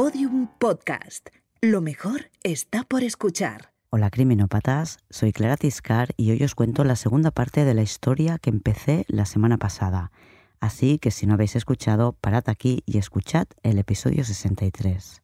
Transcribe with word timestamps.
Podium 0.00 0.48
Podcast. 0.58 1.28
Lo 1.60 1.82
mejor 1.82 2.30
está 2.42 2.84
por 2.84 3.02
escuchar. 3.02 3.74
Hola 3.90 4.08
criminópatas, 4.08 4.96
soy 5.10 5.30
Clara 5.30 5.58
Tiscar 5.58 6.14
y 6.16 6.30
hoy 6.30 6.42
os 6.42 6.54
cuento 6.54 6.84
la 6.84 6.96
segunda 6.96 7.30
parte 7.30 7.66
de 7.66 7.74
la 7.74 7.82
historia 7.82 8.38
que 8.38 8.48
empecé 8.48 9.04
la 9.08 9.26
semana 9.26 9.58
pasada. 9.58 10.10
Así 10.58 10.98
que 10.98 11.10
si 11.10 11.26
no 11.26 11.34
habéis 11.34 11.54
escuchado, 11.54 12.16
parad 12.18 12.44
aquí 12.46 12.82
y 12.86 12.96
escuchad 12.96 13.46
el 13.62 13.78
episodio 13.78 14.24
63. 14.24 15.20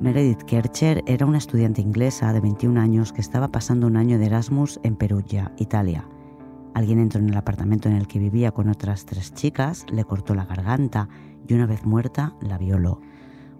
Meredith 0.00 0.44
Kercher 0.44 1.02
era 1.08 1.26
una 1.26 1.38
estudiante 1.38 1.80
inglesa 1.80 2.32
de 2.32 2.38
21 2.38 2.80
años 2.80 3.12
que 3.12 3.20
estaba 3.20 3.48
pasando 3.48 3.88
un 3.88 3.96
año 3.96 4.20
de 4.20 4.26
Erasmus 4.26 4.78
en 4.84 4.94
Perugia, 4.94 5.50
Italia. 5.58 6.06
Alguien 6.74 6.98
entró 6.98 7.20
en 7.20 7.28
el 7.28 7.36
apartamento 7.36 7.88
en 7.88 7.96
el 7.96 8.06
que 8.06 8.18
vivía 8.18 8.52
con 8.52 8.68
otras 8.68 9.04
tres 9.04 9.34
chicas, 9.34 9.84
le 9.90 10.04
cortó 10.04 10.34
la 10.34 10.46
garganta 10.46 11.08
y 11.46 11.54
una 11.54 11.66
vez 11.66 11.84
muerta 11.84 12.34
la 12.40 12.58
violó. 12.58 13.00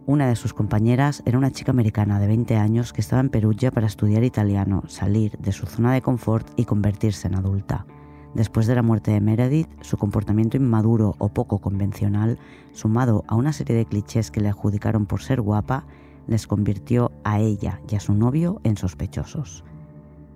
Una 0.05 0.27
de 0.27 0.34
sus 0.34 0.52
compañeras 0.52 1.22
era 1.27 1.38
una 1.38 1.52
chica 1.52 1.70
americana 1.70 2.19
de 2.19 2.27
20 2.27 2.56
años 2.56 2.92
que 2.92 3.00
estaba 3.00 3.20
en 3.20 3.28
Perugia 3.28 3.70
para 3.70 3.86
estudiar 3.86 4.24
italiano, 4.24 4.83
salir 4.88 5.38
de 5.38 5.52
su 5.52 5.66
zona 5.66 5.92
de 5.92 6.02
confort 6.02 6.48
y 6.56 6.64
convertirse 6.64 7.28
en 7.28 7.36
adulta. 7.36 7.86
Después 8.34 8.66
de 8.66 8.74
la 8.74 8.83
muerte 8.83 9.10
de 9.10 9.20
Meredith, 9.20 9.69
su 9.83 9.98
comportamiento 9.98 10.56
inmaduro 10.56 11.14
o 11.19 11.28
poco 11.28 11.58
convencional, 11.58 12.38
sumado 12.72 13.24
a 13.28 13.36
una 13.36 13.52
serie 13.52 13.77
de 13.77 13.84
clichés 13.84 14.30
que 14.30 14.41
le 14.41 14.48
adjudicaron 14.48 15.06
por 15.06 15.22
ser 15.22 15.41
guapa, 15.41 15.84
les 16.27 16.47
convirtió 16.47 17.12
a 17.24 17.41
ella 17.41 17.80
y 17.88 17.94
a 17.94 18.00
su 18.00 18.14
novio 18.14 18.60
en 18.64 18.77
sospechosos. 18.77 19.64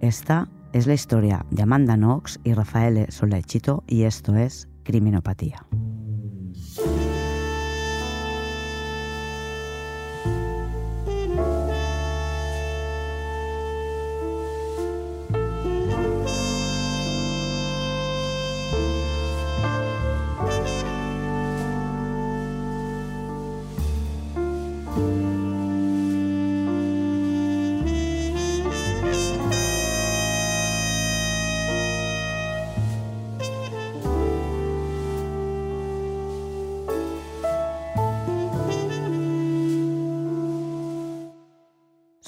Esta 0.01 0.49
es 0.73 0.87
la 0.87 0.95
historia 0.95 1.45
de 1.51 1.63
Amanda 1.63 1.97
Knox 1.97 2.41
y 2.45 2.53
Rafaele 2.53 3.11
Solechito 3.11 3.85
y 3.87 4.03
esto 4.03 4.35
es 4.37 4.69
Criminopatía. 4.85 5.67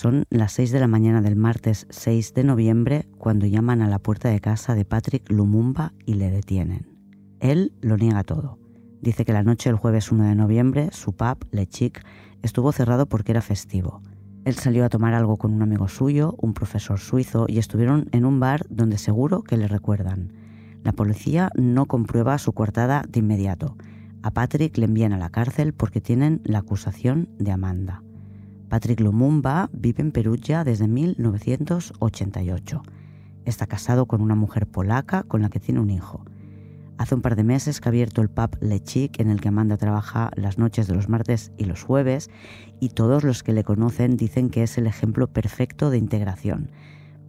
Son 0.00 0.26
las 0.30 0.52
6 0.52 0.70
de 0.70 0.78
la 0.78 0.86
mañana 0.86 1.22
del 1.22 1.34
martes 1.34 1.88
6 1.90 2.32
de 2.32 2.44
noviembre 2.44 3.08
cuando 3.18 3.46
llaman 3.46 3.82
a 3.82 3.88
la 3.88 3.98
puerta 3.98 4.28
de 4.28 4.38
casa 4.38 4.76
de 4.76 4.84
Patrick 4.84 5.28
Lumumba 5.28 5.92
y 6.06 6.14
le 6.14 6.30
detienen. 6.30 6.86
Él 7.40 7.72
lo 7.80 7.96
niega 7.96 8.22
todo. 8.22 8.60
Dice 9.00 9.24
que 9.24 9.32
la 9.32 9.42
noche 9.42 9.68
del 9.68 9.76
jueves 9.76 10.12
1 10.12 10.22
de 10.22 10.36
noviembre 10.36 10.90
su 10.92 11.16
pub, 11.16 11.44
Le 11.50 11.66
Chic, 11.66 12.06
estuvo 12.42 12.70
cerrado 12.70 13.06
porque 13.08 13.32
era 13.32 13.42
festivo. 13.42 14.00
Él 14.44 14.54
salió 14.54 14.84
a 14.84 14.88
tomar 14.88 15.14
algo 15.14 15.36
con 15.36 15.52
un 15.52 15.62
amigo 15.62 15.88
suyo, 15.88 16.36
un 16.38 16.54
profesor 16.54 17.00
suizo, 17.00 17.46
y 17.48 17.58
estuvieron 17.58 18.08
en 18.12 18.24
un 18.24 18.38
bar 18.38 18.66
donde 18.70 18.98
seguro 18.98 19.42
que 19.42 19.56
le 19.56 19.66
recuerdan. 19.66 20.32
La 20.84 20.92
policía 20.92 21.50
no 21.56 21.86
comprueba 21.86 22.38
su 22.38 22.52
coartada 22.52 23.02
de 23.08 23.18
inmediato. 23.18 23.76
A 24.22 24.30
Patrick 24.30 24.78
le 24.78 24.84
envían 24.84 25.12
a 25.12 25.18
la 25.18 25.30
cárcel 25.30 25.74
porque 25.74 26.00
tienen 26.00 26.40
la 26.44 26.60
acusación 26.60 27.30
de 27.40 27.50
Amanda. 27.50 28.04
Patrick 28.68 29.00
Lumumba 29.00 29.70
vive 29.72 30.02
en 30.02 30.12
Perugia 30.12 30.62
desde 30.62 30.88
1988. 30.88 32.82
Está 33.46 33.66
casado 33.66 34.04
con 34.06 34.20
una 34.20 34.34
mujer 34.34 34.66
polaca 34.66 35.22
con 35.22 35.40
la 35.40 35.48
que 35.48 35.58
tiene 35.58 35.80
un 35.80 35.88
hijo. 35.88 36.22
Hace 36.98 37.14
un 37.14 37.22
par 37.22 37.34
de 37.36 37.44
meses 37.44 37.80
que 37.80 37.88
ha 37.88 37.90
abierto 37.90 38.20
el 38.20 38.28
pub 38.28 38.58
Le 38.60 38.80
Chic 38.80 39.20
en 39.20 39.30
el 39.30 39.40
que 39.40 39.48
Amanda 39.48 39.78
trabaja 39.78 40.30
las 40.34 40.58
noches 40.58 40.86
de 40.86 40.94
los 40.94 41.08
martes 41.08 41.50
y 41.56 41.64
los 41.64 41.82
jueves 41.82 42.28
y 42.78 42.90
todos 42.90 43.24
los 43.24 43.42
que 43.42 43.54
le 43.54 43.64
conocen 43.64 44.16
dicen 44.16 44.50
que 44.50 44.64
es 44.64 44.76
el 44.76 44.86
ejemplo 44.86 45.28
perfecto 45.28 45.88
de 45.88 45.96
integración. 45.96 46.70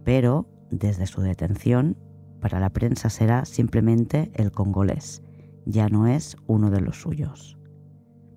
Pero 0.04 0.46
desde 0.70 1.06
su 1.06 1.22
detención, 1.22 1.96
para 2.40 2.60
la 2.60 2.70
prensa 2.70 3.08
será 3.08 3.46
simplemente 3.46 4.30
el 4.34 4.52
congolés. 4.52 5.22
Ya 5.64 5.88
no 5.88 6.06
es 6.06 6.36
uno 6.46 6.70
de 6.70 6.80
los 6.80 7.00
suyos. 7.00 7.59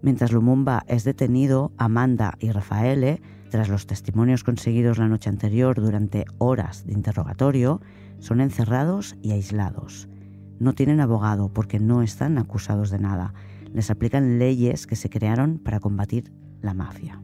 Mientras 0.04 0.34
Lumumba 0.34 0.84
es 0.88 1.06
detenido, 1.06 1.72
Amanda 1.78 2.34
y 2.42 2.52
Rafaele, 2.52 3.22
tras 3.50 3.70
los 3.70 3.88
testimonios 3.88 4.44
conseguidos 4.44 4.98
la 4.98 5.08
noche 5.08 5.30
anterior 5.30 5.80
durante 5.80 6.26
horas 6.40 6.86
de 6.86 6.92
interrogatorio, 6.92 7.80
son 8.20 8.42
encerrados 8.42 9.16
y 9.22 9.32
aislados. 9.32 10.10
No 10.60 10.74
tienen 10.74 11.00
abogado 11.00 11.54
porque 11.54 11.80
no 11.80 12.02
están 12.02 12.38
acusados 12.38 12.90
de 12.90 13.00
nada. 13.00 13.34
Les 13.72 13.90
aplican 13.90 14.40
leyes 14.40 14.88
que 14.88 14.98
se 14.98 15.10
crearon 15.10 15.58
para 15.58 15.80
combatir 15.80 16.34
la 16.60 16.74
mafia. 16.74 17.22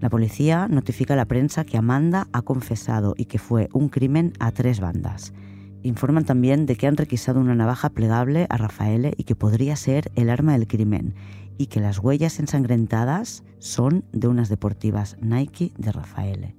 La 0.00 0.08
policía 0.08 0.66
notifica 0.66 1.12
a 1.12 1.18
la 1.18 1.28
prensa 1.28 1.64
que 1.64 1.76
Amanda 1.76 2.26
ha 2.32 2.40
confesado 2.40 3.12
y 3.18 3.26
que 3.26 3.38
fue 3.38 3.68
un 3.74 3.90
crimen 3.90 4.32
a 4.38 4.50
tres 4.50 4.80
bandas. 4.80 5.34
Informan 5.82 6.24
también 6.24 6.64
de 6.64 6.76
que 6.76 6.86
han 6.86 6.96
requisado 6.96 7.38
una 7.40 7.54
navaja 7.54 7.90
plegable 7.90 8.46
a 8.48 8.56
Rafaele 8.56 9.12
y 9.18 9.24
que 9.24 9.36
podría 9.36 9.76
ser 9.76 10.10
el 10.14 10.30
arma 10.30 10.54
del 10.54 10.66
crimen 10.66 11.14
y 11.58 11.66
que 11.66 11.80
las 11.80 11.98
huellas 11.98 12.38
ensangrentadas 12.38 13.44
son 13.58 14.04
de 14.12 14.28
unas 14.28 14.48
deportivas 14.48 15.16
Nike 15.20 15.72
de 15.78 15.92
Rafaele. 15.92 16.56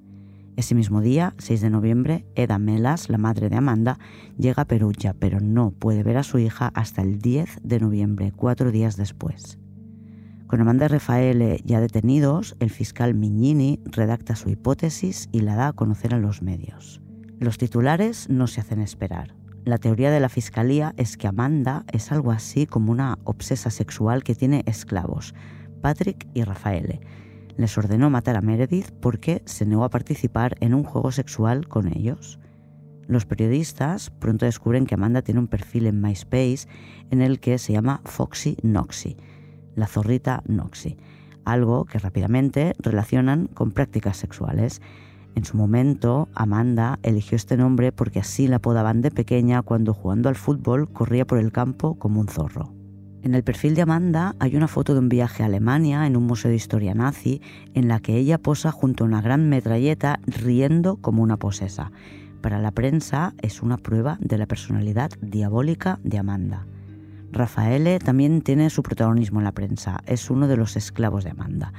Ese 0.55 0.73
mismo 0.73 1.01
día, 1.01 1.33
6 1.37 1.59
de 1.59 1.69
noviembre, 1.69 2.25
Eda 2.35 2.57
Melas, 2.59 3.09
la 3.09 3.17
madre 3.17 3.49
de 3.49 3.57
Amanda, 3.57 3.99
llega 4.37 4.61
a 4.63 4.67
Perugia, 4.67 5.13
pero 5.13 5.41
no 5.41 5.71
puede 5.71 6.01
ver 6.01 6.15
a 6.15 6.23
su 6.23 6.39
hija 6.39 6.71
hasta 6.73 7.01
el 7.01 7.19
10 7.19 7.59
de 7.63 7.79
noviembre, 7.81 8.31
cuatro 8.33 8.71
días 8.71 8.95
después. 8.95 9.59
Con 10.47 10.61
Amanda 10.61 10.85
y 10.85 10.87
Rafaele 10.89 11.59
ya 11.65 11.81
detenidos, 11.81 12.55
el 12.59 12.69
fiscal 12.69 13.15
Mignini 13.15 13.81
redacta 13.85 14.35
su 14.35 14.49
hipótesis 14.49 15.27
y 15.33 15.41
la 15.41 15.55
da 15.55 15.67
a 15.69 15.73
conocer 15.73 16.13
a 16.13 16.19
los 16.19 16.41
medios. 16.41 17.01
Los 17.39 17.57
titulares 17.57 18.29
no 18.29 18.47
se 18.47 18.61
hacen 18.61 18.79
esperar. 18.79 19.35
La 19.65 19.79
teoría 19.79 20.11
de 20.11 20.19
la 20.19 20.29
fiscalía 20.29 20.93
es 20.95 21.17
que 21.17 21.25
Amanda 21.25 21.85
es 21.91 22.11
algo 22.11 22.31
así 22.31 22.67
como 22.67 22.91
una 22.91 23.17
obsesa 23.23 23.71
sexual 23.71 24.23
que 24.23 24.35
tiene 24.35 24.61
esclavos, 24.67 25.33
Patrick 25.81 26.27
y 26.35 26.43
Rafaele. 26.43 27.01
Les 27.57 27.75
ordenó 27.75 28.11
matar 28.11 28.35
a 28.35 28.41
Meredith 28.41 28.91
porque 29.01 29.41
se 29.45 29.65
negó 29.65 29.83
a 29.83 29.89
participar 29.89 30.55
en 30.59 30.75
un 30.75 30.83
juego 30.83 31.11
sexual 31.11 31.67
con 31.67 31.87
ellos. 31.87 32.37
Los 33.07 33.25
periodistas 33.25 34.11
pronto 34.11 34.45
descubren 34.45 34.85
que 34.85 34.93
Amanda 34.93 35.23
tiene 35.23 35.39
un 35.39 35.47
perfil 35.47 35.87
en 35.87 35.99
MySpace 35.99 36.67
en 37.09 37.23
el 37.23 37.39
que 37.39 37.57
se 37.57 37.73
llama 37.73 38.01
Foxy 38.05 38.57
Noxy, 38.61 39.17
la 39.73 39.87
zorrita 39.87 40.43
Noxy, 40.45 40.95
algo 41.43 41.85
que 41.85 41.97
rápidamente 41.97 42.75
relacionan 42.77 43.47
con 43.47 43.71
prácticas 43.71 44.17
sexuales. 44.17 44.79
En 45.35 45.43
su 45.43 45.57
momento, 45.57 46.29
Amanda 46.33 46.97
eligió 47.03 47.35
este 47.35 47.57
nombre 47.57 47.91
porque 47.91 48.19
así 48.19 48.47
la 48.47 48.55
apodaban 48.55 49.01
de 49.01 49.11
pequeña 49.11 49.61
cuando 49.61 49.93
jugando 49.93 50.29
al 50.29 50.35
fútbol 50.35 50.89
corría 50.89 51.27
por 51.27 51.39
el 51.39 51.51
campo 51.51 51.95
como 51.99 52.21
un 52.21 52.29
zorro. 52.29 52.73
En 53.21 53.35
el 53.35 53.43
perfil 53.43 53.75
de 53.75 53.81
Amanda 53.81 54.35
hay 54.39 54.55
una 54.55 54.69
foto 54.69 54.93
de 54.93 54.99
un 54.99 55.09
viaje 55.09 55.43
a 55.43 55.47
Alemania 55.47 56.07
en 56.07 56.15
un 56.15 56.23
museo 56.23 56.49
de 56.49 56.55
historia 56.55 56.93
nazi 56.93 57.41
en 57.73 57.89
la 57.89 57.99
que 57.99 58.15
ella 58.15 58.37
posa 58.37 58.71
junto 58.71 59.03
a 59.03 59.07
una 59.07 59.21
gran 59.21 59.49
metralleta 59.49 60.19
riendo 60.25 60.97
como 60.97 61.21
una 61.21 61.35
posesa. 61.35 61.91
Para 62.41 62.59
la 62.59 62.71
prensa 62.71 63.33
es 63.41 63.61
una 63.61 63.77
prueba 63.77 64.17
de 64.21 64.37
la 64.37 64.45
personalidad 64.45 65.11
diabólica 65.21 65.99
de 66.03 66.17
Amanda. 66.17 66.65
Rafaele 67.31 67.99
también 67.99 68.41
tiene 68.41 68.69
su 68.69 68.83
protagonismo 68.83 69.41
en 69.41 69.45
la 69.45 69.51
prensa, 69.51 69.99
es 70.05 70.29
uno 70.29 70.47
de 70.47 70.55
los 70.55 70.77
esclavos 70.77 71.25
de 71.25 71.31
Amanda 71.31 71.73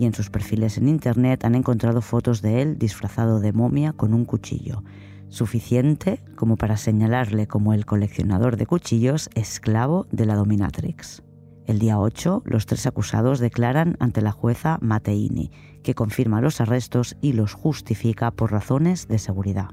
y 0.00 0.06
en 0.06 0.14
sus 0.14 0.30
perfiles 0.30 0.78
en 0.78 0.88
Internet 0.88 1.44
han 1.44 1.54
encontrado 1.54 2.00
fotos 2.00 2.40
de 2.40 2.62
él 2.62 2.78
disfrazado 2.78 3.38
de 3.38 3.52
momia 3.52 3.92
con 3.92 4.14
un 4.14 4.24
cuchillo, 4.24 4.82
suficiente 5.28 6.24
como 6.36 6.56
para 6.56 6.78
señalarle 6.78 7.46
como 7.46 7.74
el 7.74 7.84
coleccionador 7.84 8.56
de 8.56 8.64
cuchillos 8.64 9.28
esclavo 9.34 10.06
de 10.10 10.24
la 10.24 10.36
dominatrix. 10.36 11.22
El 11.66 11.78
día 11.78 11.98
8, 11.98 12.44
los 12.46 12.64
tres 12.64 12.86
acusados 12.86 13.40
declaran 13.40 13.98
ante 14.00 14.22
la 14.22 14.32
jueza 14.32 14.78
Mateini, 14.80 15.50
que 15.82 15.94
confirma 15.94 16.40
los 16.40 16.62
arrestos 16.62 17.18
y 17.20 17.34
los 17.34 17.52
justifica 17.52 18.30
por 18.30 18.52
razones 18.52 19.06
de 19.06 19.18
seguridad. 19.18 19.68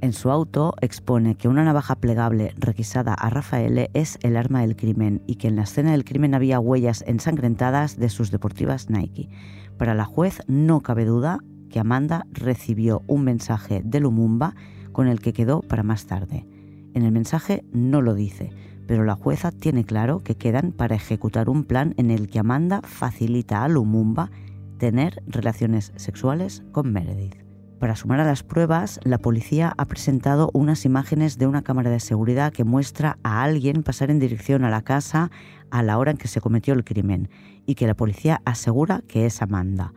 En 0.00 0.12
su 0.12 0.30
auto 0.30 0.74
expone 0.80 1.34
que 1.34 1.48
una 1.48 1.64
navaja 1.64 1.96
plegable 1.96 2.54
requisada 2.56 3.14
a 3.14 3.30
Rafaele 3.30 3.90
es 3.94 4.16
el 4.22 4.36
arma 4.36 4.60
del 4.60 4.76
crimen 4.76 5.22
y 5.26 5.36
que 5.36 5.48
en 5.48 5.56
la 5.56 5.62
escena 5.62 5.90
del 5.90 6.04
crimen 6.04 6.34
había 6.34 6.60
huellas 6.60 7.02
ensangrentadas 7.06 7.96
de 7.96 8.08
sus 8.08 8.30
deportivas 8.30 8.90
Nike. 8.90 9.28
Para 9.76 9.94
la 9.94 10.04
juez 10.04 10.40
no 10.46 10.82
cabe 10.82 11.04
duda 11.04 11.40
que 11.68 11.80
Amanda 11.80 12.26
recibió 12.30 13.02
un 13.08 13.24
mensaje 13.24 13.82
de 13.84 13.98
Lumumba 13.98 14.54
con 14.92 15.08
el 15.08 15.20
que 15.20 15.32
quedó 15.32 15.62
para 15.62 15.82
más 15.82 16.06
tarde. 16.06 16.46
En 16.94 17.02
el 17.02 17.10
mensaje 17.10 17.64
no 17.72 18.00
lo 18.00 18.14
dice, 18.14 18.50
pero 18.86 19.04
la 19.04 19.16
jueza 19.16 19.50
tiene 19.50 19.84
claro 19.84 20.20
que 20.20 20.36
quedan 20.36 20.70
para 20.70 20.94
ejecutar 20.94 21.50
un 21.50 21.64
plan 21.64 21.94
en 21.96 22.12
el 22.12 22.28
que 22.28 22.38
Amanda 22.38 22.82
facilita 22.82 23.64
a 23.64 23.68
Lumumba 23.68 24.30
tener 24.78 25.22
relaciones 25.26 25.92
sexuales 25.96 26.62
con 26.70 26.92
Meredith. 26.92 27.47
Para 27.78 27.94
sumar 27.94 28.18
a 28.18 28.24
las 28.24 28.42
pruebas, 28.42 28.98
la 29.04 29.18
policía 29.18 29.72
ha 29.76 29.84
presentado 29.84 30.50
unas 30.52 30.84
imágenes 30.84 31.38
de 31.38 31.46
una 31.46 31.62
cámara 31.62 31.90
de 31.90 32.00
seguridad 32.00 32.52
que 32.52 32.64
muestra 32.64 33.18
a 33.22 33.42
alguien 33.44 33.84
pasar 33.84 34.10
en 34.10 34.18
dirección 34.18 34.64
a 34.64 34.70
la 34.70 34.82
casa 34.82 35.30
a 35.70 35.82
la 35.84 35.96
hora 35.98 36.10
en 36.10 36.16
que 36.16 36.26
se 36.26 36.40
cometió 36.40 36.74
el 36.74 36.82
crimen 36.82 37.28
y 37.66 37.76
que 37.76 37.86
la 37.86 37.94
policía 37.94 38.42
asegura 38.44 39.02
que 39.06 39.26
es 39.26 39.42
Amanda. 39.42 39.92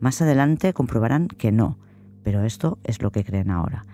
Más 0.00 0.22
adelante 0.22 0.72
comprobarán 0.72 1.28
que 1.28 1.52
no, 1.52 1.78
pero 2.22 2.42
esto 2.42 2.78
es 2.84 3.02
lo 3.02 3.12
que 3.12 3.24
creen 3.24 3.50
ahora. 3.50 3.84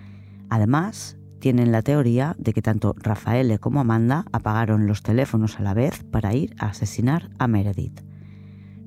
Además, 0.49 1.17
tienen 1.41 1.73
la 1.73 1.83
teoría 1.83 2.37
de 2.39 2.53
que 2.53 2.62
tanto 2.62 2.94
Rafael 2.97 3.59
como 3.59 3.81
Amanda 3.81 4.25
apagaron 4.31 4.87
los 4.87 5.03
teléfonos 5.03 5.59
a 5.59 5.62
la 5.62 5.75
vez 5.75 6.05
para 6.05 6.33
ir 6.35 6.55
a 6.61 6.67
asesinar 6.67 7.31
a 7.41 7.49
Meredith. 7.49 8.12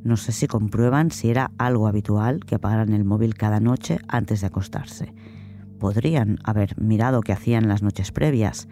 No 0.06 0.18
sé 0.18 0.34
si 0.34 0.46
comprueban 0.46 1.10
si 1.10 1.32
era 1.32 1.50
algo 1.58 1.88
habitual 1.88 2.42
que 2.46 2.54
apagaran 2.54 2.94
el 2.94 3.04
móvil 3.04 3.34
cada 3.34 3.60
noche 3.60 3.98
antes 4.08 4.42
de 4.42 4.48
acostarse. 4.48 5.16
Podrían 5.80 6.38
haber 6.44 6.80
mirado 6.80 7.22
qué 7.22 7.34
hacían 7.34 7.68
las 7.68 7.82
noches 7.82 8.12
previas, 8.12 8.68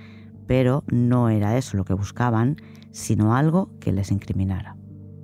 pero 0.46 0.84
no 0.92 1.30
era 1.30 1.58
eso 1.58 1.76
lo 1.76 1.86
que 1.86 1.96
buscaban, 1.96 2.58
sino 2.92 3.36
algo 3.36 3.72
que 3.80 3.92
les 3.92 4.12
incriminara. 4.12 4.78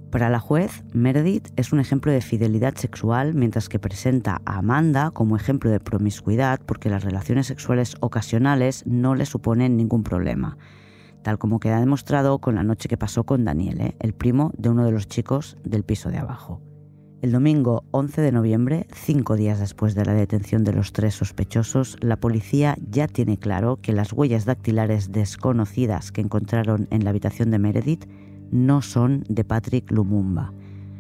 Para 0.09 0.31
la 0.31 0.39
juez, 0.39 0.83
Meredith 0.93 1.49
es 1.57 1.73
un 1.73 1.79
ejemplo 1.79 2.11
de 2.11 2.21
fidelidad 2.21 2.73
sexual, 2.73 3.35
mientras 3.35 3.69
que 3.69 3.77
presenta 3.77 4.41
a 4.45 4.57
Amanda 4.57 5.11
como 5.11 5.35
ejemplo 5.35 5.69
de 5.69 5.79
promiscuidad 5.79 6.59
porque 6.65 6.89
las 6.89 7.03
relaciones 7.03 7.45
sexuales 7.45 7.95
ocasionales 7.99 8.83
no 8.87 9.13
le 9.13 9.27
suponen 9.27 9.77
ningún 9.77 10.01
problema 10.01 10.57
tal 11.23 11.37
como 11.37 11.59
queda 11.59 11.79
demostrado 11.79 12.39
con 12.39 12.55
la 12.55 12.63
noche 12.63 12.87
que 12.87 12.97
pasó 12.97 13.23
con 13.23 13.45
Daniele, 13.45 13.95
el 13.99 14.13
primo 14.13 14.51
de 14.57 14.69
uno 14.69 14.85
de 14.85 14.91
los 14.91 15.07
chicos 15.07 15.57
del 15.63 15.83
piso 15.83 16.09
de 16.09 16.17
abajo. 16.17 16.61
El 17.21 17.33
domingo 17.33 17.83
11 17.91 18.21
de 18.21 18.31
noviembre, 18.31 18.87
cinco 18.93 19.35
días 19.35 19.59
después 19.59 19.93
de 19.93 20.05
la 20.05 20.13
detención 20.13 20.63
de 20.63 20.71
los 20.71 20.93
tres 20.93 21.15
sospechosos, 21.15 21.97
la 21.99 22.15
policía 22.15 22.77
ya 22.89 23.07
tiene 23.07 23.37
claro 23.37 23.77
que 23.81 23.91
las 23.91 24.13
huellas 24.13 24.45
dactilares 24.45 25.11
desconocidas 25.11 26.13
que 26.13 26.21
encontraron 26.21 26.87
en 26.91 27.03
la 27.03 27.09
habitación 27.09 27.51
de 27.51 27.59
Meredith 27.59 28.05
no 28.51 28.81
son 28.81 29.25
de 29.27 29.43
Patrick 29.43 29.91
Lumumba. 29.91 30.53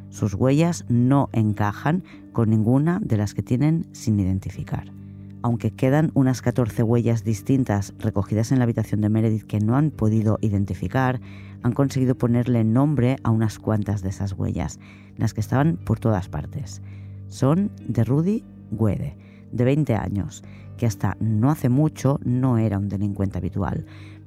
Sus 0.09 0.33
huellas 0.33 0.83
no 0.89 1.29
encajan 1.31 2.03
con 2.33 2.49
ninguna 2.49 2.99
de 3.01 3.15
las 3.15 3.33
que 3.33 3.43
tienen 3.43 3.87
sin 3.93 4.19
identificar 4.19 4.98
aunque 5.41 5.71
quedan 5.71 6.11
unas 6.13 6.41
14 6.41 6.83
huellas 6.83 7.23
distintas 7.23 7.93
recogidas 7.99 8.51
en 8.51 8.59
la 8.59 8.63
habitación 8.63 9.01
de 9.01 9.09
Meredith 9.09 9.43
que 9.43 9.59
no 9.59 9.75
han 9.75 9.91
podido 9.91 10.37
identificar, 10.41 11.21
han 11.63 11.73
conseguido 11.73 12.15
ponerle 12.15 12.63
nombre 12.63 13.17
a 13.23 13.31
unas 13.31 13.59
cuantas 13.59 14.01
de 14.01 14.09
esas 14.09 14.33
huellas, 14.33 14.79
las 15.17 15.33
que 15.33 15.41
estaban 15.41 15.77
por 15.77 15.99
todas 15.99 16.29
partes. 16.29 16.81
Son 17.27 17.71
de 17.87 18.03
Rudy 18.03 18.43
Guede, 18.71 19.17
de 19.51 19.63
20 19.63 19.95
años, 19.95 20.43
que 20.77 20.85
hasta 20.85 21.17
no 21.19 21.51
hace 21.51 21.69
mucho 21.69 22.19
no 22.23 22.57
era 22.57 22.77
un 22.77 22.89
delincuente 22.89 23.37
habitual, 23.37 23.85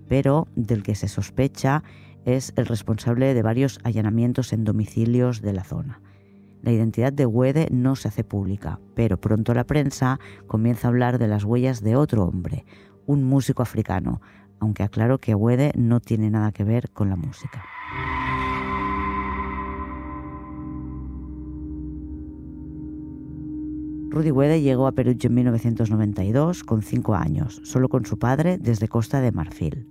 pero 0.08 0.48
del 0.56 0.82
que 0.82 0.94
se 0.94 1.08
sospecha 1.08 1.82
es 2.24 2.52
el 2.56 2.66
responsable 2.66 3.34
de 3.34 3.42
varios 3.42 3.80
allanamientos 3.84 4.52
en 4.52 4.64
domicilios 4.64 5.42
de 5.42 5.52
la 5.52 5.64
zona. 5.64 6.00
La 6.62 6.70
identidad 6.70 7.12
de 7.12 7.26
Wede 7.26 7.66
no 7.72 7.96
se 7.96 8.06
hace 8.06 8.22
pública, 8.22 8.78
pero 8.94 9.20
pronto 9.20 9.52
la 9.52 9.64
prensa 9.64 10.20
comienza 10.46 10.86
a 10.86 10.90
hablar 10.90 11.18
de 11.18 11.26
las 11.26 11.42
huellas 11.42 11.82
de 11.82 11.96
otro 11.96 12.24
hombre, 12.24 12.64
un 13.04 13.24
músico 13.24 13.62
africano, 13.62 14.20
aunque 14.60 14.84
aclaro 14.84 15.18
que 15.18 15.34
Wede 15.34 15.72
no 15.76 15.98
tiene 15.98 16.30
nada 16.30 16.52
que 16.52 16.62
ver 16.62 16.90
con 16.90 17.08
la 17.08 17.16
música. 17.16 17.64
Rudy 24.10 24.30
Wede 24.30 24.60
llegó 24.60 24.86
a 24.86 24.92
Perú 24.92 25.16
en 25.20 25.34
1992 25.34 26.62
con 26.62 26.82
cinco 26.82 27.16
años, 27.16 27.60
solo 27.64 27.88
con 27.88 28.06
su 28.06 28.20
padre 28.20 28.58
desde 28.58 28.86
Costa 28.86 29.20
de 29.20 29.32
Marfil. 29.32 29.88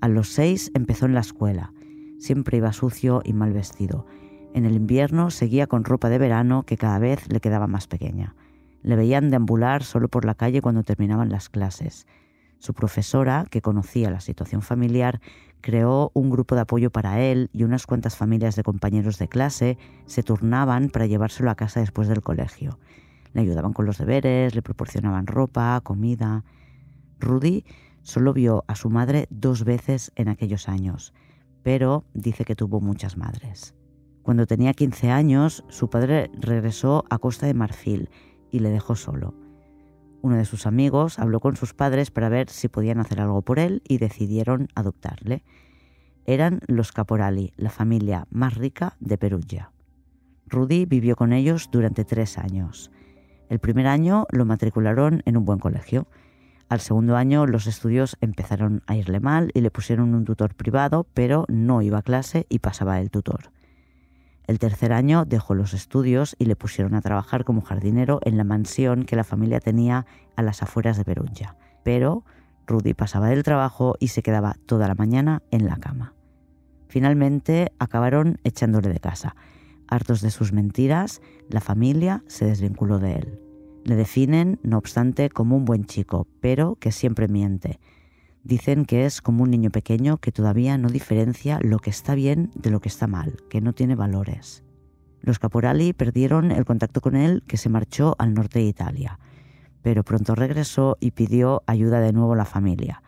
A 0.00 0.06
los 0.06 0.28
seis 0.28 0.70
empezó 0.74 1.06
en 1.06 1.14
la 1.14 1.20
escuela. 1.20 1.72
Siempre 2.18 2.58
iba 2.58 2.72
sucio 2.72 3.22
y 3.24 3.32
mal 3.32 3.52
vestido 3.52 4.06
en 4.52 4.64
el 4.64 4.74
invierno 4.74 5.30
seguía 5.30 5.66
con 5.66 5.84
ropa 5.84 6.08
de 6.08 6.18
verano 6.18 6.64
que 6.64 6.76
cada 6.76 6.98
vez 6.98 7.30
le 7.30 7.40
quedaba 7.40 7.66
más 7.66 7.86
pequeña. 7.86 8.34
Le 8.82 8.96
veían 8.96 9.30
deambular 9.30 9.84
solo 9.84 10.08
por 10.08 10.24
la 10.24 10.34
calle 10.34 10.60
cuando 10.60 10.82
terminaban 10.82 11.30
las 11.30 11.48
clases. 11.48 12.06
Su 12.58 12.74
profesora, 12.74 13.46
que 13.48 13.62
conocía 13.62 14.10
la 14.10 14.20
situación 14.20 14.60
familiar, 14.60 15.20
creó 15.60 16.10
un 16.14 16.30
grupo 16.30 16.54
de 16.54 16.62
apoyo 16.62 16.90
para 16.90 17.20
él 17.20 17.48
y 17.52 17.64
unas 17.64 17.86
cuantas 17.86 18.16
familias 18.16 18.56
de 18.56 18.62
compañeros 18.62 19.18
de 19.18 19.28
clase 19.28 19.78
se 20.06 20.22
turnaban 20.22 20.90
para 20.90 21.06
llevárselo 21.06 21.50
a 21.50 21.54
casa 21.54 21.80
después 21.80 22.08
del 22.08 22.22
colegio. 22.22 22.78
Le 23.32 23.42
ayudaban 23.42 23.72
con 23.72 23.86
los 23.86 23.98
deberes, 23.98 24.54
le 24.54 24.62
proporcionaban 24.62 25.26
ropa, 25.26 25.80
comida. 25.82 26.44
Rudy 27.18 27.64
solo 28.02 28.32
vio 28.32 28.64
a 28.66 28.74
su 28.74 28.90
madre 28.90 29.26
dos 29.30 29.64
veces 29.64 30.10
en 30.16 30.28
aquellos 30.28 30.68
años, 30.68 31.14
pero 31.62 32.04
dice 32.14 32.44
que 32.44 32.56
tuvo 32.56 32.80
muchas 32.80 33.16
madres. 33.16 33.74
Cuando 34.22 34.46
tenía 34.46 34.74
15 34.74 35.10
años, 35.10 35.64
su 35.68 35.88
padre 35.88 36.30
regresó 36.34 37.04
a 37.10 37.18
Costa 37.18 37.46
de 37.46 37.54
Marfil 37.54 38.10
y 38.50 38.58
le 38.58 38.70
dejó 38.70 38.94
solo. 38.94 39.34
Uno 40.22 40.36
de 40.36 40.44
sus 40.44 40.66
amigos 40.66 41.18
habló 41.18 41.40
con 41.40 41.56
sus 41.56 41.72
padres 41.72 42.10
para 42.10 42.28
ver 42.28 42.50
si 42.50 42.68
podían 42.68 43.00
hacer 43.00 43.20
algo 43.20 43.40
por 43.42 43.58
él 43.58 43.82
y 43.88 43.98
decidieron 43.98 44.68
adoptarle. 44.74 45.42
Eran 46.26 46.60
los 46.66 46.92
Caporali, 46.92 47.52
la 47.56 47.70
familia 47.70 48.26
más 48.30 48.54
rica 48.54 48.96
de 49.00 49.16
Perugia. 49.16 49.72
Rudy 50.46 50.84
vivió 50.84 51.16
con 51.16 51.32
ellos 51.32 51.70
durante 51.72 52.04
tres 52.04 52.36
años. 52.36 52.90
El 53.48 53.60
primer 53.60 53.86
año 53.86 54.26
lo 54.30 54.44
matricularon 54.44 55.22
en 55.24 55.36
un 55.38 55.44
buen 55.46 55.58
colegio. 55.58 56.06
Al 56.68 56.80
segundo 56.80 57.16
año 57.16 57.46
los 57.46 57.66
estudios 57.66 58.16
empezaron 58.20 58.82
a 58.86 58.96
irle 58.96 59.20
mal 59.20 59.50
y 59.54 59.60
le 59.62 59.70
pusieron 59.70 60.14
un 60.14 60.24
tutor 60.24 60.54
privado, 60.54 61.06
pero 61.14 61.46
no 61.48 61.80
iba 61.82 61.98
a 61.98 62.02
clase 62.02 62.46
y 62.48 62.58
pasaba 62.58 63.00
el 63.00 63.10
tutor. 63.10 63.50
El 64.46 64.58
tercer 64.58 64.92
año 64.92 65.24
dejó 65.24 65.54
los 65.54 65.74
estudios 65.74 66.34
y 66.38 66.46
le 66.46 66.56
pusieron 66.56 66.94
a 66.94 67.00
trabajar 67.00 67.44
como 67.44 67.62
jardinero 67.62 68.20
en 68.24 68.36
la 68.36 68.44
mansión 68.44 69.04
que 69.04 69.16
la 69.16 69.24
familia 69.24 69.60
tenía 69.60 70.06
a 70.36 70.42
las 70.42 70.62
afueras 70.62 70.96
de 70.96 71.04
Perugia. 71.04 71.56
Pero 71.84 72.24
Rudy 72.66 72.94
pasaba 72.94 73.28
del 73.28 73.42
trabajo 73.42 73.94
y 74.00 74.08
se 74.08 74.22
quedaba 74.22 74.56
toda 74.66 74.88
la 74.88 74.94
mañana 74.94 75.42
en 75.50 75.66
la 75.66 75.76
cama. 75.76 76.14
Finalmente 76.88 77.72
acabaron 77.78 78.38
echándole 78.42 78.88
de 78.88 78.98
casa. 78.98 79.36
Hartos 79.86 80.20
de 80.20 80.30
sus 80.30 80.52
mentiras, 80.52 81.20
la 81.48 81.60
familia 81.60 82.24
se 82.26 82.46
desvinculó 82.46 82.98
de 82.98 83.16
él. 83.16 83.40
Le 83.84 83.96
definen, 83.96 84.58
no 84.62 84.78
obstante, 84.78 85.30
como 85.30 85.56
un 85.56 85.64
buen 85.64 85.84
chico, 85.84 86.26
pero 86.40 86.76
que 86.76 86.92
siempre 86.92 87.28
miente 87.28 87.80
Dicen 88.42 88.86
que 88.86 89.04
es 89.04 89.20
como 89.20 89.42
un 89.42 89.50
niño 89.50 89.70
pequeño 89.70 90.16
que 90.16 90.32
todavía 90.32 90.78
no 90.78 90.88
diferencia 90.88 91.58
lo 91.62 91.78
que 91.78 91.90
está 91.90 92.14
bien 92.14 92.50
de 92.54 92.70
lo 92.70 92.80
que 92.80 92.88
está 92.88 93.06
mal, 93.06 93.36
que 93.50 93.60
no 93.60 93.74
tiene 93.74 93.94
valores. 93.94 94.64
Los 95.20 95.38
Caporali 95.38 95.92
perdieron 95.92 96.50
el 96.50 96.64
contacto 96.64 97.02
con 97.02 97.16
él, 97.16 97.42
que 97.46 97.58
se 97.58 97.68
marchó 97.68 98.16
al 98.18 98.32
norte 98.32 98.60
de 98.60 98.64
Italia, 98.64 99.18
pero 99.82 100.04
pronto 100.04 100.34
regresó 100.34 100.96
y 101.00 101.10
pidió 101.10 101.62
ayuda 101.66 102.00
de 102.00 102.12
nuevo 102.12 102.32
a 102.32 102.36
la 102.36 102.46
familia. 102.46 103.02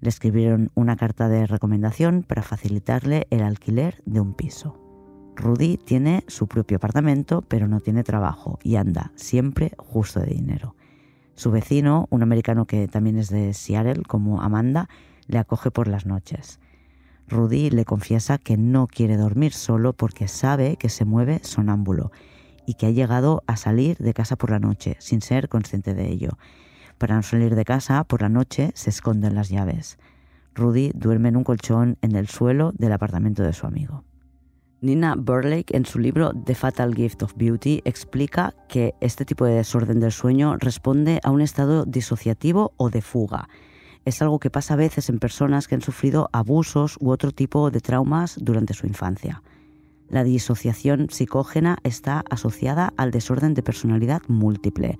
Le 0.00 0.08
escribieron 0.08 0.72
una 0.74 0.96
carta 0.96 1.28
de 1.28 1.46
recomendación 1.46 2.24
para 2.24 2.42
facilitarle 2.42 3.28
el 3.30 3.42
alquiler 3.42 4.02
de 4.04 4.20
un 4.20 4.34
piso. 4.34 4.80
Rudy 5.36 5.78
tiene 5.78 6.24
su 6.26 6.48
propio 6.48 6.76
apartamento, 6.76 7.42
pero 7.42 7.68
no 7.68 7.80
tiene 7.80 8.02
trabajo 8.02 8.58
y 8.62 8.76
anda 8.76 9.12
siempre 9.14 9.72
justo 9.78 10.20
de 10.20 10.34
dinero. 10.34 10.74
Su 11.34 11.50
vecino, 11.50 12.06
un 12.10 12.22
americano 12.22 12.66
que 12.66 12.88
también 12.88 13.18
es 13.18 13.28
de 13.28 13.54
Seattle, 13.54 14.02
como 14.06 14.42
Amanda, 14.42 14.88
le 15.26 15.38
acoge 15.38 15.70
por 15.70 15.88
las 15.88 16.06
noches. 16.06 16.60
Rudy 17.28 17.70
le 17.70 17.84
confiesa 17.84 18.38
que 18.38 18.56
no 18.56 18.86
quiere 18.86 19.16
dormir 19.16 19.52
solo 19.52 19.94
porque 19.94 20.28
sabe 20.28 20.76
que 20.76 20.88
se 20.88 21.04
mueve 21.04 21.40
sonámbulo 21.42 22.12
y 22.66 22.74
que 22.74 22.86
ha 22.86 22.90
llegado 22.90 23.42
a 23.46 23.56
salir 23.56 23.96
de 23.98 24.12
casa 24.12 24.36
por 24.36 24.50
la 24.50 24.58
noche 24.58 24.96
sin 24.98 25.22
ser 25.22 25.48
consciente 25.48 25.94
de 25.94 26.10
ello. 26.10 26.36
Para 26.98 27.16
no 27.16 27.22
salir 27.22 27.54
de 27.54 27.64
casa 27.64 28.04
por 28.04 28.22
la 28.22 28.28
noche 28.28 28.70
se 28.74 28.90
esconden 28.90 29.34
las 29.34 29.48
llaves. 29.48 29.98
Rudy 30.54 30.92
duerme 30.94 31.30
en 31.30 31.36
un 31.36 31.44
colchón 31.44 31.96
en 32.02 32.14
el 32.14 32.28
suelo 32.28 32.72
del 32.72 32.92
apartamento 32.92 33.42
de 33.42 33.54
su 33.54 33.66
amigo. 33.66 34.04
Nina 34.82 35.14
Burlake 35.16 35.76
en 35.76 35.86
su 35.86 36.00
libro 36.00 36.32
The 36.44 36.56
Fatal 36.56 36.92
Gift 36.92 37.22
of 37.22 37.34
Beauty 37.36 37.82
explica 37.84 38.52
que 38.68 38.96
este 39.00 39.24
tipo 39.24 39.44
de 39.44 39.54
desorden 39.54 40.00
del 40.00 40.10
sueño 40.10 40.56
responde 40.56 41.20
a 41.22 41.30
un 41.30 41.40
estado 41.40 41.84
disociativo 41.84 42.72
o 42.76 42.90
de 42.90 43.00
fuga. 43.00 43.48
Es 44.04 44.20
algo 44.22 44.40
que 44.40 44.50
pasa 44.50 44.74
a 44.74 44.76
veces 44.76 45.08
en 45.08 45.20
personas 45.20 45.68
que 45.68 45.76
han 45.76 45.82
sufrido 45.82 46.28
abusos 46.32 46.96
u 46.98 47.10
otro 47.10 47.30
tipo 47.30 47.70
de 47.70 47.78
traumas 47.78 48.36
durante 48.40 48.74
su 48.74 48.88
infancia. 48.88 49.44
La 50.08 50.24
disociación 50.24 51.06
psicógena 51.10 51.78
está 51.84 52.24
asociada 52.28 52.92
al 52.96 53.12
desorden 53.12 53.54
de 53.54 53.62
personalidad 53.62 54.22
múltiple, 54.26 54.98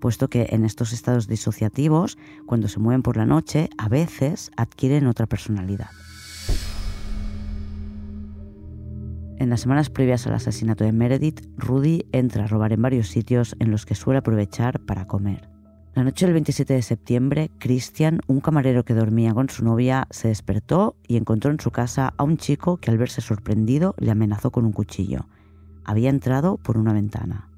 puesto 0.00 0.28
que 0.28 0.46
en 0.52 0.64
estos 0.64 0.94
estados 0.94 1.28
disociativos, 1.28 2.16
cuando 2.46 2.66
se 2.66 2.80
mueven 2.80 3.02
por 3.02 3.18
la 3.18 3.26
noche, 3.26 3.68
a 3.76 3.90
veces 3.90 4.50
adquieren 4.56 5.06
otra 5.06 5.26
personalidad. 5.26 5.90
En 9.38 9.50
las 9.50 9.60
semanas 9.60 9.88
previas 9.88 10.26
al 10.26 10.34
asesinato 10.34 10.82
de 10.82 10.90
Meredith, 10.90 11.46
Rudy 11.56 12.06
entra 12.10 12.42
a 12.42 12.46
robar 12.48 12.72
en 12.72 12.82
varios 12.82 13.06
sitios 13.06 13.54
en 13.60 13.70
los 13.70 13.86
que 13.86 13.94
suele 13.94 14.18
aprovechar 14.18 14.80
para 14.80 15.06
comer. 15.06 15.48
La 15.94 16.02
noche 16.02 16.26
del 16.26 16.32
27 16.32 16.74
de 16.74 16.82
septiembre, 16.82 17.50
Christian, 17.60 18.18
un 18.26 18.40
camarero 18.40 18.84
que 18.84 18.94
dormía 18.94 19.32
con 19.32 19.48
su 19.48 19.64
novia, 19.64 20.08
se 20.10 20.26
despertó 20.26 20.96
y 21.06 21.16
encontró 21.16 21.52
en 21.52 21.60
su 21.60 21.70
casa 21.70 22.14
a 22.16 22.24
un 22.24 22.36
chico 22.36 22.78
que 22.78 22.90
al 22.90 22.98
verse 22.98 23.20
sorprendido 23.20 23.94
le 23.98 24.10
amenazó 24.10 24.50
con 24.50 24.64
un 24.64 24.72
cuchillo. 24.72 25.28
Había 25.84 26.10
entrado 26.10 26.56
por 26.56 26.76
una 26.76 26.92
ventana. 26.92 27.48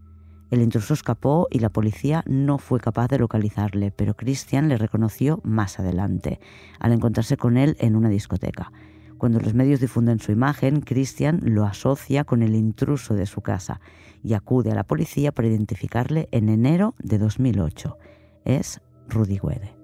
El 0.50 0.60
intruso 0.60 0.92
escapó 0.92 1.49
y 1.50 1.60
la 1.60 1.70
policía 1.70 2.25
no 2.26 2.58
fue 2.58 2.78
capaz 2.78 3.08
de 3.08 3.20
localizarle, 3.20 3.90
pero 3.90 4.14
Christian 4.14 4.68
le 4.68 4.76
reconoció 4.76 5.40
más 5.44 5.80
adelante, 5.80 6.40
al 6.78 6.92
encontrarse 6.92 7.38
con 7.38 7.56
él 7.56 7.76
en 7.80 7.96
una 7.96 8.10
discoteca. 8.10 8.70
Cuando 9.20 9.38
los 9.38 9.52
medios 9.52 9.80
difunden 9.80 10.18
su 10.18 10.32
imagen, 10.32 10.80
Christian 10.80 11.40
lo 11.44 11.66
asocia 11.66 12.24
con 12.24 12.42
el 12.42 12.54
intruso 12.54 13.12
de 13.12 13.26
su 13.26 13.42
casa 13.42 13.82
y 14.22 14.32
acude 14.32 14.72
a 14.72 14.74
la 14.74 14.84
policía 14.84 15.30
para 15.30 15.46
identificarle 15.46 16.30
en 16.32 16.48
enero 16.48 16.94
de 17.02 17.18
2008 17.18 17.98
es 18.46 18.80
Rudy 19.10 19.38
Guede. 19.38 19.76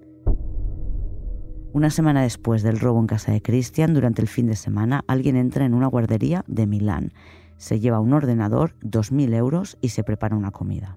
Una 1.75 1.91
semana 1.91 2.23
después 2.23 2.63
del 2.63 2.81
robo 2.81 2.99
en 2.99 3.07
casa 3.07 3.31
de 3.31 3.43
Christian, 3.43 3.93
durante 3.93 4.23
el 4.23 4.29
fin 4.29 4.47
de 4.47 4.57
semana, 4.57 5.05
alguien 5.07 5.37
entra 5.37 5.67
en 5.67 5.75
una 5.75 5.89
guardería 5.89 6.43
de 6.47 6.67
Milán. 6.67 7.13
Se 7.59 7.79
lleva 7.79 8.01
un 8.01 8.15
ordenador, 8.15 8.75
2.000 8.81 9.35
euros 9.35 9.77
y 9.83 9.91
se 9.91 10.03
prepara 10.03 10.35
una 10.35 10.51
comida. 10.51 10.97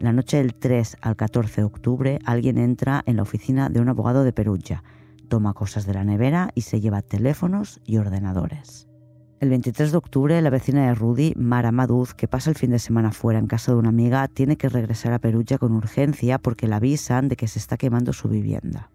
La 0.00 0.12
noche 0.12 0.36
del 0.36 0.54
3 0.54 0.98
al 1.00 1.16
14 1.16 1.62
de 1.62 1.64
octubre, 1.64 2.18
alguien 2.26 2.58
entra 2.58 3.02
en 3.06 3.16
la 3.16 3.22
oficina 3.22 3.70
de 3.70 3.80
un 3.80 3.88
abogado 3.88 4.22
de 4.22 4.34
Perugia, 4.34 4.84
toma 5.24 5.54
cosas 5.54 5.86
de 5.86 5.94
la 5.94 6.04
nevera 6.04 6.50
y 6.54 6.62
se 6.62 6.80
lleva 6.80 7.02
teléfonos 7.02 7.80
y 7.84 7.96
ordenadores. 7.96 8.88
El 9.40 9.50
23 9.50 9.90
de 9.90 9.98
octubre, 9.98 10.40
la 10.40 10.48
vecina 10.48 10.86
de 10.86 10.94
Rudy, 10.94 11.34
Mara 11.36 11.72
Maduz, 11.72 12.14
que 12.14 12.28
pasa 12.28 12.50
el 12.50 12.56
fin 12.56 12.70
de 12.70 12.78
semana 12.78 13.12
fuera 13.12 13.38
en 13.38 13.46
casa 13.46 13.72
de 13.72 13.78
una 13.78 13.90
amiga, 13.90 14.26
tiene 14.28 14.56
que 14.56 14.68
regresar 14.68 15.12
a 15.12 15.18
Perugia 15.18 15.58
con 15.58 15.72
urgencia 15.72 16.38
porque 16.38 16.68
la 16.68 16.76
avisan 16.76 17.28
de 17.28 17.36
que 17.36 17.48
se 17.48 17.58
está 17.58 17.76
quemando 17.76 18.12
su 18.12 18.28
vivienda. 18.28 18.90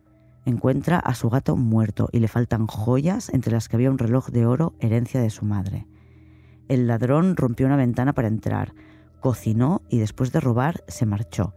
Encuentra 0.46 0.98
a 0.98 1.14
su 1.14 1.30
gato 1.30 1.56
muerto 1.56 2.10
y 2.12 2.20
le 2.20 2.28
faltan 2.28 2.66
joyas 2.66 3.30
entre 3.30 3.54
las 3.54 3.68
que 3.68 3.76
había 3.76 3.92
un 3.92 4.00
reloj 4.00 4.30
de 4.30 4.46
oro 4.46 4.74
herencia 4.80 5.22
de 5.22 5.30
su 5.30 5.46
madre. 5.46 5.86
El 6.68 6.88
ladrón 6.88 7.36
rompió 7.36 7.68
una 7.68 7.76
ventana 7.76 8.14
para 8.14 8.28
entrar, 8.28 8.74
cocinó 9.20 9.84
y 9.90 10.00
después 10.00 10.32
de 10.32 10.40
robar 10.40 10.84
se 10.88 11.06
marchó. 11.06 11.54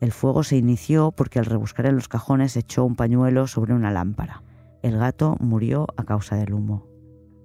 El 0.00 0.12
fuego 0.12 0.42
se 0.42 0.56
inició 0.56 1.10
porque 1.12 1.38
al 1.38 1.46
rebuscar 1.46 1.86
en 1.86 1.96
los 1.96 2.08
cajones 2.08 2.56
echó 2.56 2.84
un 2.84 2.96
pañuelo 2.96 3.46
sobre 3.46 3.72
una 3.72 3.90
lámpara. 3.90 4.42
El 4.82 4.98
gato 4.98 5.36
murió 5.40 5.86
a 5.96 6.04
causa 6.04 6.36
del 6.36 6.52
humo. 6.52 6.86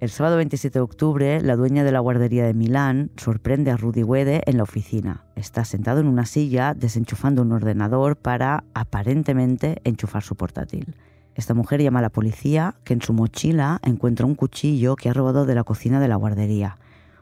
El 0.02 0.10
sábado 0.10 0.38
27 0.38 0.80
de 0.80 0.84
octubre, 0.84 1.42
la 1.42 1.56
dueña 1.56 1.84
de 1.84 1.92
la 1.92 2.00
guardería 2.00 2.46
de 2.46 2.56
Milán 2.56 3.12
sorprende 3.18 3.70
a 3.70 3.78
Rudy 3.78 4.04
Wede 4.04 4.42
en 4.48 4.58
la 4.58 4.64
oficina. 4.64 5.26
Está 5.36 5.64
sentado 5.64 6.00
en 6.00 6.08
una 6.08 6.26
silla 6.26 6.74
desenchufando 6.74 7.44
un 7.44 7.52
ordenador 7.52 8.18
para, 8.18 8.64
aparentemente, 8.74 9.80
enchufar 9.84 10.24
su 10.24 10.36
portátil. 10.36 10.96
Esta 11.36 11.54
mujer 11.54 11.82
llama 11.82 12.00
a 12.00 12.02
la 12.02 12.10
policía, 12.10 12.76
que 12.84 12.94
en 12.94 13.02
su 13.02 13.14
mochila 13.14 13.80
encuentra 13.84 14.26
un 14.26 14.36
cuchillo 14.36 14.96
que 14.96 15.08
ha 15.08 15.14
robado 15.14 15.46
de 15.46 15.56
la 15.56 15.64
cocina 15.64 16.00
de 16.00 16.08
la 16.08 16.16
guardería, 16.16 16.78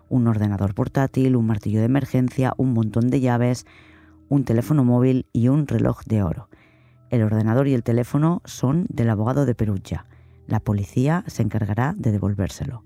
un 0.08 0.28
ordenador 0.28 0.74
portátil, 0.74 1.36
un 1.36 1.46
martillo 1.46 1.80
de 1.80 1.86
emergencia, 1.86 2.54
un 2.58 2.74
montón 2.74 3.10
de 3.10 3.20
llaves, 3.20 3.66
un 4.30 4.46
teléfono 4.46 4.84
móvil 4.84 5.26
y 5.34 5.50
un 5.50 5.68
reloj 5.68 6.04
de 6.06 6.24
oro. 6.24 6.50
El 7.10 7.24
ordenador 7.24 7.68
y 7.68 7.74
el 7.74 7.84
teléfono 7.84 8.42
son 8.46 8.86
del 8.90 9.10
abogado 9.10 9.46
de 9.46 9.56
Perugia. 9.56 10.06
La 10.48 10.60
policía 10.60 11.24
se 11.28 11.42
encargará 11.42 11.96
de 11.98 12.12
devolvérselo. 12.12 12.84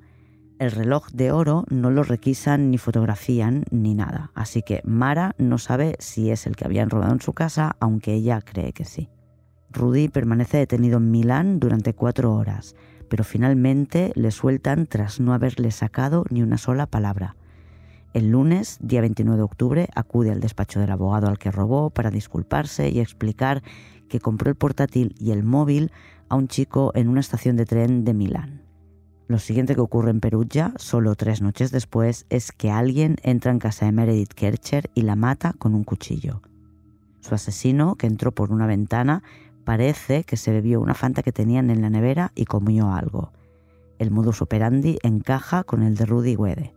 El 0.59 0.71
reloj 0.71 1.09
de 1.11 1.31
oro 1.31 1.65
no 1.69 1.91
lo 1.91 2.03
requisan 2.03 2.71
ni 2.71 2.77
fotografían 2.77 3.65
ni 3.69 3.95
nada, 3.95 4.31
así 4.33 4.61
que 4.61 4.81
Mara 4.85 5.35
no 5.37 5.57
sabe 5.57 5.95
si 5.99 6.31
es 6.31 6.47
el 6.47 6.55
que 6.55 6.65
habían 6.65 6.89
robado 6.89 7.11
en 7.13 7.21
su 7.21 7.33
casa, 7.33 7.75
aunque 7.79 8.13
ella 8.13 8.41
cree 8.41 8.71
que 8.71 8.85
sí. 8.85 9.09
Rudy 9.71 10.07
permanece 10.07 10.57
detenido 10.57 10.97
en 10.97 11.11
Milán 11.11 11.59
durante 11.59 11.93
cuatro 11.93 12.33
horas, 12.33 12.75
pero 13.09 13.23
finalmente 13.23 14.11
le 14.15 14.31
sueltan 14.31 14.87
tras 14.87 15.19
no 15.19 15.33
haberle 15.33 15.71
sacado 15.71 16.23
ni 16.29 16.43
una 16.43 16.57
sola 16.57 16.85
palabra. 16.85 17.35
El 18.13 18.29
lunes, 18.29 18.77
día 18.79 19.01
29 19.01 19.37
de 19.37 19.43
octubre, 19.43 19.89
acude 19.95 20.31
al 20.31 20.39
despacho 20.39 20.79
del 20.79 20.91
abogado 20.91 21.27
al 21.27 21.39
que 21.39 21.49
robó 21.49 21.89
para 21.89 22.11
disculparse 22.11 22.89
y 22.89 22.99
explicar 22.99 23.63
que 24.07 24.19
compró 24.19 24.51
el 24.51 24.55
portátil 24.55 25.15
y 25.17 25.31
el 25.31 25.43
móvil 25.43 25.91
a 26.29 26.35
un 26.35 26.47
chico 26.47 26.91
en 26.93 27.09
una 27.09 27.21
estación 27.21 27.57
de 27.57 27.65
tren 27.65 28.03
de 28.05 28.13
Milán. 28.13 28.61
Lo 29.27 29.39
siguiente 29.39 29.73
que 29.73 29.81
ocurre 29.81 30.11
en 30.11 30.19
Perugia, 30.19 30.75
solo 30.77 31.15
tres 31.15 31.41
noches 31.41 31.71
después, 31.71 32.27
es 32.29 32.51
que 32.51 32.69
alguien 32.69 33.15
entra 33.23 33.51
en 33.51 33.57
casa 33.57 33.87
de 33.87 33.93
Meredith 33.93 34.33
Kercher 34.33 34.91
y 34.93 35.01
la 35.01 35.15
mata 35.15 35.53
con 35.57 35.73
un 35.73 35.83
cuchillo. 35.83 36.43
Su 37.21 37.33
asesino, 37.33 37.95
que 37.95 38.05
entró 38.05 38.31
por 38.31 38.51
una 38.51 38.67
ventana, 38.67 39.23
parece 39.63 40.23
que 40.23 40.37
se 40.37 40.51
bebió 40.51 40.81
una 40.81 40.93
fanta 40.93 41.23
que 41.23 41.31
tenían 41.31 41.71
en 41.71 41.81
la 41.81 41.89
nevera 41.89 42.31
y 42.35 42.45
comió 42.45 42.91
algo. 42.91 43.31
El 43.97 44.11
modus 44.11 44.43
operandi 44.43 44.99
encaja 45.01 45.63
con 45.63 45.81
el 45.81 45.95
de 45.95 46.05
Rudy 46.05 46.35
Wede. 46.35 46.73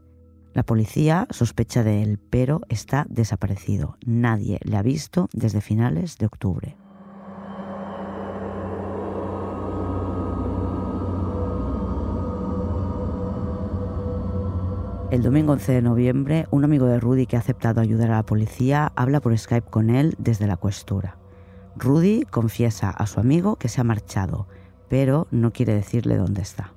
La 0.57 0.63
policía 0.63 1.27
sospecha 1.29 1.85
de 1.85 2.03
él, 2.03 2.19
pero 2.31 2.63
está 2.71 3.05
desaparecido. 3.11 3.99
Nadie 4.07 4.59
le 4.63 4.79
ha 4.79 4.83
visto 4.83 5.29
desde 5.35 5.61
finales 5.61 6.17
de 6.17 6.25
octubre. 6.25 6.79
El 15.11 15.23
domingo 15.23 15.53
11 15.53 15.73
de 15.73 15.83
noviembre, 15.83 16.47
un 16.51 16.65
amigo 16.65 16.87
de 16.87 17.01
Rudy 17.01 17.27
que 17.27 17.37
ha 17.37 17.41
aceptado 17.41 17.83
ayudar 17.83 18.11
a 18.11 18.17
la 18.17 18.23
policía 18.25 18.93
habla 18.97 19.21
por 19.21 19.37
Skype 19.37 19.69
con 19.69 19.91
él 19.91 20.15
desde 20.17 20.47
la 20.47 20.57
cuestura. 20.57 21.19
Rudy 21.77 22.23
confiesa 22.31 22.89
a 22.89 23.07
su 23.07 23.21
amigo 23.21 23.57
que 23.57 23.69
se 23.69 23.83
ha 23.83 23.85
marchado, 23.85 24.49
pero 24.89 25.29
no 25.31 25.53
quiere 25.53 25.75
decirle 25.75 26.17
dónde 26.17 26.41
está. 26.41 26.73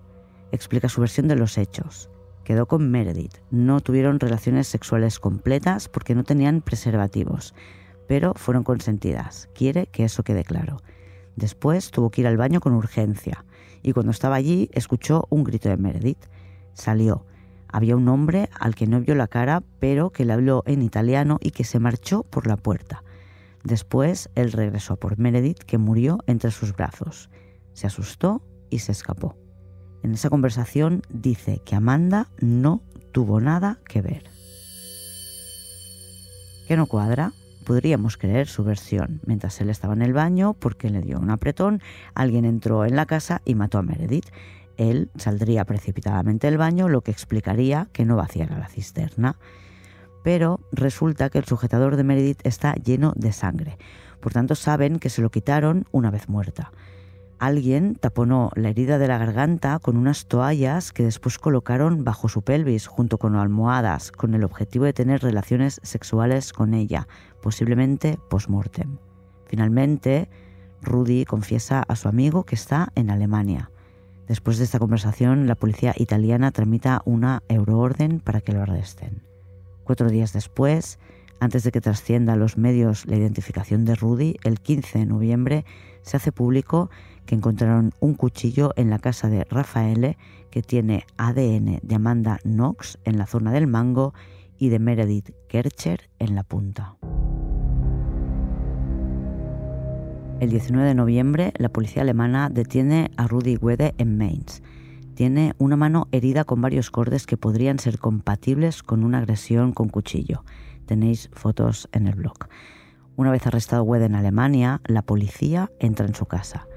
Explica 0.52 0.90
su 0.90 1.00
versión 1.00 1.30
de 1.30 1.38
los 1.38 1.58
hechos. 1.58 2.10
Quedó 2.50 2.66
con 2.66 2.90
Meredith, 2.90 3.38
no 3.52 3.80
tuvieron 3.80 4.20
relaciones 4.20 4.68
sexuales 4.68 5.20
completas 5.20 5.88
porque 5.88 6.16
no 6.16 6.24
tenían 6.24 6.62
preservativos, 6.62 7.54
pero 8.08 8.34
fueron 8.34 8.64
consentidas. 8.64 9.48
Quiere 9.54 9.86
que 9.86 10.04
eso 10.04 10.24
quede 10.24 10.44
claro. 10.44 10.82
Después 11.36 11.92
tuvo 11.92 12.10
que 12.10 12.22
ir 12.22 12.28
al 12.28 12.38
baño 12.38 12.60
con 12.60 12.74
urgencia 12.74 13.46
y 13.84 13.94
cuando 13.94 14.12
estaba 14.12 14.36
allí 14.36 14.68
escuchó 14.74 15.28
un 15.30 15.44
grito 15.44 15.70
de 15.70 15.78
Meredith. 15.78 16.26
Salió, 16.74 17.24
había 17.68 17.96
un 17.96 18.08
hombre 18.08 18.50
al 18.60 18.74
que 18.74 18.88
no 18.88 19.00
vio 19.00 19.14
la 19.14 19.28
cara, 19.28 19.62
pero 19.78 20.10
que 20.10 20.26
le 20.26 20.34
habló 20.34 20.64
en 20.66 20.82
italiano 20.82 21.38
y 21.40 21.52
que 21.52 21.64
se 21.64 21.78
marchó 21.78 22.24
por 22.24 22.48
la 22.48 22.58
puerta. 22.58 23.04
Después 23.64 24.32
él 24.34 24.54
regresó 24.54 24.96
por 24.96 25.20
Meredith, 25.20 25.60
que 25.60 25.78
murió 25.78 26.18
entre 26.26 26.50
sus 26.50 26.76
brazos. 26.76 27.30
Se 27.74 27.86
asustó 27.86 28.42
y 28.72 28.80
se 28.80 28.92
escapó. 28.92 29.39
En 30.04 30.14
esa 30.14 30.30
conversación 30.30 31.02
dice 31.10 31.62
que 31.66 31.76
Amanda 31.76 32.28
no 32.40 32.82
tuvo 33.12 33.42
nada 33.42 33.80
que 33.88 34.02
ver. 34.02 34.24
¿Qué 36.68 36.78
no 36.78 36.86
cuadra? 36.86 37.34
Podríamos 37.66 38.18
creer 38.18 38.48
su 38.48 38.64
versión. 38.64 39.22
Mientras 39.26 39.60
él 39.62 39.70
estaba 39.70 39.94
en 39.94 40.02
el 40.02 40.14
baño, 40.14 40.54
porque 40.54 40.90
le 40.90 41.02
dio 41.02 41.20
un 41.20 41.30
apretón, 41.30 41.82
alguien 42.14 42.46
entró 42.46 42.86
en 42.86 42.96
la 42.96 43.06
casa 43.06 43.42
y 43.46 43.56
mató 43.56 43.78
a 43.78 43.84
Meredith 43.84 44.28
él 44.80 45.12
saldría 45.18 45.66
precipitadamente 45.66 46.48
del 46.48 46.58
baño, 46.58 46.88
lo 46.88 47.02
que 47.02 47.12
explicaría 47.12 47.90
que 47.92 48.06
no 48.06 48.16
vaciara 48.16 48.58
la 48.58 48.70
cisterna. 48.70 49.36
Pero 50.24 50.62
resulta 50.72 51.30
que 51.30 51.38
el 51.38 51.46
sujetador 51.46 51.98
de 51.98 52.06
Meredith 52.06 52.40
está 52.46 52.74
lleno 52.76 53.12
de 53.18 53.34
sangre, 53.34 53.78
por 54.22 54.32
tanto 54.32 54.56
saben 54.56 55.00
que 55.00 55.10
se 55.10 55.22
lo 55.22 55.32
quitaron 55.32 55.86
una 55.92 56.12
vez 56.12 56.30
muerta. 56.30 56.72
Alguien 57.40 57.96
taponó 57.96 58.52
la 58.56 58.68
herida 58.68 58.98
de 58.98 59.08
la 59.08 59.18
garganta 59.18 59.80
con 59.80 59.96
unas 59.96 60.26
toallas 60.26 60.92
que 60.92 61.04
después 61.04 61.40
colocaron 61.40 62.04
bajo 62.04 62.28
su 62.28 62.42
pelvis 62.42 62.88
junto 62.88 63.18
con 63.18 63.38
almohadas 63.38 64.12
con 64.12 64.34
el 64.34 64.44
objetivo 64.44 64.84
de 64.84 64.92
tener 64.92 65.22
relaciones 65.22 65.80
sexuales 65.82 66.52
con 66.52 66.74
ella, 66.74 67.08
posiblemente 67.42 68.20
post-mortem. 68.30 68.98
Finalmente, 69.46 70.30
Rudy 70.82 71.24
confiesa 71.24 71.82
a 71.88 71.96
su 71.96 72.10
amigo 72.10 72.44
que 72.44 72.56
está 72.56 72.92
en 72.96 73.10
Alemania. 73.10 73.72
Después 74.28 74.58
de 74.58 74.66
esta 74.66 74.80
conversación, 74.80 75.48
la 75.48 75.56
policía 75.56 75.94
italiana 75.98 76.52
tramita 76.52 77.02
una 77.06 77.42
euroorden 77.48 78.20
para 78.20 78.42
que 78.42 78.52
lo 78.52 78.62
arresten. 78.62 79.24
Cuatro 79.86 80.10
días 80.10 80.34
después, 80.34 81.00
antes 81.40 81.64
de 81.64 81.72
que 81.72 81.80
trascienda 81.80 82.34
a 82.34 82.36
los 82.36 82.58
medios 82.58 83.06
la 83.06 83.16
identificación 83.16 83.86
de 83.86 83.96
Rudy, 83.96 84.36
el 84.44 84.60
15 84.60 85.00
de 85.00 85.06
noviembre 85.06 85.66
se 86.02 86.18
hace 86.18 86.32
público 86.32 86.90
que 87.30 87.36
encontraron 87.36 87.94
un 88.00 88.16
cuchillo 88.16 88.74
en 88.76 88.90
la 88.90 88.98
casa 88.98 89.30
de 89.30 89.46
Rafaele 89.52 90.18
que 90.50 90.64
tiene 90.64 91.06
ADN 91.18 91.78
de 91.84 91.96
Amanda 91.96 92.40
Knox 92.42 92.98
en 93.04 93.20
la 93.20 93.28
zona 93.28 93.52
del 93.52 93.68
mango 93.68 94.16
y 94.58 94.70
de 94.70 94.80
Meredith 94.80 95.30
Kercher 95.48 96.10
en 96.18 96.34
la 96.34 96.42
punta. 96.42 96.96
El 100.40 100.50
19 100.50 100.88
de 100.88 100.96
noviembre, 100.96 101.54
la 101.60 101.70
policía 101.70 102.02
alemana 102.02 102.50
detiene 102.50 103.12
a 103.16 103.28
Rudi 103.28 103.58
Wede 103.58 103.94
en 104.00 104.18
Mainz. 104.18 104.64
Tiene 105.14 105.54
una 105.60 105.76
mano 105.76 106.08
herida 106.12 106.46
con 106.46 106.64
varios 106.64 106.90
cortes 106.90 107.28
que 107.28 107.38
podrían 107.38 107.78
ser 107.78 108.00
compatibles 108.00 108.82
con 108.82 109.04
una 109.04 109.20
agresión 109.20 109.74
con 109.74 109.90
cuchillo. 109.90 110.44
Tenéis 110.88 111.30
fotos 111.34 111.90
en 111.92 112.08
el 112.08 112.16
blog. 112.16 112.48
Una 113.18 113.30
vez 113.30 113.46
arrestado 113.46 113.84
Wede 113.84 114.06
en 114.06 114.16
Alemania, 114.16 114.82
la 114.86 115.04
policía 115.04 115.70
entra 115.78 116.08
en 116.08 116.16
su 116.16 116.26
casa. 116.26 116.69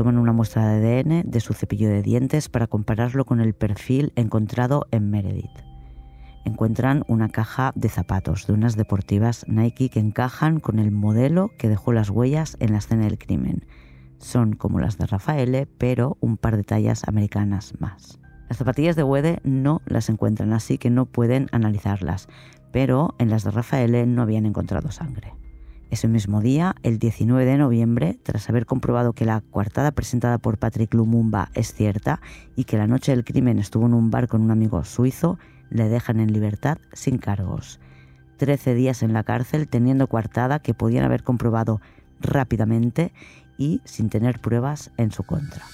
Toman 0.00 0.16
una 0.16 0.32
muestra 0.32 0.66
de 0.66 1.00
ADN 1.00 1.30
de 1.30 1.40
su 1.40 1.52
cepillo 1.52 1.90
de 1.90 2.00
dientes 2.00 2.48
para 2.48 2.66
compararlo 2.66 3.26
con 3.26 3.38
el 3.38 3.52
perfil 3.52 4.14
encontrado 4.16 4.86
en 4.92 5.10
Meredith. 5.10 5.50
Encuentran 6.46 7.04
una 7.06 7.28
caja 7.28 7.72
de 7.74 7.90
zapatos 7.90 8.46
de 8.46 8.54
unas 8.54 8.76
deportivas 8.76 9.44
Nike 9.46 9.90
que 9.90 10.00
encajan 10.00 10.58
con 10.58 10.78
el 10.78 10.90
modelo 10.90 11.50
que 11.58 11.68
dejó 11.68 11.92
las 11.92 12.08
huellas 12.08 12.56
en 12.60 12.72
la 12.72 12.78
escena 12.78 13.04
del 13.04 13.18
crimen 13.18 13.66
son 14.16 14.54
como 14.54 14.80
las 14.80 14.96
de 14.96 15.04
Rafael, 15.04 15.68
pero 15.76 16.16
un 16.20 16.38
par 16.38 16.56
de 16.56 16.64
tallas 16.64 17.06
americanas 17.06 17.74
más. 17.78 18.18
Las 18.48 18.56
zapatillas 18.56 18.96
de 18.96 19.02
Wede 19.02 19.40
no 19.44 19.82
las 19.84 20.08
encuentran, 20.08 20.54
así 20.54 20.78
que 20.78 20.88
no 20.88 21.04
pueden 21.04 21.48
analizarlas, 21.52 22.26
pero 22.72 23.14
en 23.18 23.28
las 23.28 23.44
de 23.44 23.50
Rafael 23.50 24.14
no 24.14 24.22
habían 24.22 24.46
encontrado 24.46 24.92
sangre. 24.92 25.34
Ese 25.90 26.06
mismo 26.06 26.40
día, 26.40 26.76
el 26.84 27.00
19 27.00 27.44
de 27.44 27.58
noviembre, 27.58 28.16
tras 28.22 28.48
haber 28.48 28.64
comprobado 28.64 29.12
que 29.12 29.24
la 29.24 29.40
coartada 29.40 29.90
presentada 29.90 30.38
por 30.38 30.56
Patrick 30.56 30.94
Lumumba 30.94 31.50
es 31.54 31.74
cierta 31.74 32.20
y 32.54 32.62
que 32.62 32.78
la 32.78 32.86
noche 32.86 33.10
del 33.10 33.24
crimen 33.24 33.58
estuvo 33.58 33.86
en 33.86 33.94
un 33.94 34.08
bar 34.08 34.28
con 34.28 34.40
un 34.40 34.52
amigo 34.52 34.84
suizo, 34.84 35.36
le 35.68 35.88
dejan 35.88 36.20
en 36.20 36.32
libertad 36.32 36.78
sin 36.92 37.18
cargos. 37.18 37.80
Trece 38.36 38.74
días 38.74 39.02
en 39.02 39.12
la 39.12 39.24
cárcel 39.24 39.66
teniendo 39.66 40.06
coartada 40.06 40.60
que 40.60 40.74
podían 40.74 41.04
haber 41.04 41.24
comprobado 41.24 41.80
rápidamente 42.20 43.12
y 43.58 43.80
sin 43.84 44.10
tener 44.10 44.40
pruebas 44.40 44.92
en 44.96 45.10
su 45.10 45.24
contra. 45.24 45.64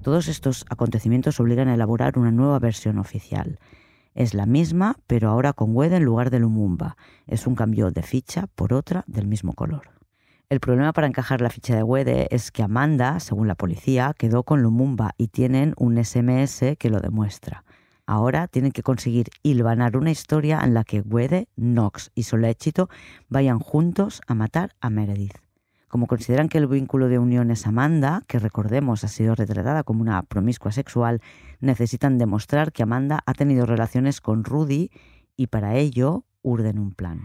Todos 0.00 0.28
estos 0.28 0.64
acontecimientos 0.70 1.40
obligan 1.40 1.68
a 1.68 1.74
elaborar 1.74 2.18
una 2.18 2.30
nueva 2.30 2.58
versión 2.58 2.98
oficial. 2.98 3.58
Es 4.14 4.32
la 4.32 4.46
misma, 4.46 4.96
pero 5.08 5.28
ahora 5.28 5.52
con 5.52 5.74
Wede 5.74 5.96
en 5.96 6.04
lugar 6.04 6.30
de 6.30 6.38
Lumumba. 6.38 6.96
Es 7.26 7.46
un 7.46 7.56
cambio 7.56 7.90
de 7.90 8.02
ficha 8.02 8.46
por 8.54 8.72
otra 8.72 9.04
del 9.08 9.26
mismo 9.26 9.54
color. 9.54 9.90
El 10.48 10.60
problema 10.60 10.92
para 10.92 11.08
encajar 11.08 11.40
la 11.40 11.50
ficha 11.50 11.74
de 11.74 11.82
Wede 11.82 12.28
es 12.30 12.52
que 12.52 12.62
Amanda, 12.62 13.18
según 13.18 13.48
la 13.48 13.56
policía, 13.56 14.14
quedó 14.16 14.44
con 14.44 14.62
Lumumba 14.62 15.14
y 15.16 15.28
tienen 15.28 15.74
un 15.76 16.02
SMS 16.02 16.76
que 16.78 16.90
lo 16.90 17.00
demuestra. 17.00 17.64
Ahora 18.06 18.46
tienen 18.46 18.70
que 18.70 18.82
conseguir 18.82 19.30
hilvanar 19.42 19.96
una 19.96 20.10
historia 20.10 20.60
en 20.62 20.74
la 20.74 20.84
que 20.84 21.00
Wede, 21.00 21.48
Knox 21.56 22.12
y 22.14 22.24
Solechito 22.24 22.88
vayan 23.28 23.58
juntos 23.58 24.20
a 24.28 24.34
matar 24.34 24.76
a 24.80 24.90
Meredith. 24.90 25.38
Como 25.94 26.08
consideran 26.08 26.48
que 26.48 26.58
el 26.58 26.66
vínculo 26.66 27.08
de 27.08 27.20
unión 27.20 27.52
es 27.52 27.66
Amanda, 27.68 28.24
que 28.26 28.40
recordemos 28.40 29.04
ha 29.04 29.08
sido 29.08 29.34
retratada 29.36 29.84
como 29.84 30.02
una 30.02 30.22
promiscua 30.24 30.72
sexual, 30.72 31.22
necesitan 31.64 32.18
demostrar 32.18 32.72
que 32.72 32.82
Amanda 32.82 33.20
ha 33.26 33.32
tenido 33.34 33.66
relaciones 33.66 34.20
con 34.20 34.44
Rudy 34.44 34.90
y 35.36 35.48
para 35.48 35.76
ello 35.76 36.24
urden 36.42 36.78
un 36.78 36.92
plan. 36.92 37.24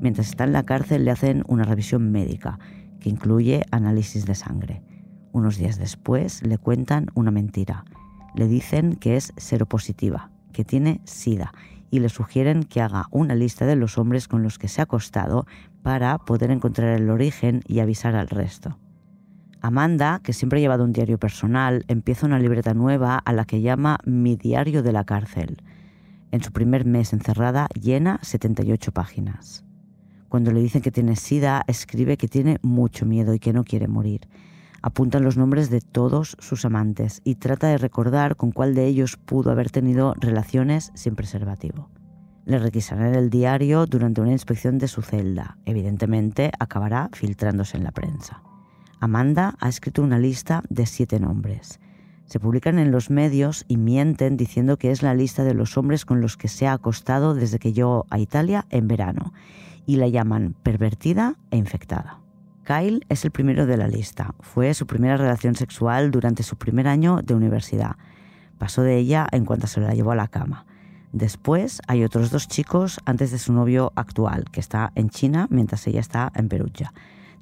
Mientras 0.00 0.28
está 0.28 0.44
en 0.44 0.52
la 0.52 0.64
cárcel 0.64 1.04
le 1.04 1.10
hacen 1.10 1.44
una 1.46 1.64
revisión 1.64 2.10
médica 2.10 2.58
que 3.00 3.10
incluye 3.10 3.64
análisis 3.70 4.24
de 4.24 4.34
sangre. 4.34 4.82
Unos 5.32 5.58
días 5.58 5.78
después 5.78 6.42
le 6.42 6.58
cuentan 6.58 7.08
una 7.14 7.30
mentira. 7.30 7.84
Le 8.34 8.48
dicen 8.48 8.96
que 8.96 9.16
es 9.16 9.32
seropositiva, 9.36 10.30
que 10.52 10.64
tiene 10.64 11.00
SIDA 11.04 11.52
y 11.90 12.00
le 12.00 12.08
sugieren 12.08 12.62
que 12.62 12.80
haga 12.80 13.06
una 13.10 13.34
lista 13.34 13.66
de 13.66 13.76
los 13.76 13.98
hombres 13.98 14.28
con 14.28 14.42
los 14.42 14.58
que 14.58 14.68
se 14.68 14.80
ha 14.80 14.84
acostado 14.84 15.46
para 15.82 16.18
poder 16.18 16.50
encontrar 16.50 16.90
el 16.90 17.10
origen 17.10 17.62
y 17.66 17.80
avisar 17.80 18.14
al 18.14 18.28
resto. 18.28 18.78
Amanda, 19.62 20.20
que 20.22 20.32
siempre 20.32 20.58
ha 20.58 20.62
llevado 20.62 20.84
un 20.84 20.92
diario 20.92 21.18
personal, 21.18 21.84
empieza 21.88 22.26
una 22.26 22.38
libreta 22.38 22.72
nueva 22.72 23.18
a 23.18 23.32
la 23.32 23.44
que 23.44 23.60
llama 23.60 23.98
Mi 24.04 24.36
diario 24.36 24.82
de 24.82 24.92
la 24.92 25.04
cárcel. 25.04 25.62
En 26.30 26.42
su 26.42 26.52
primer 26.52 26.86
mes 26.86 27.12
encerrada 27.12 27.68
llena 27.78 28.18
78 28.22 28.92
páginas. 28.92 29.64
Cuando 30.28 30.52
le 30.52 30.60
dicen 30.60 30.80
que 30.80 30.92
tiene 30.92 31.16
sida, 31.16 31.64
escribe 31.66 32.16
que 32.16 32.28
tiene 32.28 32.58
mucho 32.62 33.04
miedo 33.04 33.34
y 33.34 33.40
que 33.40 33.52
no 33.52 33.64
quiere 33.64 33.88
morir. 33.88 34.28
Apuntan 34.82 35.24
los 35.24 35.36
nombres 35.36 35.68
de 35.68 35.80
todos 35.80 36.36
sus 36.38 36.64
amantes 36.64 37.20
y 37.22 37.34
trata 37.34 37.68
de 37.68 37.78
recordar 37.78 38.36
con 38.36 38.50
cuál 38.50 38.74
de 38.74 38.86
ellos 38.86 39.16
pudo 39.16 39.50
haber 39.50 39.70
tenido 39.70 40.14
relaciones 40.18 40.90
sin 40.94 41.16
preservativo. 41.16 41.90
Le 42.46 42.58
requisarán 42.58 43.14
el 43.14 43.28
diario 43.28 43.84
durante 43.84 44.22
una 44.22 44.32
inspección 44.32 44.78
de 44.78 44.88
su 44.88 45.02
celda. 45.02 45.58
Evidentemente, 45.66 46.50
acabará 46.58 47.10
filtrándose 47.12 47.76
en 47.76 47.84
la 47.84 47.92
prensa. 47.92 48.42
Amanda 49.00 49.54
ha 49.60 49.68
escrito 49.68 50.02
una 50.02 50.18
lista 50.18 50.62
de 50.70 50.86
siete 50.86 51.20
nombres. 51.20 51.78
Se 52.24 52.40
publican 52.40 52.78
en 52.78 52.90
los 52.90 53.10
medios 53.10 53.64
y 53.68 53.76
mienten 53.76 54.36
diciendo 54.36 54.78
que 54.78 54.90
es 54.90 55.02
la 55.02 55.14
lista 55.14 55.44
de 55.44 55.54
los 55.54 55.76
hombres 55.76 56.04
con 56.04 56.20
los 56.20 56.36
que 56.36 56.48
se 56.48 56.66
ha 56.66 56.72
acostado 56.72 57.34
desde 57.34 57.58
que 57.58 57.72
llegó 57.72 58.06
a 58.08 58.18
Italia 58.18 58.66
en 58.70 58.88
verano 58.88 59.34
y 59.84 59.96
la 59.96 60.08
llaman 60.08 60.54
pervertida 60.62 61.36
e 61.50 61.56
infectada. 61.56 62.19
Kyle 62.70 63.04
es 63.08 63.24
el 63.24 63.32
primero 63.32 63.66
de 63.66 63.76
la 63.76 63.88
lista. 63.88 64.32
Fue 64.38 64.74
su 64.74 64.86
primera 64.86 65.16
relación 65.16 65.56
sexual 65.56 66.12
durante 66.12 66.44
su 66.44 66.54
primer 66.54 66.86
año 66.86 67.20
de 67.20 67.34
universidad. 67.34 67.96
Pasó 68.58 68.82
de 68.82 68.96
ella 68.96 69.26
en 69.32 69.44
cuanto 69.44 69.66
se 69.66 69.80
la 69.80 69.92
llevó 69.92 70.12
a 70.12 70.14
la 70.14 70.28
cama. 70.28 70.66
Después 71.10 71.82
hay 71.88 72.04
otros 72.04 72.30
dos 72.30 72.46
chicos 72.46 73.00
antes 73.06 73.32
de 73.32 73.38
su 73.38 73.52
novio 73.52 73.92
actual, 73.96 74.44
que 74.52 74.60
está 74.60 74.92
en 74.94 75.10
China 75.10 75.48
mientras 75.50 75.84
ella 75.88 75.98
está 75.98 76.30
en 76.36 76.48
Perugia. 76.48 76.92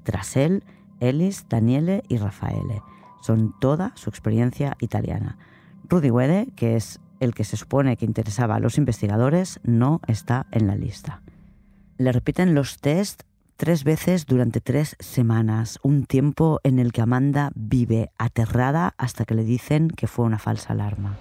Tras 0.02 0.34
él, 0.38 0.64
Ellis, 0.98 1.44
Daniele 1.50 2.04
y 2.08 2.16
Rafaele. 2.16 2.80
Son 3.20 3.54
toda 3.60 3.92
su 3.96 4.08
experiencia 4.08 4.78
italiana. 4.80 5.36
Rudy 5.90 6.10
Wede, 6.10 6.46
que 6.56 6.74
es 6.74 7.00
el 7.20 7.34
que 7.34 7.44
se 7.44 7.58
supone 7.58 7.98
que 7.98 8.06
interesaba 8.06 8.54
a 8.54 8.60
los 8.60 8.78
investigadores, 8.78 9.60
no 9.62 10.00
está 10.06 10.46
en 10.52 10.66
la 10.66 10.74
lista. 10.74 11.20
Le 11.98 12.12
repiten 12.12 12.54
los 12.54 12.78
test 12.78 13.24
tres 13.58 13.82
veces 13.82 14.24
durante 14.24 14.60
tres 14.60 14.96
semanas, 15.00 15.80
un 15.82 16.06
tiempo 16.06 16.60
en 16.62 16.78
el 16.78 16.92
que 16.92 17.02
Amanda 17.02 17.50
vive 17.56 18.12
aterrada 18.16 18.94
hasta 18.98 19.24
que 19.24 19.34
le 19.34 19.42
dicen 19.42 19.88
que 19.88 20.06
fue 20.06 20.24
una 20.24 20.38
falsa 20.38 20.72
alarma. 20.72 21.18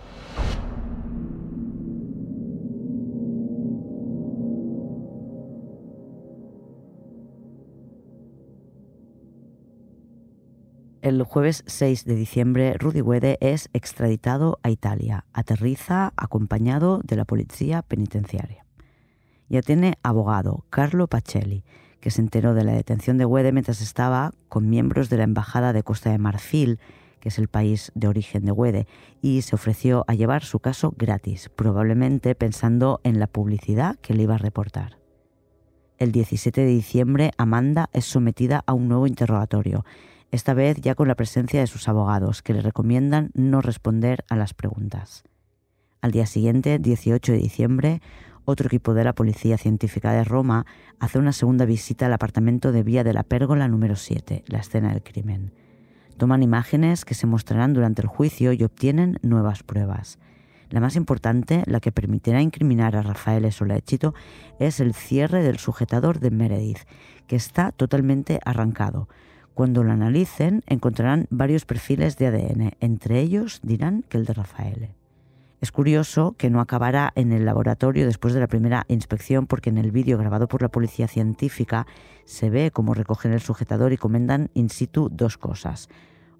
El 11.02 11.23
jueves 11.23 11.63
6 11.65 12.06
de 12.06 12.15
diciembre, 12.15 12.76
Rudy 12.78 13.02
Wede 13.02 13.38
es 13.41 13.69
extraditado 13.73 14.60
a 14.62 14.69
Italia. 14.69 15.26
Aterriza 15.34 16.13
acompañado 16.15 17.02
de 17.04 17.15
la 17.15 17.26
policía 17.26 17.82
penitenciaria. 17.82 18.63
Ya 19.50 19.62
tiene 19.62 19.97
abogado, 20.04 20.65
Carlo 20.69 21.08
Pacelli, 21.08 21.63
que 21.99 22.12
se 22.12 22.21
enteró 22.21 22.53
de 22.53 22.63
la 22.63 22.73
detención 22.73 23.17
de 23.17 23.25
Wede 23.25 23.51
mientras 23.51 23.81
estaba 23.81 24.33
con 24.49 24.69
miembros 24.69 25.10
de 25.10 25.17
la 25.17 25.23
Embajada 25.23 25.73
de 25.73 25.83
Costa 25.83 26.12
de 26.12 26.17
Marfil, 26.17 26.79
que 27.19 27.29
es 27.29 27.39
el 27.39 27.47
país 27.47 27.91
de 27.95 28.07
origen 28.07 28.45
de 28.45 28.51
Wede, 28.51 28.88
y 29.21 29.41
se 29.41 29.55
ofreció 29.55 30.05
a 30.07 30.13
llevar 30.13 30.43
su 30.43 30.60
caso 30.60 30.93
gratis, 30.97 31.49
probablemente 31.55 32.36
pensando 32.36 33.01
en 33.03 33.19
la 33.19 33.27
publicidad 33.27 33.97
que 33.97 34.13
le 34.13 34.23
iba 34.23 34.36
a 34.36 34.39
reportar. 34.39 34.97
El 35.97 36.12
17 36.12 36.62
de 36.62 36.67
diciembre, 36.67 37.31
Amanda 37.38 37.89
es 37.91 38.05
sometida 38.05 38.63
a 38.67 38.73
un 38.73 38.88
nuevo 38.88 39.07
interrogatorio, 39.07 39.83
esta 40.29 40.53
vez 40.53 40.77
ya 40.81 40.93
con 40.93 41.07
la 41.07 41.15
presencia 41.15 41.60
de 41.60 41.67
sus 41.67 41.88
abogados, 41.88 42.41
que 42.41 42.53
le 42.53 42.62
recomiendan 42.62 43.31
no 43.33 43.62
responder 43.62 44.25
a 44.29 44.36
las 44.36 44.53
preguntas. 44.53 45.23
Al 46.01 46.12
día 46.12 46.25
siguiente, 46.25 46.79
18 46.79 47.31
de 47.31 47.38
diciembre, 47.38 48.01
otro 48.49 48.67
equipo 48.67 48.93
de 48.93 49.03
la 49.03 49.13
Policía 49.13 49.57
Científica 49.57 50.13
de 50.13 50.23
Roma 50.23 50.65
hace 50.99 51.19
una 51.19 51.33
segunda 51.33 51.65
visita 51.65 52.05
al 52.05 52.13
apartamento 52.13 52.71
de 52.71 52.81
Vía 52.81 53.03
de 53.03 53.12
la 53.12 53.23
Pérgola 53.23 53.67
número 53.67 53.97
7, 53.97 54.45
la 54.47 54.60
escena 54.60 54.93
del 54.93 55.03
crimen. 55.03 55.51
Toman 56.15 56.43
imágenes 56.43 57.03
que 57.03 57.13
se 57.13 57.27
mostrarán 57.27 57.73
durante 57.73 58.01
el 58.01 58.07
juicio 58.07 58.53
y 58.53 58.63
obtienen 58.63 59.19
nuevas 59.21 59.63
pruebas. 59.63 60.17
La 60.69 60.79
más 60.79 60.95
importante, 60.95 61.63
la 61.65 61.81
que 61.81 61.91
permitirá 61.91 62.41
incriminar 62.41 62.95
a 62.95 63.01
Rafael 63.01 63.51
Solechito, 63.51 64.13
es 64.60 64.79
el 64.79 64.93
cierre 64.93 65.43
del 65.43 65.60
sujetador 65.60 66.21
de 66.21 66.31
Meredith, 66.31 66.88
que 67.27 67.36
está 67.36 67.73
totalmente 67.73 68.39
arrancado. 68.45 69.10
Cuando 69.55 69.83
lo 69.83 69.91
analicen, 69.91 70.63
encontrarán 70.67 71.27
varios 71.29 71.65
perfiles 71.65 72.17
de 72.17 72.27
ADN, 72.27 72.71
entre 72.79 73.19
ellos 73.19 73.60
dirán 73.62 74.05
que 74.07 74.17
el 74.17 74.25
de 74.25 74.33
Rafael. 74.33 74.96
Es 75.60 75.72
curioso 75.72 76.36
que 76.38 76.52
no 76.52 76.62
acabara 76.62 77.12
en 77.15 77.32
el 77.32 77.46
laboratorio 77.46 78.06
después 78.06 78.36
de 78.36 78.39
la 78.39 78.48
primera 78.48 78.86
inspección 78.89 79.48
porque 79.48 79.72
en 79.72 79.80
el 79.80 79.91
vídeo 79.91 80.20
grabado 80.20 80.48
por 80.48 80.62
la 80.62 80.70
policía 80.70 81.08
científica 81.08 81.88
se 82.26 82.52
ve 82.52 82.70
cómo 82.70 82.93
recogen 82.93 83.34
el 83.34 83.41
sujetador 83.41 83.91
y 83.91 83.98
comentan 83.98 84.52
in 84.54 84.70
situ 84.70 85.10
dos 85.12 85.39
cosas. 85.39 85.89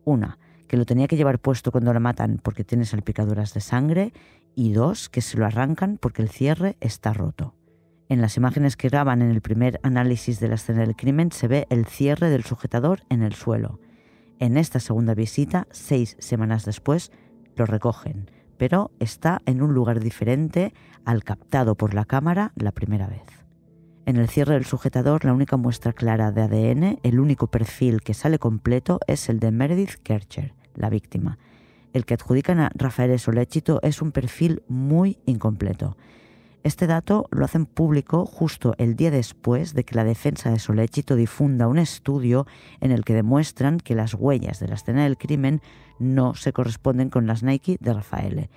Una, 0.06 0.38
que 0.68 0.78
lo 0.78 0.86
tenía 0.86 1.08
que 1.08 1.18
llevar 1.18 1.40
puesto 1.40 1.72
cuando 1.72 1.94
lo 1.94 2.00
matan 2.00 2.40
porque 2.44 2.64
tiene 2.64 2.86
salpicaduras 2.86 3.56
de 3.56 3.62
sangre 3.62 4.14
y 4.54 4.74
dos, 4.74 5.10
que 5.10 5.22
se 5.22 5.38
lo 5.38 5.48
arrancan 5.48 5.98
porque 5.98 6.22
el 6.22 6.30
cierre 6.30 6.78
está 6.80 7.12
roto. 7.12 7.56
En 8.10 8.22
las 8.22 8.38
imágenes 8.38 8.78
que 8.78 8.90
graban 8.90 9.24
en 9.24 9.32
el 9.32 9.42
primer 9.42 9.80
análisis 9.82 10.40
de 10.40 10.48
la 10.48 10.56
escena 10.56 10.82
del 10.82 10.96
crimen 10.96 11.32
se 11.32 11.48
ve 11.48 11.66
el 11.72 11.88
cierre 11.88 12.30
del 12.30 12.44
sujetador 12.44 13.02
en 13.10 13.24
el 13.24 13.34
suelo. 13.34 13.80
En 14.38 14.58
esta 14.58 14.80
segunda 14.80 15.16
visita, 15.16 15.68
seis 15.72 16.16
semanas 16.20 16.66
después, 16.66 17.12
lo 17.56 17.66
recogen, 17.66 18.30
pero 18.58 18.92
está 19.00 19.42
en 19.46 19.62
un 19.62 19.74
lugar 19.74 20.00
diferente 20.00 20.74
al 21.06 21.24
captado 21.24 21.76
por 21.76 21.94
la 21.94 22.06
cámara 22.06 22.52
la 22.56 22.72
primera 22.72 23.08
vez. 23.08 23.24
En 24.06 24.16
el 24.16 24.30
cierre 24.30 24.54
del 24.54 24.66
sujetador, 24.66 25.26
la 25.26 25.34
única 25.34 25.58
muestra 25.58 25.92
clara 25.92 26.32
de 26.32 26.42
ADN, 26.42 27.00
el 27.04 27.20
único 27.20 27.48
perfil 27.48 28.02
que 28.02 28.14
sale 28.14 28.40
completo 28.40 29.00
es 29.06 29.28
el 29.28 29.40
de 29.40 29.52
Meredith 29.52 29.96
Kercher, 30.02 30.54
la 30.76 30.90
víctima. 30.90 31.38
El 31.92 32.06
que 32.06 32.14
adjudican 32.14 32.60
a 32.60 32.72
Rafael 32.74 33.20
Soléchito 33.20 33.80
es 33.84 34.02
un 34.02 34.12
perfil 34.12 34.64
muy 34.68 35.20
incompleto. 35.26 35.98
Este 36.64 36.88
dato 36.88 37.28
lo 37.32 37.46
hacen 37.46 37.66
público 37.66 38.26
justo 38.26 38.74
el 38.78 38.96
día 38.96 39.12
después 39.12 39.74
de 39.74 39.84
que 39.86 39.96
la 39.96 40.04
defensa 40.04 40.52
de 40.52 40.60
Soléchito 40.60 41.16
difunda 41.16 41.68
un 41.68 41.78
estudio 41.78 42.46
en 42.82 42.92
el 42.92 43.06
que 43.06 43.14
demuestran 43.14 43.80
que 43.80 43.96
las 43.96 44.14
huellas 44.14 44.60
de 44.60 44.68
la 44.68 44.76
escena 44.76 45.04
del 45.04 45.18
crimen 45.18 45.62
no 46.00 46.34
se 46.36 46.54
corresponden 46.54 47.10
con 47.10 47.28
las 47.28 47.44
Nike 47.44 47.78
de 47.80 47.94
Rafael, 47.94 48.50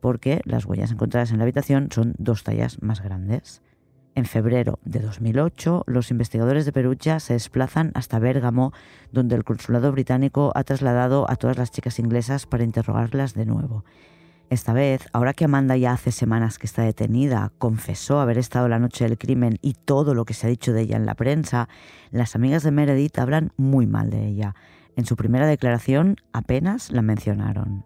porque 0.00 0.40
las 0.44 0.64
huellas 0.64 0.90
encontradas 0.90 1.32
en 1.32 1.38
la 1.38 1.44
habitación 1.44 1.88
son 1.92 2.14
dos 2.18 2.44
tallas 2.44 2.80
más 2.82 3.02
grandes. 3.02 3.62
En 4.14 4.24
febrero 4.24 4.80
de 4.84 5.00
2008, 5.00 5.84
los 5.86 6.10
investigadores 6.10 6.64
de 6.66 6.72
Perugia 6.72 7.20
se 7.20 7.34
desplazan 7.34 7.92
hasta 7.94 8.18
Bérgamo, 8.18 8.72
donde 9.12 9.36
el 9.36 9.44
consulado 9.44 9.92
británico 9.92 10.50
ha 10.54 10.64
trasladado 10.64 11.30
a 11.30 11.36
todas 11.36 11.58
las 11.58 11.70
chicas 11.70 11.98
inglesas 11.98 12.46
para 12.46 12.64
interrogarlas 12.64 13.34
de 13.34 13.46
nuevo. 13.46 13.84
Esta 14.50 14.72
vez, 14.72 15.06
ahora 15.12 15.32
que 15.32 15.44
Amanda 15.44 15.76
ya 15.76 15.92
hace 15.92 16.10
semanas 16.10 16.58
que 16.58 16.66
está 16.66 16.82
detenida, 16.82 17.52
confesó 17.58 18.18
haber 18.18 18.36
estado 18.36 18.66
la 18.66 18.80
noche 18.80 19.04
del 19.04 19.16
crimen 19.16 19.58
y 19.62 19.74
todo 19.74 20.12
lo 20.12 20.24
que 20.24 20.34
se 20.34 20.48
ha 20.48 20.50
dicho 20.50 20.72
de 20.72 20.82
ella 20.82 20.96
en 20.96 21.06
la 21.06 21.14
prensa, 21.14 21.68
las 22.10 22.34
amigas 22.34 22.64
de 22.64 22.72
Meredith 22.72 23.16
hablan 23.20 23.52
muy 23.56 23.86
mal 23.86 24.10
de 24.10 24.26
ella. 24.26 24.56
En 24.96 25.06
su 25.06 25.14
primera 25.14 25.46
declaración 25.46 26.16
apenas 26.32 26.90
la 26.90 27.00
mencionaron. 27.00 27.84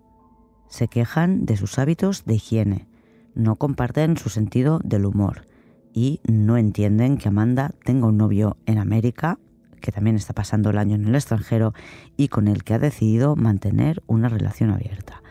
Se 0.69 0.89
quejan 0.89 1.45
de 1.45 1.59
sus 1.59 1.79
hábitos 1.79 2.25
de 2.25 2.37
higiene, 2.37 2.89
no 3.35 3.57
comparten 3.57 4.17
su 4.17 4.31
sentido 4.31 4.81
del 4.83 5.05
humor 5.05 5.47
y 5.93 6.23
no 6.27 6.57
entienden 6.57 7.19
que 7.19 7.29
Amanda 7.29 7.75
tenga 7.85 8.07
un 8.07 8.17
novio 8.17 8.57
en 8.65 8.79
América, 8.79 9.39
que 9.83 9.93
también 9.93 10.17
está 10.17 10.33
pasando 10.33 10.71
el 10.71 10.79
año 10.79 10.95
en 10.95 11.05
el 11.05 11.15
extranjero 11.15 11.75
y 12.17 12.29
con 12.29 12.49
el 12.49 12.65
que 12.65 12.73
ha 12.73 12.79
decidido 12.79 13.37
mantener 13.37 14.03
una 14.07 14.31
relación 14.31 14.71
abierta. 14.71 15.24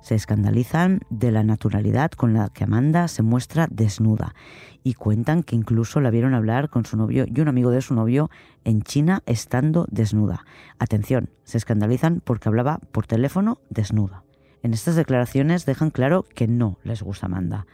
Se 0.00 0.14
escandalizan 0.14 1.00
de 1.10 1.32
la 1.32 1.42
naturalidad 1.42 2.10
con 2.12 2.32
la 2.32 2.48
que 2.48 2.64
Amanda 2.64 3.08
se 3.08 3.22
muestra 3.22 3.66
desnuda 3.70 4.34
y 4.82 4.94
cuentan 4.94 5.42
que 5.42 5.56
incluso 5.56 6.00
la 6.00 6.10
vieron 6.10 6.34
hablar 6.34 6.70
con 6.70 6.86
su 6.86 6.96
novio 6.96 7.24
y 7.26 7.40
un 7.40 7.48
amigo 7.48 7.70
de 7.70 7.82
su 7.82 7.94
novio 7.94 8.30
en 8.64 8.82
China 8.82 9.22
estando 9.26 9.86
desnuda. 9.90 10.44
Atención, 10.78 11.30
se 11.44 11.58
escandalizan 11.58 12.22
porque 12.24 12.48
hablaba 12.48 12.78
por 12.92 13.06
teléfono 13.06 13.60
desnuda. 13.70 14.22
En 14.62 14.72
estas 14.72 14.96
declaraciones 14.96 15.66
dejan 15.66 15.90
claro 15.90 16.24
que 16.34 16.48
no 16.48 16.78
les 16.84 17.02
gusta 17.02 17.26
Amanda, 17.26 17.66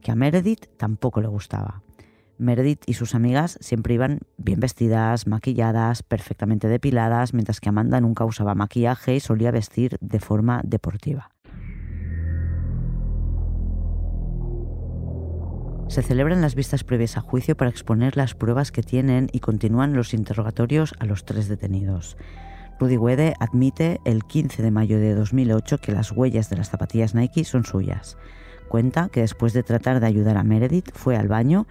que 0.00 0.10
a 0.12 0.14
Meredith 0.14 0.66
tampoco 0.76 1.20
le 1.20 1.28
gustaba. 1.28 1.82
Meredith 2.38 2.82
y 2.86 2.94
sus 2.94 3.14
amigas 3.14 3.58
siempre 3.60 3.94
iban 3.94 4.20
bien 4.38 4.60
vestidas, 4.60 5.26
maquilladas, 5.26 6.02
perfectamente 6.02 6.68
depiladas, 6.68 7.34
mientras 7.34 7.60
que 7.60 7.68
Amanda 7.68 8.00
nunca 8.00 8.24
usaba 8.24 8.54
maquillaje 8.54 9.14
y 9.14 9.20
solía 9.20 9.50
vestir 9.50 9.98
de 10.00 10.20
forma 10.20 10.62
deportiva. 10.64 11.30
Se 15.90 16.02
celebran 16.02 16.40
las 16.40 16.54
vistas 16.54 16.84
previas 16.84 17.16
a 17.16 17.20
juicio 17.20 17.56
para 17.56 17.68
exponer 17.68 18.16
las 18.16 18.36
pruebas 18.36 18.70
que 18.70 18.80
tienen 18.80 19.28
y 19.32 19.40
continúan 19.40 19.92
los 19.92 20.14
interrogatorios 20.14 20.94
a 21.00 21.04
los 21.04 21.24
tres 21.24 21.48
detenidos. 21.48 22.16
Rudy 22.78 22.96
Wede 22.96 23.34
admite 23.40 24.00
el 24.04 24.22
15 24.22 24.62
de 24.62 24.70
mayo 24.70 25.00
de 25.00 25.16
2008 25.16 25.78
que 25.78 25.90
las 25.90 26.12
huellas 26.12 26.48
de 26.48 26.58
las 26.58 26.70
zapatillas 26.70 27.16
Nike 27.16 27.42
son 27.42 27.64
suyas. 27.64 28.16
Cuenta 28.68 29.08
que 29.08 29.22
después 29.22 29.52
de 29.52 29.64
tratar 29.64 29.98
de 29.98 30.06
ayudar 30.06 30.36
a 30.36 30.44
Meredith 30.44 30.92
fue 30.94 31.16
al 31.16 31.26
baño, 31.26 31.66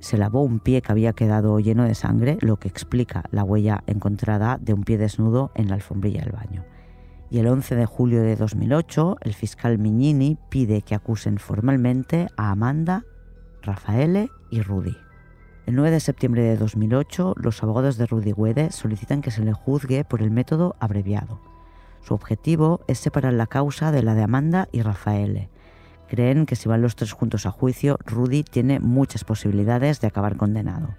se 0.00 0.18
lavó 0.18 0.42
un 0.42 0.60
pie 0.60 0.82
que 0.82 0.92
había 0.92 1.14
quedado 1.14 1.58
lleno 1.58 1.84
de 1.84 1.94
sangre, 1.94 2.36
lo 2.42 2.58
que 2.58 2.68
explica 2.68 3.24
la 3.30 3.42
huella 3.42 3.84
encontrada 3.86 4.58
de 4.60 4.74
un 4.74 4.82
pie 4.84 4.98
desnudo 4.98 5.50
en 5.54 5.70
la 5.70 5.76
alfombrilla 5.76 6.20
del 6.20 6.32
baño 6.32 6.66
y 7.28 7.38
el 7.38 7.48
11 7.48 7.74
de 7.74 7.86
julio 7.86 8.22
de 8.22 8.36
2008 8.36 9.16
el 9.22 9.34
fiscal 9.34 9.78
Mignini 9.78 10.38
pide 10.48 10.82
que 10.82 10.94
acusen 10.94 11.38
formalmente 11.38 12.28
a 12.36 12.52
Amanda 12.52 13.04
Rafaele 13.66 14.30
y 14.48 14.62
Rudy. 14.62 14.96
El 15.66 15.74
9 15.74 15.90
de 15.90 15.98
septiembre 15.98 16.42
de 16.42 16.56
2008, 16.56 17.34
los 17.36 17.60
abogados 17.64 17.96
de 17.96 18.06
Rudy 18.06 18.32
Wede 18.32 18.70
solicitan 18.70 19.22
que 19.22 19.32
se 19.32 19.44
le 19.44 19.52
juzgue 19.52 20.04
por 20.04 20.22
el 20.22 20.30
método 20.30 20.76
abreviado. 20.78 21.40
Su 22.00 22.14
objetivo 22.14 22.80
es 22.86 23.00
separar 23.00 23.32
la 23.32 23.48
causa 23.48 23.90
de 23.90 24.04
la 24.04 24.14
de 24.14 24.22
Amanda 24.22 24.68
y 24.70 24.82
Rafaele. 24.82 25.50
Creen 26.08 26.46
que 26.46 26.54
si 26.54 26.68
van 26.68 26.80
los 26.80 26.94
tres 26.94 27.10
juntos 27.10 27.44
a 27.44 27.50
juicio, 27.50 27.98
Rudy 28.06 28.44
tiene 28.44 28.78
muchas 28.78 29.24
posibilidades 29.24 30.00
de 30.00 30.06
acabar 30.06 30.36
condenado. 30.36 30.94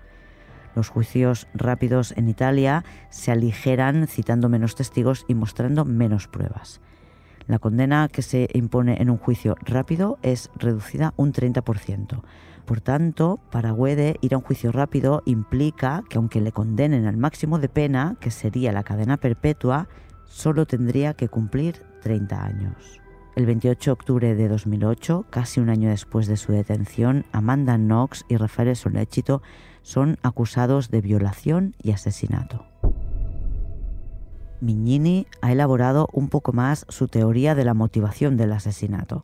Los 0.76 0.90
juicios 0.90 1.48
rápidos 1.54 2.14
en 2.18 2.28
Italia 2.28 2.84
se 3.10 3.32
aligeran 3.32 4.08
citando 4.08 4.50
menos 4.50 4.76
testigos 4.76 5.24
y 5.30 5.36
mostrando 5.36 5.86
menos 5.86 6.28
pruebas. 6.28 6.82
La 7.48 7.60
condena 7.60 8.10
que 8.10 8.22
se 8.22 8.50
impone 8.54 9.02
en 9.02 9.10
un 9.10 9.18
juicio 9.18 9.56
rápido 9.62 10.20
es 10.22 10.52
reducida 10.58 11.14
un 11.16 11.32
30%. 11.32 12.22
Por 12.68 12.82
tanto, 12.82 13.40
para 13.50 13.72
Guede 13.72 14.18
ir 14.20 14.34
a 14.34 14.38
un 14.40 14.44
juicio 14.44 14.74
rápido 14.74 15.24
implica 15.26 16.04
que 16.10 16.18
aunque 16.18 16.42
le 16.42 16.52
condenen 16.52 17.06
al 17.06 17.16
máximo 17.16 17.60
de 17.60 17.70
pena, 17.70 18.18
que 18.20 18.30
sería 18.30 18.74
la 18.74 18.84
cadena 18.84 19.16
perpetua, 19.16 19.88
solo 20.26 20.66
tendría 20.66 21.14
que 21.14 21.30
cumplir 21.30 21.82
30 22.02 22.44
años. 22.44 23.02
El 23.38 23.46
28 23.46 23.90
de 23.90 23.94
octubre 23.94 24.36
de 24.36 24.50
2008, 24.50 25.28
casi 25.30 25.62
un 25.62 25.70
año 25.70 25.90
después 25.90 26.28
de 26.28 26.36
su 26.36 26.52
detención, 26.52 27.26
Amanda 27.32 27.78
Knox 27.78 28.26
y 28.28 28.36
Rafael 28.36 28.76
Solechito 28.76 29.42
son 29.82 30.18
acusados 30.22 30.92
de 30.92 31.00
violación 31.00 31.74
y 31.82 31.92
asesinato. 31.92 32.66
Mignini 34.60 35.26
ha 35.42 35.54
elaborado 35.54 36.10
un 36.12 36.28
poco 36.28 36.52
más 36.52 36.86
su 36.90 37.08
teoría 37.08 37.56
de 37.56 37.64
la 37.64 37.74
motivación 37.74 38.36
del 38.36 38.52
asesinato. 38.52 39.24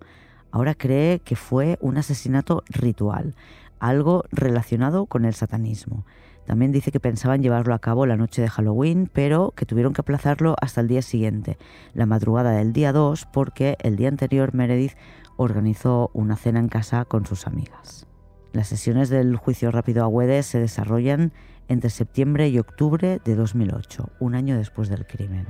Ahora 0.53 0.75
cree 0.75 1.19
que 1.19 1.35
fue 1.35 1.79
un 1.81 1.97
asesinato 1.97 2.63
ritual, 2.69 3.33
algo 3.79 4.23
relacionado 4.31 5.07
con 5.07 5.25
el 5.25 5.33
satanismo. 5.33 6.05
También 6.45 6.71
dice 6.71 6.91
que 6.91 6.99
pensaban 6.99 7.41
llevarlo 7.41 7.73
a 7.73 7.79
cabo 7.79 8.05
la 8.05 8.17
noche 8.17 8.43
de 8.43 8.49
Halloween, 8.49 9.09
pero 9.11 9.51
que 9.55 9.65
tuvieron 9.65 9.93
que 9.93 10.01
aplazarlo 10.01 10.55
hasta 10.61 10.81
el 10.81 10.87
día 10.87 11.01
siguiente, 11.01 11.57
la 11.95 12.05
madrugada 12.05 12.51
del 12.51 12.71
día 12.71 12.93
2, 12.93 13.25
porque 13.33 13.77
el 13.81 13.95
día 13.95 14.09
anterior 14.09 14.53
Meredith 14.53 14.93
organizó 15.37 16.11
una 16.13 16.35
cena 16.35 16.59
en 16.59 16.69
casa 16.69 17.05
con 17.05 17.25
sus 17.25 17.47
amigas. 17.47 18.05
Las 18.51 18.67
sesiones 18.67 19.09
del 19.09 19.35
juicio 19.37 19.71
rápido 19.71 20.03
a 20.03 20.07
Wedes 20.07 20.45
se 20.45 20.59
desarrollan 20.59 21.33
entre 21.67 21.89
septiembre 21.89 22.49
y 22.49 22.59
octubre 22.59 23.19
de 23.25 23.35
2008, 23.35 24.11
un 24.19 24.35
año 24.35 24.55
después 24.55 24.87
del 24.87 25.07
crimen. 25.07 25.47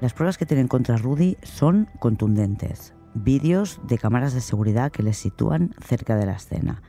Las 0.00 0.12
pruebas 0.12 0.38
que 0.38 0.46
tienen 0.46 0.66
contra 0.66 0.96
Rudy 0.96 1.36
son 1.44 1.88
contundentes 2.00 2.94
vídeos 3.14 3.80
de 3.86 3.98
cámaras 3.98 4.34
de 4.34 4.40
seguridad 4.40 4.92
que 4.92 5.02
les 5.02 5.18
sitúan 5.18 5.74
cerca 5.84 6.16
de 6.16 6.26
la 6.26 6.32
escena, 6.32 6.82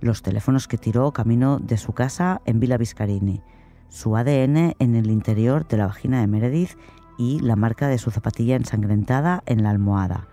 los 0.00 0.22
teléfonos 0.22 0.68
que 0.68 0.78
tiró 0.78 1.12
camino 1.12 1.58
de 1.58 1.76
su 1.76 1.92
casa 1.92 2.40
en 2.44 2.60
Villa 2.60 2.76
Viscarini, 2.76 3.42
su 3.88 4.16
ADN 4.16 4.74
en 4.78 4.94
el 4.94 5.10
interior 5.10 5.66
de 5.66 5.76
la 5.76 5.86
vagina 5.86 6.20
de 6.20 6.26
Meredith 6.26 6.76
y 7.18 7.40
la 7.40 7.56
marca 7.56 7.88
de 7.88 7.98
su 7.98 8.10
zapatilla 8.10 8.56
ensangrentada 8.56 9.42
en 9.46 9.62
la 9.62 9.70
almohada. 9.70 10.28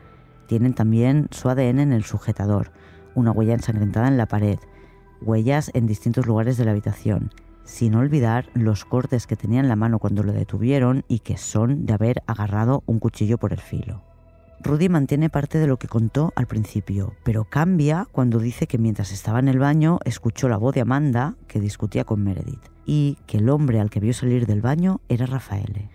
Tienen 0.47 0.73
también 0.73 1.27
su 1.31 1.49
ADN 1.49 1.79
en 1.79 1.93
el 1.93 2.03
sujetador, 2.03 2.71
una 3.15 3.31
huella 3.31 3.53
ensangrentada 3.53 4.07
en 4.07 4.17
la 4.17 4.27
pared, 4.27 4.59
huellas 5.21 5.71
en 5.73 5.87
distintos 5.87 6.25
lugares 6.25 6.57
de 6.57 6.65
la 6.65 6.71
habitación, 6.71 7.31
sin 7.63 7.95
olvidar 7.95 8.49
los 8.53 8.83
cortes 8.83 9.27
que 9.27 9.37
tenía 9.37 9.61
en 9.61 9.69
la 9.69 9.77
mano 9.77 9.99
cuando 9.99 10.23
lo 10.23 10.33
detuvieron 10.33 11.05
y 11.07 11.19
que 11.19 11.37
son 11.37 11.85
de 11.85 11.93
haber 11.93 12.23
agarrado 12.27 12.83
un 12.85 12.99
cuchillo 12.99 13.37
por 13.37 13.53
el 13.53 13.59
filo. 13.59 14.12
Rudy 14.61 14.87
mantiene 14.89 15.29
parte 15.29 15.57
de 15.57 15.67
lo 15.67 15.77
que 15.77 15.87
contó 15.87 16.31
al 16.35 16.47
principio, 16.47 17.13
pero 17.23 17.43
cambia 17.43 18.07
cuando 18.11 18.39
dice 18.39 18.67
que 18.67 18.77
mientras 18.77 19.11
estaba 19.11 19.39
en 19.39 19.49
el 19.49 19.59
baño 19.59 19.99
escuchó 20.05 20.47
la 20.47 20.57
voz 20.57 20.73
de 20.73 20.81
Amanda 20.81 21.35
que 21.47 21.59
discutía 21.59 22.05
con 22.05 22.23
Meredith 22.23 22.69
y 22.85 23.17
que 23.27 23.37
el 23.37 23.49
hombre 23.49 23.79
al 23.79 23.89
que 23.89 23.99
vio 23.99 24.13
salir 24.13 24.45
del 24.45 24.61
baño 24.61 25.01
era 25.09 25.25
Rafael. 25.25 25.89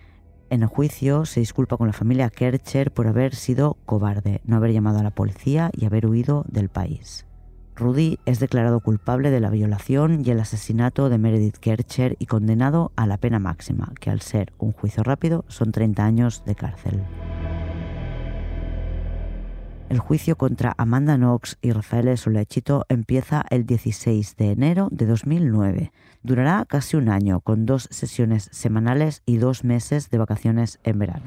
En 0.49 0.63
el 0.63 0.67
juicio 0.67 1.25
se 1.25 1.39
disculpa 1.39 1.77
con 1.77 1.87
la 1.87 1.93
familia 1.93 2.29
Kercher 2.29 2.91
por 2.91 3.07
haber 3.07 3.35
sido 3.35 3.77
cobarde, 3.85 4.41
no 4.45 4.55
haber 4.55 4.71
llamado 4.71 4.99
a 4.99 5.03
la 5.03 5.11
policía 5.11 5.69
y 5.73 5.85
haber 5.85 6.07
huido 6.07 6.45
del 6.47 6.69
país. 6.69 7.25
Rudy 7.75 8.19
es 8.25 8.39
declarado 8.39 8.81
culpable 8.81 9.31
de 9.31 9.39
la 9.39 9.49
violación 9.49 10.21
y 10.25 10.31
el 10.31 10.39
asesinato 10.39 11.07
de 11.09 11.17
Meredith 11.17 11.57
Kercher 11.57 12.17
y 12.19 12.25
condenado 12.25 12.91
a 12.95 13.07
la 13.07 13.17
pena 13.17 13.39
máxima, 13.39 13.93
que 13.99 14.09
al 14.09 14.21
ser 14.21 14.51
un 14.57 14.73
juicio 14.73 15.01
rápido 15.03 15.45
son 15.47 15.71
30 15.71 16.03
años 16.03 16.43
de 16.45 16.55
cárcel. 16.55 17.01
El 19.89 19.97
juicio 19.97 20.37
contra 20.37 20.75
Amanda 20.77 21.17
Knox 21.17 21.57
y 21.63 21.71
Rafael 21.71 22.15
Solechito 22.15 22.85
empieza 22.89 23.43
el 23.49 23.65
16 23.65 24.35
de 24.37 24.51
enero 24.51 24.87
de 24.91 25.07
2009. 25.07 25.91
Durará 26.21 26.63
casi 26.69 26.95
un 26.95 27.09
año, 27.09 27.39
con 27.41 27.65
dos 27.65 27.87
sesiones 27.89 28.49
semanales 28.51 29.23
y 29.25 29.37
dos 29.37 29.63
meses 29.63 30.11
de 30.11 30.19
vacaciones 30.19 30.79
en 30.83 30.99
verano. 30.99 31.25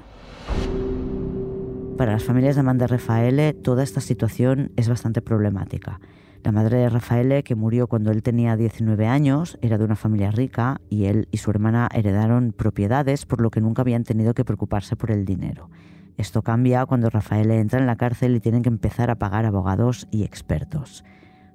Para 1.98 2.12
las 2.12 2.22
familias 2.22 2.54
de 2.54 2.60
Amanda 2.60 2.86
Rafael, 2.86 3.56
toda 3.62 3.82
esta 3.82 4.00
situación 4.00 4.70
es 4.76 4.88
bastante 4.88 5.22
problemática. 5.22 5.98
La 6.44 6.52
madre 6.52 6.78
de 6.78 6.88
Rafael, 6.88 7.42
que 7.42 7.56
murió 7.56 7.88
cuando 7.88 8.12
él 8.12 8.22
tenía 8.22 8.56
19 8.56 9.08
años, 9.08 9.58
era 9.60 9.76
de 9.76 9.84
una 9.84 9.96
familia 9.96 10.30
rica 10.30 10.80
y 10.88 11.06
él 11.06 11.26
y 11.32 11.38
su 11.38 11.50
hermana 11.50 11.88
heredaron 11.92 12.52
propiedades, 12.52 13.26
por 13.26 13.40
lo 13.40 13.50
que 13.50 13.60
nunca 13.60 13.82
habían 13.82 14.04
tenido 14.04 14.34
que 14.34 14.44
preocuparse 14.44 14.94
por 14.94 15.10
el 15.10 15.24
dinero. 15.24 15.68
Esto 16.16 16.42
cambia 16.42 16.86
cuando 16.86 17.10
Rafael 17.10 17.50
entra 17.50 17.78
en 17.80 17.86
la 17.86 17.96
cárcel 17.96 18.36
y 18.36 18.40
tienen 18.40 18.62
que 18.62 18.68
empezar 18.68 19.10
a 19.10 19.16
pagar 19.16 19.46
abogados 19.46 20.08
y 20.10 20.24
expertos. 20.24 21.04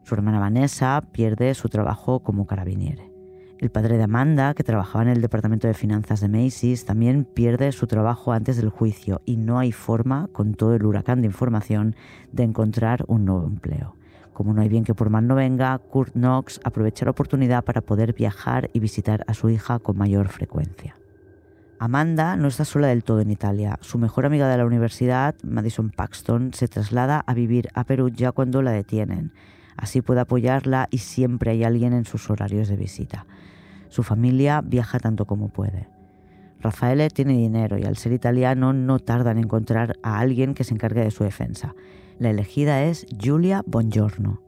Su 0.04 0.16
hermana 0.16 0.40
Vanessa 0.40 1.04
pierde 1.12 1.54
su 1.54 1.70
trabajo 1.70 2.22
como 2.22 2.48
carabiniere. 2.48 3.12
El 3.60 3.72
padre 3.72 3.98
de 3.98 4.04
Amanda, 4.04 4.54
que 4.54 4.64
trabajaba 4.64 5.04
en 5.04 5.10
el 5.10 5.22
departamento 5.22 5.68
de 5.68 5.74
finanzas 5.74 6.22
de 6.22 6.30
Macy's, 6.30 6.86
también 6.86 7.26
pierde 7.26 7.72
su 7.72 7.88
trabajo 7.88 8.32
antes 8.32 8.58
del 8.58 8.70
juicio 8.70 9.22
y 9.26 9.38
no 9.38 9.58
hay 9.58 9.72
forma, 9.72 10.30
con 10.32 10.54
todo 10.54 10.76
el 10.76 10.86
huracán 10.86 11.22
de 11.22 11.28
información, 11.28 11.96
de 12.32 12.44
encontrar 12.44 13.04
un 13.08 13.26
nuevo 13.26 13.48
empleo. 13.48 13.96
Como 14.34 14.54
no 14.54 14.62
hay 14.62 14.70
bien 14.70 14.84
que 14.84 14.94
por 14.94 15.10
mal 15.10 15.26
no 15.26 15.34
venga, 15.34 15.76
Kurt 15.80 16.14
Knox 16.14 16.60
aprovecha 16.64 17.06
la 17.06 17.12
oportunidad 17.12 17.64
para 17.64 17.82
poder 17.82 18.14
viajar 18.14 18.70
y 18.74 18.80
visitar 18.80 19.24
a 19.28 19.34
su 19.34 19.50
hija 19.50 19.80
con 19.80 19.98
mayor 19.98 20.28
frecuencia. 20.28 20.96
Amanda 21.80 22.36
no 22.38 22.48
está 22.48 22.66
sola 22.66 22.88
del 22.88 23.04
todo 23.04 23.22
en 23.22 23.30
Italia. 23.30 23.78
Su 23.82 24.00
mejor 24.00 24.26
amiga 24.26 24.50
de 24.50 24.58
la 24.58 24.66
universidad, 24.66 25.36
Madison 25.44 25.92
Paxton, 25.92 26.54
se 26.54 26.68
traslada 26.68 27.24
a 27.28 27.34
vivir 27.36 27.70
a 27.76 27.84
Perú 27.84 28.10
ya 28.10 28.32
cuando 28.32 28.64
la 28.64 28.72
detienen. 28.72 29.32
Así 29.76 30.02
puede 30.02 30.22
apoyarla 30.22 30.88
y 30.90 30.98
siempre 30.98 31.52
hay 31.52 31.64
alguien 31.64 31.94
en 31.94 32.06
sus 32.06 32.32
horarios 32.32 32.68
de 32.68 32.78
visita. 32.78 33.28
Su 33.90 34.02
familia 34.02 34.62
viaja 34.62 34.98
tanto 34.98 35.26
como 35.26 35.50
puede. 35.50 35.88
Rafaele 36.60 37.12
tiene 37.12 37.34
dinero 37.34 37.78
y 37.78 37.84
al 37.84 37.98
ser 37.98 38.12
italiano 38.12 38.74
no 38.74 38.98
tarda 38.98 39.30
en 39.30 39.38
encontrar 39.38 39.98
a 40.02 40.18
alguien 40.18 40.56
que 40.56 40.64
se 40.64 40.74
encargue 40.74 41.04
de 41.04 41.12
su 41.12 41.24
defensa. 41.24 41.76
La 42.18 42.32
elegida 42.32 42.84
es 42.84 43.06
Giulia 43.16 43.62
Bongiorno. 43.68 44.42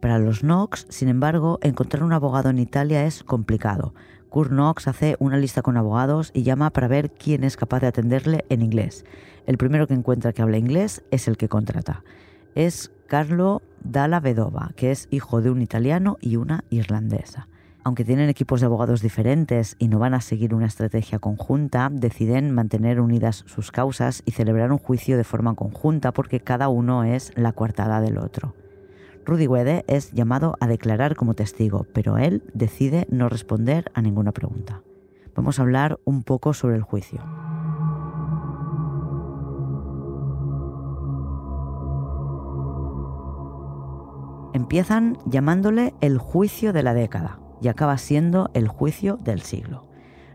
Para 0.00 0.18
los 0.18 0.40
Knox, 0.40 0.86
sin 0.88 1.08
embargo, 1.08 1.58
encontrar 1.60 2.04
un 2.04 2.12
abogado 2.12 2.48
en 2.48 2.58
Italia 2.58 3.04
es 3.04 3.24
complicado, 3.24 3.94
Kurt 4.28 4.50
Knox 4.50 4.88
hace 4.88 5.16
una 5.18 5.38
lista 5.38 5.62
con 5.62 5.76
abogados 5.76 6.30
y 6.34 6.42
llama 6.42 6.70
para 6.70 6.88
ver 6.88 7.10
quién 7.10 7.44
es 7.44 7.56
capaz 7.56 7.80
de 7.80 7.86
atenderle 7.86 8.44
en 8.48 8.62
inglés. 8.62 9.04
El 9.46 9.56
primero 9.56 9.86
que 9.86 9.94
encuentra 9.94 10.32
que 10.32 10.42
habla 10.42 10.58
inglés 10.58 11.02
es 11.10 11.28
el 11.28 11.36
que 11.36 11.48
contrata. 11.48 12.02
Es 12.54 12.92
Carlo 13.06 13.62
Dalla 13.82 14.20
Vedova, 14.20 14.72
que 14.76 14.90
es 14.90 15.08
hijo 15.10 15.40
de 15.40 15.50
un 15.50 15.62
italiano 15.62 16.18
y 16.20 16.36
una 16.36 16.64
irlandesa. 16.70 17.48
Aunque 17.84 18.04
tienen 18.04 18.28
equipos 18.28 18.60
de 18.60 18.66
abogados 18.66 19.00
diferentes 19.00 19.76
y 19.78 19.88
no 19.88 19.98
van 19.98 20.12
a 20.12 20.20
seguir 20.20 20.54
una 20.54 20.66
estrategia 20.66 21.18
conjunta, 21.18 21.88
deciden 21.90 22.50
mantener 22.50 23.00
unidas 23.00 23.44
sus 23.46 23.70
causas 23.70 24.22
y 24.26 24.32
celebrar 24.32 24.72
un 24.72 24.78
juicio 24.78 25.16
de 25.16 25.24
forma 25.24 25.54
conjunta 25.54 26.12
porque 26.12 26.40
cada 26.40 26.68
uno 26.68 27.04
es 27.04 27.32
la 27.34 27.52
coartada 27.52 28.02
del 28.02 28.18
otro. 28.18 28.54
Rudy 29.28 29.46
Wede 29.46 29.84
es 29.88 30.10
llamado 30.12 30.54
a 30.58 30.66
declarar 30.66 31.14
como 31.14 31.34
testigo, 31.34 31.86
pero 31.92 32.16
él 32.16 32.42
decide 32.54 33.06
no 33.10 33.28
responder 33.28 33.92
a 33.92 34.00
ninguna 34.00 34.32
pregunta. 34.32 34.80
Vamos 35.34 35.58
a 35.58 35.62
hablar 35.62 36.00
un 36.06 36.22
poco 36.22 36.54
sobre 36.54 36.76
el 36.76 36.82
juicio. 36.82 37.20
Empiezan 44.54 45.18
llamándole 45.26 45.92
el 46.00 46.16
juicio 46.16 46.72
de 46.72 46.82
la 46.82 46.94
década 46.94 47.38
y 47.60 47.68
acaba 47.68 47.98
siendo 47.98 48.48
el 48.54 48.66
juicio 48.66 49.18
del 49.22 49.42
siglo. 49.42 49.84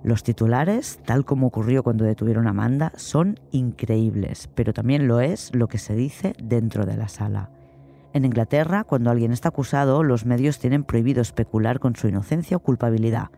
Los 0.03 0.21
titulares, 0.21 0.99
tal 1.03 1.25
como 1.25 1.47
ocurrió 1.47 1.81
cuando 1.81 2.05
detuvieron 2.05 2.45
a 2.45 2.51
Amanda, 2.51 2.91
son 2.95 3.39
increíbles, 3.49 4.51
pero 4.53 4.71
también 4.71 5.07
lo 5.07 5.19
es 5.19 5.49
lo 5.55 5.67
que 5.67 5.79
se 5.79 5.95
dice 5.95 6.35
dentro 6.37 6.85
de 6.85 6.95
la 6.95 7.07
sala. 7.07 7.49
En 8.13 8.25
Inglaterra, 8.25 8.83
cuando 8.83 9.09
alguien 9.09 9.31
está 9.31 9.49
acusado, 9.49 10.03
los 10.03 10.27
medios 10.27 10.59
tienen 10.59 10.83
prohibido 10.83 11.19
especular 11.19 11.79
con 11.79 11.95
su 11.95 12.07
inocencia 12.07 12.57
o 12.57 12.59
culpabilidad. 12.59 13.31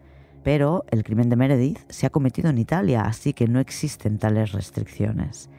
Pero 0.44 0.84
el 0.92 1.06
crimen 1.06 1.30
de 1.30 1.38
Meredith 1.38 1.80
se 1.88 2.06
ha 2.06 2.10
cometido 2.10 2.50
en 2.50 2.58
Italia, 2.58 3.04
así 3.04 3.32
que 3.32 3.48
no 3.48 3.62
existen 3.62 4.20
tales 4.20 4.52
restricciones. 4.52 5.50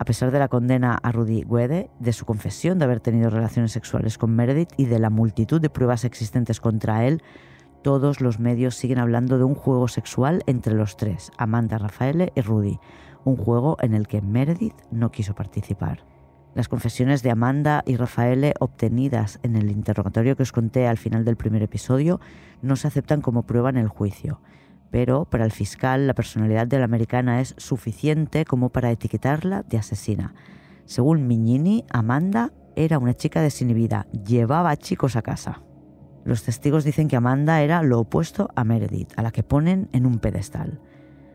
A 0.00 0.04
pesar 0.04 0.32
de 0.32 0.40
la 0.40 0.48
condena 0.48 0.98
a 1.00 1.12
Rudy 1.12 1.44
Guede, 1.48 1.88
de 2.00 2.12
su 2.12 2.26
confesión 2.26 2.80
de 2.80 2.84
haber 2.84 2.98
tenido 2.98 3.30
relaciones 3.30 3.70
sexuales 3.70 4.18
con 4.18 4.34
Meredith 4.34 4.72
y 4.76 4.86
de 4.86 4.98
la 4.98 5.10
multitud 5.10 5.60
de 5.60 5.70
pruebas 5.70 6.04
existentes 6.04 6.60
contra 6.60 7.06
él, 7.06 7.22
todos 7.82 8.20
los 8.20 8.40
medios 8.40 8.74
siguen 8.74 8.98
hablando 8.98 9.38
de 9.38 9.44
un 9.44 9.54
juego 9.54 9.86
sexual 9.86 10.42
entre 10.46 10.74
los 10.74 10.96
tres, 10.96 11.30
Amanda 11.38 11.78
Rafaele 11.78 12.32
y 12.34 12.40
Rudy, 12.40 12.80
un 13.24 13.36
juego 13.36 13.76
en 13.80 13.94
el 13.94 14.08
que 14.08 14.20
Meredith 14.20 14.74
no 14.90 15.12
quiso 15.12 15.36
participar. 15.36 16.17
Las 16.54 16.68
confesiones 16.68 17.22
de 17.22 17.30
Amanda 17.30 17.82
y 17.86 17.96
Rafaele 17.96 18.54
obtenidas 18.58 19.38
en 19.42 19.56
el 19.56 19.70
interrogatorio 19.70 20.36
que 20.36 20.42
os 20.42 20.52
conté 20.52 20.86
al 20.86 20.98
final 20.98 21.24
del 21.24 21.36
primer 21.36 21.62
episodio 21.62 22.20
no 22.62 22.76
se 22.76 22.88
aceptan 22.88 23.20
como 23.20 23.44
prueba 23.44 23.70
en 23.70 23.76
el 23.76 23.88
juicio, 23.88 24.40
pero 24.90 25.24
para 25.24 25.44
el 25.44 25.52
fiscal 25.52 26.06
la 26.06 26.14
personalidad 26.14 26.66
de 26.66 26.78
la 26.78 26.86
americana 26.86 27.40
es 27.40 27.54
suficiente 27.58 28.44
como 28.44 28.70
para 28.70 28.90
etiquetarla 28.90 29.62
de 29.62 29.78
asesina. 29.78 30.34
Según 30.84 31.26
Mignini, 31.26 31.84
Amanda 31.90 32.52
era 32.74 32.98
una 32.98 33.14
chica 33.14 33.42
desinhibida, 33.42 34.06
llevaba 34.12 34.76
chicos 34.76 35.16
a 35.16 35.22
casa. 35.22 35.62
Los 36.24 36.42
testigos 36.42 36.84
dicen 36.84 37.08
que 37.08 37.16
Amanda 37.16 37.62
era 37.62 37.82
lo 37.82 38.00
opuesto 38.00 38.50
a 38.54 38.64
Meredith, 38.64 39.12
a 39.16 39.22
la 39.22 39.30
que 39.30 39.42
ponen 39.42 39.88
en 39.92 40.06
un 40.06 40.18
pedestal. 40.18 40.80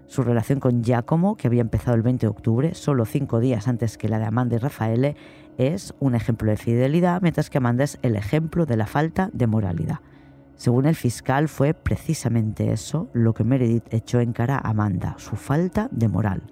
Su 0.07 0.23
relación 0.23 0.59
con 0.59 0.83
Giacomo, 0.83 1.35
que 1.35 1.47
había 1.47 1.61
empezado 1.61 1.95
el 1.95 2.03
20 2.03 2.25
de 2.25 2.29
octubre, 2.29 2.75
solo 2.75 3.05
cinco 3.05 3.39
días 3.39 3.67
antes 3.67 3.97
que 3.97 4.09
la 4.09 4.19
de 4.19 4.25
Amanda 4.25 4.55
y 4.55 4.59
Rafaele, 4.59 5.15
es 5.57 5.93
un 5.99 6.15
ejemplo 6.15 6.49
de 6.49 6.57
fidelidad, 6.57 7.21
mientras 7.21 7.49
que 7.49 7.57
Amanda 7.57 7.83
es 7.83 7.99
el 8.01 8.15
ejemplo 8.15 8.65
de 8.65 8.77
la 8.77 8.85
falta 8.85 9.29
de 9.33 9.47
moralidad. 9.47 9.99
Según 10.55 10.85
el 10.85 10.95
fiscal, 10.95 11.49
fue 11.49 11.73
precisamente 11.73 12.71
eso 12.71 13.09
lo 13.13 13.33
que 13.33 13.43
Meredith 13.43 13.91
echó 13.93 14.19
en 14.19 14.33
cara 14.33 14.55
a 14.57 14.69
Amanda, 14.69 15.15
su 15.17 15.35
falta 15.35 15.89
de 15.91 16.07
moral. 16.07 16.43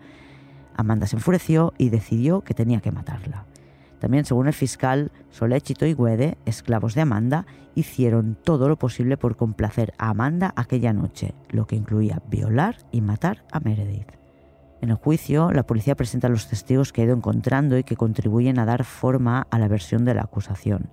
Amanda 0.76 1.06
se 1.06 1.16
enfureció 1.16 1.74
y 1.78 1.90
decidió 1.90 2.42
que 2.42 2.54
tenía 2.54 2.80
que 2.82 2.92
matarla. 2.92 3.46
También, 4.02 4.26
según 4.26 4.48
el 4.48 4.54
fiscal, 4.54 5.12
Solechito 5.30 5.86
y 5.86 5.94
Guede, 5.94 6.36
esclavos 6.46 6.96
de 6.96 7.02
Amanda, 7.02 7.46
hicieron 7.76 8.36
todo 8.44 8.68
lo 8.68 8.76
posible 8.76 9.16
por 9.16 9.36
complacer 9.36 9.94
a 10.00 10.10
Amanda 10.10 10.56
aquella 10.56 10.92
noche, 10.92 11.36
lo 11.52 11.68
que 11.68 11.76
incluía 11.76 12.20
violar 12.28 12.78
y 12.92 13.02
matar 13.02 13.44
a 13.52 13.60
Meredith. 13.60 14.12
En 14.82 14.90
el 14.90 14.96
juicio, 14.96 15.52
la 15.52 15.68
policía 15.68 15.94
presenta 15.94 16.30
los 16.30 16.48
testigos 16.48 16.92
que 16.92 17.04
ha 17.04 17.06
ido 17.06 17.14
encontrando 17.14 17.78
y 17.78 17.84
que 17.84 17.96
contribuyen 17.96 18.58
a 18.58 18.66
dar 18.66 18.86
forma 18.86 19.46
a 19.52 19.60
la 19.60 19.68
versión 19.68 20.04
de 20.04 20.16
la 20.16 20.24
acusación. 20.24 20.90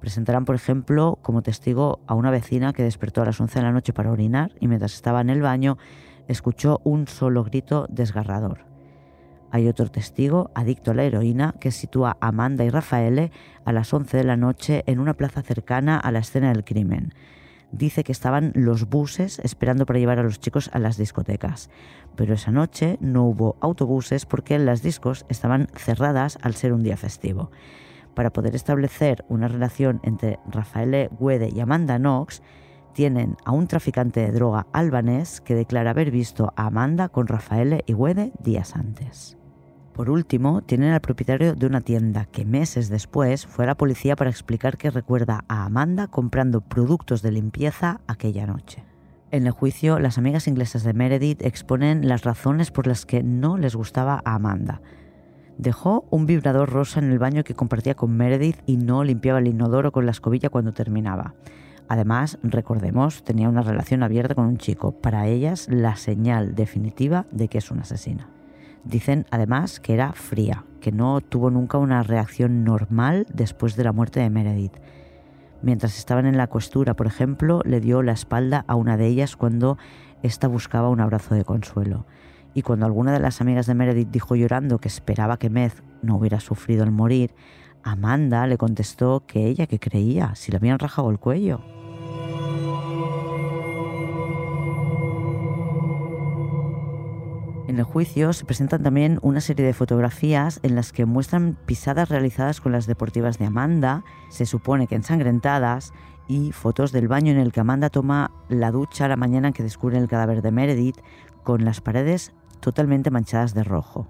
Presentarán, 0.00 0.44
por 0.44 0.56
ejemplo, 0.56 1.20
como 1.22 1.42
testigo 1.42 2.00
a 2.08 2.14
una 2.14 2.32
vecina 2.32 2.72
que 2.72 2.82
despertó 2.82 3.22
a 3.22 3.26
las 3.26 3.40
11 3.40 3.60
de 3.60 3.64
la 3.64 3.70
noche 3.70 3.92
para 3.92 4.10
orinar 4.10 4.50
y 4.58 4.66
mientras 4.66 4.94
estaba 4.94 5.20
en 5.20 5.30
el 5.30 5.42
baño 5.42 5.78
escuchó 6.26 6.80
un 6.82 7.06
solo 7.06 7.44
grito 7.44 7.86
desgarrador. 7.88 8.71
Hay 9.52 9.68
otro 9.68 9.90
testigo, 9.90 10.50
adicto 10.54 10.90
a 10.92 10.94
la 10.94 11.04
heroína, 11.04 11.54
que 11.60 11.72
sitúa 11.72 12.16
a 12.20 12.28
Amanda 12.28 12.64
y 12.64 12.70
Rafaele 12.70 13.30
a 13.66 13.72
las 13.72 13.92
11 13.92 14.16
de 14.16 14.24
la 14.24 14.38
noche 14.38 14.82
en 14.86 14.98
una 14.98 15.12
plaza 15.12 15.42
cercana 15.42 15.98
a 15.98 16.10
la 16.10 16.20
escena 16.20 16.48
del 16.48 16.64
crimen. 16.64 17.12
Dice 17.70 18.02
que 18.02 18.12
estaban 18.12 18.52
los 18.54 18.88
buses 18.88 19.40
esperando 19.40 19.84
para 19.84 19.98
llevar 19.98 20.18
a 20.18 20.22
los 20.22 20.40
chicos 20.40 20.70
a 20.72 20.78
las 20.78 20.96
discotecas, 20.96 21.68
pero 22.16 22.32
esa 22.32 22.50
noche 22.50 22.96
no 23.02 23.24
hubo 23.24 23.56
autobuses 23.60 24.24
porque 24.24 24.58
las 24.58 24.82
discos 24.82 25.26
estaban 25.28 25.68
cerradas 25.76 26.38
al 26.40 26.54
ser 26.54 26.72
un 26.72 26.82
día 26.82 26.96
festivo. 26.96 27.50
Para 28.14 28.32
poder 28.32 28.54
establecer 28.54 29.22
una 29.28 29.48
relación 29.48 30.00
entre 30.02 30.38
Rafaele 30.50 31.10
Guede 31.20 31.50
y 31.54 31.60
Amanda 31.60 31.98
Knox, 31.98 32.42
tienen 32.94 33.36
a 33.44 33.52
un 33.52 33.66
traficante 33.66 34.20
de 34.20 34.32
droga 34.32 34.66
albanés 34.72 35.42
que 35.42 35.54
declara 35.54 35.90
haber 35.90 36.10
visto 36.10 36.54
a 36.56 36.68
Amanda 36.68 37.10
con 37.10 37.26
Rafaele 37.26 37.84
y 37.86 37.92
Guede 37.92 38.32
días 38.42 38.76
antes. 38.76 39.36
Por 39.94 40.08
último, 40.08 40.62
tienen 40.62 40.92
al 40.92 41.00
propietario 41.00 41.54
de 41.54 41.66
una 41.66 41.82
tienda 41.82 42.24
que 42.24 42.46
meses 42.46 42.88
después 42.88 43.46
fue 43.46 43.64
a 43.64 43.68
la 43.68 43.74
policía 43.74 44.16
para 44.16 44.30
explicar 44.30 44.78
que 44.78 44.90
recuerda 44.90 45.44
a 45.48 45.66
Amanda 45.66 46.06
comprando 46.06 46.62
productos 46.62 47.20
de 47.20 47.32
limpieza 47.32 48.00
aquella 48.06 48.46
noche. 48.46 48.84
En 49.30 49.46
el 49.46 49.52
juicio, 49.52 49.98
las 49.98 50.16
amigas 50.16 50.48
inglesas 50.48 50.82
de 50.82 50.94
Meredith 50.94 51.42
exponen 51.42 52.08
las 52.08 52.24
razones 52.24 52.70
por 52.70 52.86
las 52.86 53.04
que 53.04 53.22
no 53.22 53.58
les 53.58 53.76
gustaba 53.76 54.22
a 54.24 54.34
Amanda. 54.34 54.80
Dejó 55.58 56.06
un 56.10 56.24
vibrador 56.24 56.70
rosa 56.70 57.00
en 57.00 57.12
el 57.12 57.18
baño 57.18 57.44
que 57.44 57.54
compartía 57.54 57.94
con 57.94 58.16
Meredith 58.16 58.60
y 58.66 58.78
no 58.78 59.04
limpiaba 59.04 59.40
el 59.40 59.48
inodoro 59.48 59.92
con 59.92 60.06
la 60.06 60.12
escobilla 60.12 60.48
cuando 60.48 60.72
terminaba. 60.72 61.34
Además, 61.88 62.38
recordemos, 62.42 63.24
tenía 63.24 63.50
una 63.50 63.60
relación 63.60 64.02
abierta 64.02 64.34
con 64.34 64.46
un 64.46 64.56
chico, 64.56 64.92
para 64.92 65.26
ellas 65.26 65.68
la 65.70 65.96
señal 65.96 66.54
definitiva 66.54 67.26
de 67.30 67.48
que 67.48 67.58
es 67.58 67.70
una 67.70 67.82
asesina. 67.82 68.28
Dicen 68.84 69.26
además 69.30 69.80
que 69.80 69.94
era 69.94 70.12
fría, 70.12 70.64
que 70.80 70.92
no 70.92 71.20
tuvo 71.20 71.50
nunca 71.50 71.78
una 71.78 72.02
reacción 72.02 72.64
normal 72.64 73.26
después 73.32 73.76
de 73.76 73.84
la 73.84 73.92
muerte 73.92 74.20
de 74.20 74.30
Meredith. 74.30 74.76
Mientras 75.62 75.96
estaban 75.96 76.26
en 76.26 76.36
la 76.36 76.48
costura, 76.48 76.94
por 76.94 77.06
ejemplo, 77.06 77.60
le 77.64 77.80
dio 77.80 78.02
la 78.02 78.12
espalda 78.12 78.64
a 78.66 78.74
una 78.74 78.96
de 78.96 79.06
ellas 79.06 79.36
cuando 79.36 79.78
ésta 80.22 80.48
buscaba 80.48 80.88
un 80.88 81.00
abrazo 81.00 81.36
de 81.36 81.44
consuelo. 81.44 82.06
Y 82.54 82.62
cuando 82.62 82.84
alguna 82.84 83.12
de 83.12 83.20
las 83.20 83.40
amigas 83.40 83.66
de 83.66 83.74
Meredith 83.74 84.10
dijo 84.10 84.34
llorando 84.34 84.78
que 84.78 84.88
esperaba 84.88 85.38
que 85.38 85.50
Meth 85.50 85.82
no 86.02 86.16
hubiera 86.16 86.40
sufrido 86.40 86.82
el 86.82 86.90
morir, 86.90 87.32
Amanda 87.84 88.46
le 88.46 88.58
contestó 88.58 89.24
que 89.26 89.46
ella 89.46 89.66
que 89.66 89.78
creía, 89.78 90.34
si 90.34 90.50
le 90.50 90.58
habían 90.58 90.78
rajado 90.78 91.10
el 91.10 91.18
cuello. 91.18 91.60
En 97.72 97.78
el 97.78 97.84
juicio 97.84 98.34
se 98.34 98.44
presentan 98.44 98.82
también 98.82 99.18
una 99.22 99.40
serie 99.40 99.64
de 99.64 99.72
fotografías 99.72 100.60
en 100.62 100.74
las 100.74 100.92
que 100.92 101.06
muestran 101.06 101.56
pisadas 101.64 102.10
realizadas 102.10 102.60
con 102.60 102.70
las 102.70 102.86
deportivas 102.86 103.38
de 103.38 103.46
Amanda, 103.46 104.04
se 104.28 104.44
supone 104.44 104.86
que 104.86 104.94
ensangrentadas, 104.94 105.94
y 106.28 106.52
fotos 106.52 106.92
del 106.92 107.08
baño 107.08 107.32
en 107.32 107.38
el 107.38 107.50
que 107.50 107.60
Amanda 107.60 107.88
toma 107.88 108.30
la 108.50 108.70
ducha 108.70 109.08
la 109.08 109.16
mañana 109.16 109.48
en 109.48 109.54
que 109.54 109.62
descubre 109.62 109.96
el 109.96 110.06
cadáver 110.06 110.42
de 110.42 110.50
Meredith, 110.50 110.98
con 111.44 111.64
las 111.64 111.80
paredes 111.80 112.34
totalmente 112.60 113.10
manchadas 113.10 113.54
de 113.54 113.64
rojo. 113.64 114.06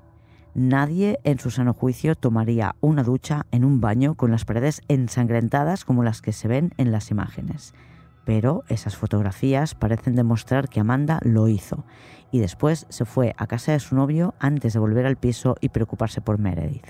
Nadie 0.55 1.21
en 1.23 1.39
su 1.39 1.53
sano 1.53 1.73
juicio 1.73 2.17
tomaría 2.17 2.75
una 2.81 3.05
ducha 3.05 3.47
en 3.53 3.65
un 3.65 3.81
baño 3.81 4.17
con 4.17 4.33
las 4.33 4.45
paredes 4.45 4.83
ensangrentadas 4.89 5.85
como 5.85 6.03
las 6.03 6.21
que 6.21 6.33
se 6.33 6.49
ven 6.49 6.75
en 6.79 6.91
las 6.91 7.13
imágenes. 7.13 7.75
Pero 8.25 8.63
esas 8.69 8.97
fotografías 8.97 9.75
parecen 9.75 10.15
demostrar 10.15 10.69
que 10.69 10.81
Amanda 10.81 11.19
lo 11.23 11.47
hizo 11.49 11.85
y 12.33 12.41
después 12.41 12.87
se 12.89 13.05
fue 13.05 13.35
a 13.37 13.47
casa 13.47 13.71
de 13.71 13.79
su 13.79 13.95
novio 13.95 14.35
antes 14.41 14.73
de 14.73 14.81
volver 14.81 15.07
al 15.07 15.17
piso 15.17 15.55
y 15.61 15.69
preocuparse 15.69 16.21
por 16.21 16.39
Meredith. 16.39 16.87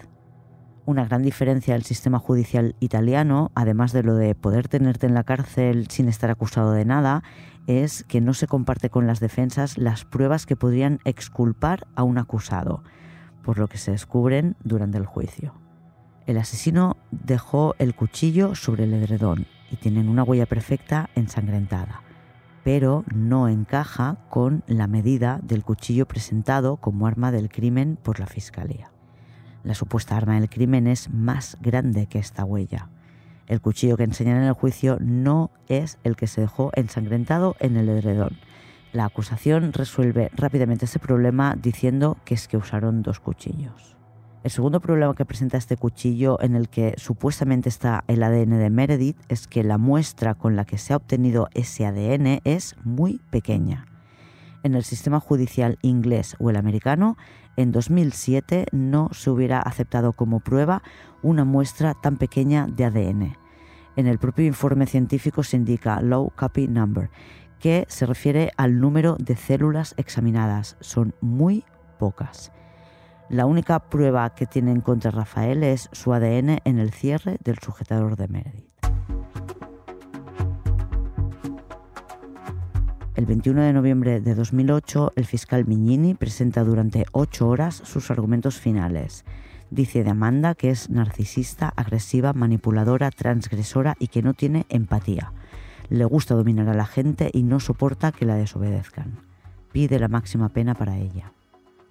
Una 0.86 1.04
gran 1.04 1.22
diferencia 1.22 1.74
del 1.74 1.84
sistema 1.84 2.18
judicial 2.18 2.74
italiano, 2.80 3.50
además 3.54 3.92
de 3.92 4.02
lo 4.02 4.14
de 4.14 4.34
poder 4.34 4.68
tenerte 4.68 5.06
en 5.06 5.14
la 5.14 5.24
cárcel 5.24 5.88
sin 5.88 6.08
estar 6.08 6.30
acusado 6.30 6.72
de 6.72 6.84
nada, 6.84 7.22
es 7.66 8.04
que 8.04 8.20
no 8.20 8.34
se 8.34 8.46
comparte 8.46 8.88
con 8.88 9.06
las 9.06 9.20
defensas 9.20 9.78
las 9.78 10.04
pruebas 10.04 10.46
que 10.46 10.56
podrían 10.56 11.00
exculpar 11.04 11.86
a 11.94 12.02
un 12.02 12.18
acusado 12.18 12.82
por 13.42 13.58
lo 13.58 13.68
que 13.68 13.78
se 13.78 13.90
descubren 13.90 14.56
durante 14.62 14.98
el 14.98 15.06
juicio. 15.06 15.54
El 16.26 16.38
asesino 16.38 16.96
dejó 17.10 17.74
el 17.78 17.94
cuchillo 17.94 18.54
sobre 18.54 18.84
el 18.84 18.94
edredón 18.94 19.46
y 19.70 19.76
tienen 19.76 20.08
una 20.08 20.22
huella 20.22 20.46
perfecta 20.46 21.10
ensangrentada, 21.16 22.02
pero 22.64 23.04
no 23.14 23.48
encaja 23.48 24.18
con 24.28 24.62
la 24.66 24.86
medida 24.86 25.40
del 25.42 25.64
cuchillo 25.64 26.06
presentado 26.06 26.76
como 26.76 27.06
arma 27.06 27.32
del 27.32 27.48
crimen 27.48 27.98
por 28.02 28.20
la 28.20 28.26
Fiscalía. 28.26 28.90
La 29.64 29.74
supuesta 29.74 30.16
arma 30.16 30.34
del 30.34 30.48
crimen 30.48 30.86
es 30.86 31.10
más 31.10 31.56
grande 31.60 32.06
que 32.06 32.18
esta 32.18 32.44
huella. 32.44 32.88
El 33.46 33.60
cuchillo 33.60 33.96
que 33.96 34.04
enseñan 34.04 34.38
en 34.38 34.44
el 34.44 34.52
juicio 34.52 34.98
no 35.00 35.50
es 35.68 35.98
el 36.04 36.16
que 36.16 36.26
se 36.26 36.40
dejó 36.40 36.70
ensangrentado 36.74 37.56
en 37.60 37.76
el 37.76 37.88
edredón, 37.88 38.38
la 38.92 39.06
acusación 39.06 39.72
resuelve 39.72 40.30
rápidamente 40.34 40.84
ese 40.84 40.98
problema 40.98 41.56
diciendo 41.56 42.18
que 42.26 42.34
es 42.34 42.46
que 42.46 42.58
usaron 42.58 43.02
dos 43.02 43.20
cuchillos. 43.20 43.96
El 44.42 44.50
segundo 44.50 44.80
problema 44.80 45.14
que 45.14 45.24
presenta 45.24 45.56
este 45.56 45.76
cuchillo 45.76 46.40
en 46.42 46.56
el 46.56 46.68
que 46.68 46.94
supuestamente 46.96 47.68
está 47.68 48.02
el 48.08 48.24
ADN 48.24 48.58
de 48.58 48.70
Meredith 48.70 49.20
es 49.28 49.46
que 49.46 49.62
la 49.62 49.78
muestra 49.78 50.34
con 50.34 50.56
la 50.56 50.64
que 50.64 50.78
se 50.78 50.92
ha 50.92 50.96
obtenido 50.96 51.48
ese 51.54 51.86
ADN 51.86 52.40
es 52.42 52.74
muy 52.82 53.20
pequeña. 53.30 53.86
En 54.64 54.74
el 54.74 54.82
sistema 54.82 55.20
judicial 55.20 55.78
inglés 55.82 56.34
o 56.40 56.50
el 56.50 56.56
americano, 56.56 57.16
en 57.56 57.70
2007 57.70 58.66
no 58.72 59.10
se 59.12 59.30
hubiera 59.30 59.60
aceptado 59.60 60.12
como 60.12 60.40
prueba 60.40 60.82
una 61.22 61.44
muestra 61.44 61.94
tan 61.94 62.16
pequeña 62.16 62.66
de 62.66 62.84
ADN. 62.84 63.36
En 63.94 64.06
el 64.08 64.18
propio 64.18 64.44
informe 64.44 64.86
científico 64.86 65.44
se 65.44 65.56
indica 65.56 66.00
low 66.00 66.32
copy 66.34 66.66
number 66.66 67.10
que 67.60 67.84
se 67.88 68.06
refiere 68.06 68.50
al 68.56 68.80
número 68.80 69.16
de 69.20 69.36
células 69.36 69.94
examinadas. 69.96 70.76
Son 70.80 71.14
muy 71.20 71.64
pocas. 72.00 72.50
La 73.28 73.46
única 73.46 73.78
prueba 73.78 74.34
que 74.34 74.46
tienen 74.46 74.80
contra 74.80 75.10
Rafael 75.10 75.62
es 75.62 75.88
su 75.92 76.12
ADN 76.12 76.60
en 76.64 76.78
el 76.78 76.92
cierre 76.92 77.38
del 77.42 77.58
sujetador 77.58 78.16
de 78.16 78.28
Meredith. 78.28 78.68
El 83.14 83.26
21 83.26 83.62
de 83.62 83.72
noviembre 83.72 84.20
de 84.20 84.34
2008, 84.34 85.12
el 85.16 85.26
fiscal 85.26 85.66
Mignini 85.66 86.14
presenta 86.14 86.64
durante 86.64 87.06
ocho 87.12 87.48
horas 87.48 87.74
sus 87.76 88.10
argumentos 88.10 88.58
finales. 88.58 89.24
Dice 89.70 90.04
de 90.04 90.10
Amanda 90.10 90.54
que 90.54 90.70
es 90.70 90.90
narcisista, 90.90 91.72
agresiva, 91.76 92.32
manipuladora, 92.32 93.10
transgresora 93.10 93.96
y 93.98 94.08
que 94.08 94.22
no 94.22 94.34
tiene 94.34 94.66
empatía 94.68 95.32
le 95.92 96.06
gusta 96.06 96.34
dominar 96.34 96.70
a 96.70 96.74
la 96.74 96.86
gente 96.86 97.30
y 97.32 97.42
no 97.42 97.60
soporta 97.60 98.12
que 98.12 98.24
la 98.24 98.36
desobedezcan. 98.36 99.18
Pide 99.72 99.98
la 99.98 100.08
máxima 100.08 100.48
pena 100.48 100.74
para 100.74 100.96
ella. 100.96 101.32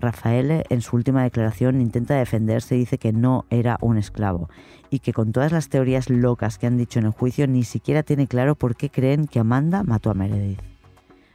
Rafael 0.01 0.63
en 0.69 0.81
su 0.81 0.95
última 0.95 1.23
declaración 1.23 1.79
intenta 1.79 2.15
defenderse 2.15 2.75
y 2.75 2.79
dice 2.79 2.97
que 2.97 3.13
no 3.13 3.45
era 3.49 3.77
un 3.81 3.97
esclavo 3.97 4.49
y 4.89 4.99
que 4.99 5.13
con 5.13 5.31
todas 5.31 5.51
las 5.51 5.69
teorías 5.69 6.09
locas 6.09 6.57
que 6.57 6.67
han 6.67 6.77
dicho 6.77 6.99
en 6.99 7.05
el 7.05 7.11
juicio 7.11 7.47
ni 7.47 7.63
siquiera 7.63 8.03
tiene 8.03 8.27
claro 8.27 8.55
por 8.55 8.75
qué 8.75 8.89
creen 8.89 9.27
que 9.27 9.39
Amanda 9.39 9.83
mató 9.83 10.09
a 10.09 10.13
Meredith. 10.13 10.59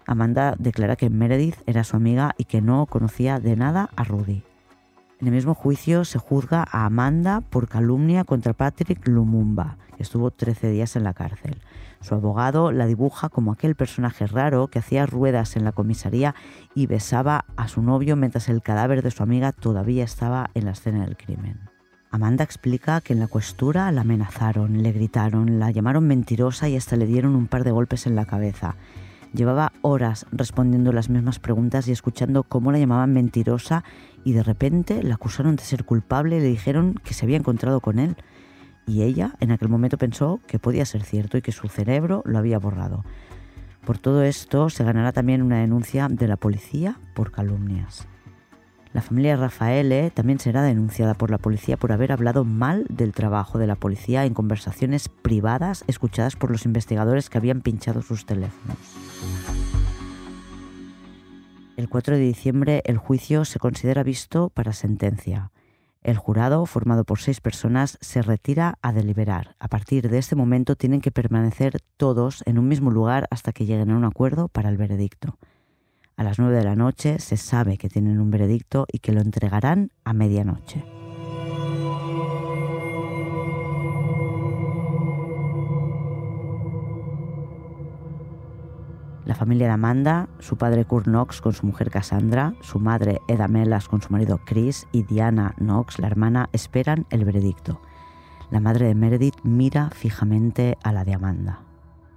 Amanda 0.07 0.55
declara 0.59 0.97
que 0.97 1.11
Meredith 1.11 1.57
era 1.67 1.83
su 1.83 1.97
amiga 1.97 2.35
y 2.39 2.45
que 2.45 2.61
no 2.61 2.87
conocía 2.87 3.41
de 3.41 3.57
nada 3.57 3.91
a 3.97 4.05
Rudy. 4.05 4.43
En 5.21 5.29
el 5.29 5.33
mismo 5.33 5.55
juicio 5.55 6.05
se 6.05 6.19
juzga 6.19 6.67
a 6.71 6.85
Amanda 6.85 7.41
por 7.41 7.69
calumnia 7.69 8.25
contra 8.25 8.53
Patrick 8.53 9.09
Lumumba, 9.09 9.79
que 9.97 10.03
estuvo 10.03 10.31
13 10.31 10.71
días 10.71 10.95
en 10.95 11.05
la 11.05 11.15
cárcel. 11.15 11.57
Su 12.01 12.15
abogado 12.15 12.73
la 12.73 12.87
dibuja 12.87 13.29
como 13.29 13.53
aquel 13.53 13.75
personaje 13.75 14.27
raro 14.27 14.69
que 14.69 14.79
hacía 14.79 15.07
ruedas 15.07 15.57
en 15.57 15.65
la 15.65 15.73
comisaría 15.73 16.35
y 16.75 16.87
besaba 16.87 17.45
a 17.57 17.69
su 17.69 17.83
novio 17.83 18.17
mientras 18.17 18.49
el 18.49 18.63
cadáver 18.63 19.03
de 19.03 19.11
su 19.11 19.23
amiga 19.23 19.53
todavía 19.53 20.05
estaba 20.05 20.51
en 20.55 20.67
la 20.67 20.73
escena 20.73 21.05
del 21.05 21.17
crimen. 21.17 21.59
Amanda 22.11 22.45
explica 22.45 23.01
que 23.01 23.13
en 23.13 23.21
la 23.21 23.27
cuestura 23.27 23.91
la 23.93 24.03
amenazaron, 24.03 24.83
le 24.83 24.93
gritaron, 24.93 25.59
la 25.59 25.71
llamaron 25.71 26.07
mentirosa 26.07 26.69
y 26.69 26.77
hasta 26.77 26.97
le 26.97 27.07
dieron 27.07 27.35
un 27.35 27.47
par 27.47 27.65
de 27.65 27.73
golpes 27.73 28.07
en 28.07 28.15
la 28.15 28.25
cabeza. 28.25 28.77
Llevaba 29.35 29.73
horas 29.83 30.25
respondiendo 30.33 30.93
las 30.93 31.11
mismas 31.11 31.39
preguntas 31.39 31.89
y 31.89 31.93
escuchando 31.93 32.43
cómo 32.45 32.73
la 32.73 32.79
llamaban 32.79 33.13
mentirosa 33.13 33.85
y 34.25 34.33
de 34.33 34.43
repente 34.43 35.03
la 35.03 35.17
acusaron 35.17 35.57
de 35.57 35.63
ser 35.63 35.85
culpable 35.85 36.39
y 36.39 36.41
le 36.41 36.47
dijeron 36.47 36.95
que 37.05 37.13
se 37.13 37.27
había 37.27 37.37
encontrado 37.37 37.81
con 37.81 37.99
él. 37.99 38.17
Y 38.87 39.03
ella 39.03 39.35
en 39.41 39.51
aquel 39.51 39.69
momento 39.69 39.99
pensó 39.99 40.41
que 40.47 40.59
podía 40.59 40.87
ser 40.87 41.03
cierto 41.03 41.37
y 41.37 41.43
que 41.43 41.53
su 41.53 41.69
cerebro 41.69 42.23
lo 42.25 42.39
había 42.39 42.59
borrado. 42.59 43.05
Por 43.85 43.99
todo 43.99 44.23
esto 44.23 44.71
se 44.71 44.85
ganará 44.85 45.13
también 45.13 45.43
una 45.43 45.61
denuncia 45.61 46.09
de 46.09 46.29
la 46.29 46.37
policía 46.37 46.99
por 47.15 47.31
calumnias. 47.31 48.07
La 48.93 49.03
familia 49.03 49.37
Rafaele 49.37 50.11
también 50.11 50.39
será 50.39 50.63
denunciada 50.63 51.15
por 51.15 51.31
la 51.31 51.39
policía 51.39 51.77
por 51.77 51.93
haber 51.93 52.13
hablado 52.13 52.45
mal 52.45 52.87
del 52.89 53.13
trabajo 53.13 53.59
de 53.59 53.67
la 53.67 53.77
policía 53.77 54.25
en 54.25 54.33
conversaciones 54.33 55.11
privadas 55.11 55.85
escuchadas 55.87 56.35
por 56.35 56.51
los 56.51 56.65
investigadores 56.65 57.29
que 57.29 57.37
habían 57.37 57.61
pinchado 57.61 58.01
sus 58.01 58.25
teléfonos. 58.25 58.79
El 61.77 61.91
4 61.91 62.17
de 62.17 62.23
diciembre 62.23 62.83
el 62.87 62.97
juicio 62.97 63.45
se 63.45 63.59
considera 63.59 64.03
visto 64.03 64.49
para 64.49 64.73
sentencia. 64.73 65.51
El 66.07 66.19
jurado, 66.19 66.65
formado 66.67 67.03
por 67.03 67.19
seis 67.19 67.41
personas, 67.41 67.99
se 68.01 68.23
retira 68.23 68.79
a 68.81 68.93
deliberar. 68.93 69.57
A 69.59 69.67
partir 69.67 70.09
de 70.09 70.19
este 70.19 70.37
momento 70.37 70.77
tienen 70.77 71.01
que 71.01 71.11
permanecer 71.11 71.81
todos 71.97 72.45
en 72.47 72.61
un 72.61 72.69
mismo 72.69 72.93
lugar 72.93 73.27
hasta 73.29 73.51
que 73.51 73.67
lleguen 73.67 73.91
a 73.91 73.97
un 73.97 74.05
acuerdo 74.05 74.47
para 74.47 74.69
el 74.69 74.77
veredicto. 74.77 75.37
A 76.17 76.23
las 76.23 76.39
9 76.39 76.59
de 76.59 76.65
la 76.65 76.77
noche 76.77 77.19
se 77.19 77.37
sabe 77.37 77.77
que 77.77 77.89
tienen 77.89 78.21
un 78.21 78.31
veredicto 78.31 78.87
y 78.93 79.01
que 79.01 79.11
lo 79.11 79.21
entregarán 79.21 79.91
a 80.05 80.13
medianoche. 80.13 80.96
La 89.27 89.35
familia 89.35 89.67
de 89.67 89.73
Amanda, 89.73 90.29
su 90.39 90.57
padre 90.57 90.85
Kurt 90.85 91.07
Knox 91.07 91.41
con 91.41 91.53
su 91.53 91.67
mujer 91.67 91.91
Cassandra, 91.91 92.55
su 92.61 92.79
madre 92.79 93.21
Eda 93.27 93.49
Melas 93.49 93.89
con 93.89 94.01
su 94.01 94.13
marido 94.13 94.41
Chris 94.47 94.87
y 94.93 95.03
Diana 95.03 95.53
Knox, 95.59 95.99
la 95.99 96.07
hermana, 96.07 96.49
esperan 96.53 97.07
el 97.11 97.25
veredicto. 97.25 97.81
La 98.53 98.61
madre 98.61 98.87
de 98.87 98.95
Meredith 98.95 99.35
mira 99.43 99.91
fijamente 99.91 100.79
a 100.85 100.93
la 100.93 101.05
de 101.05 101.15
Amanda. 101.15 101.59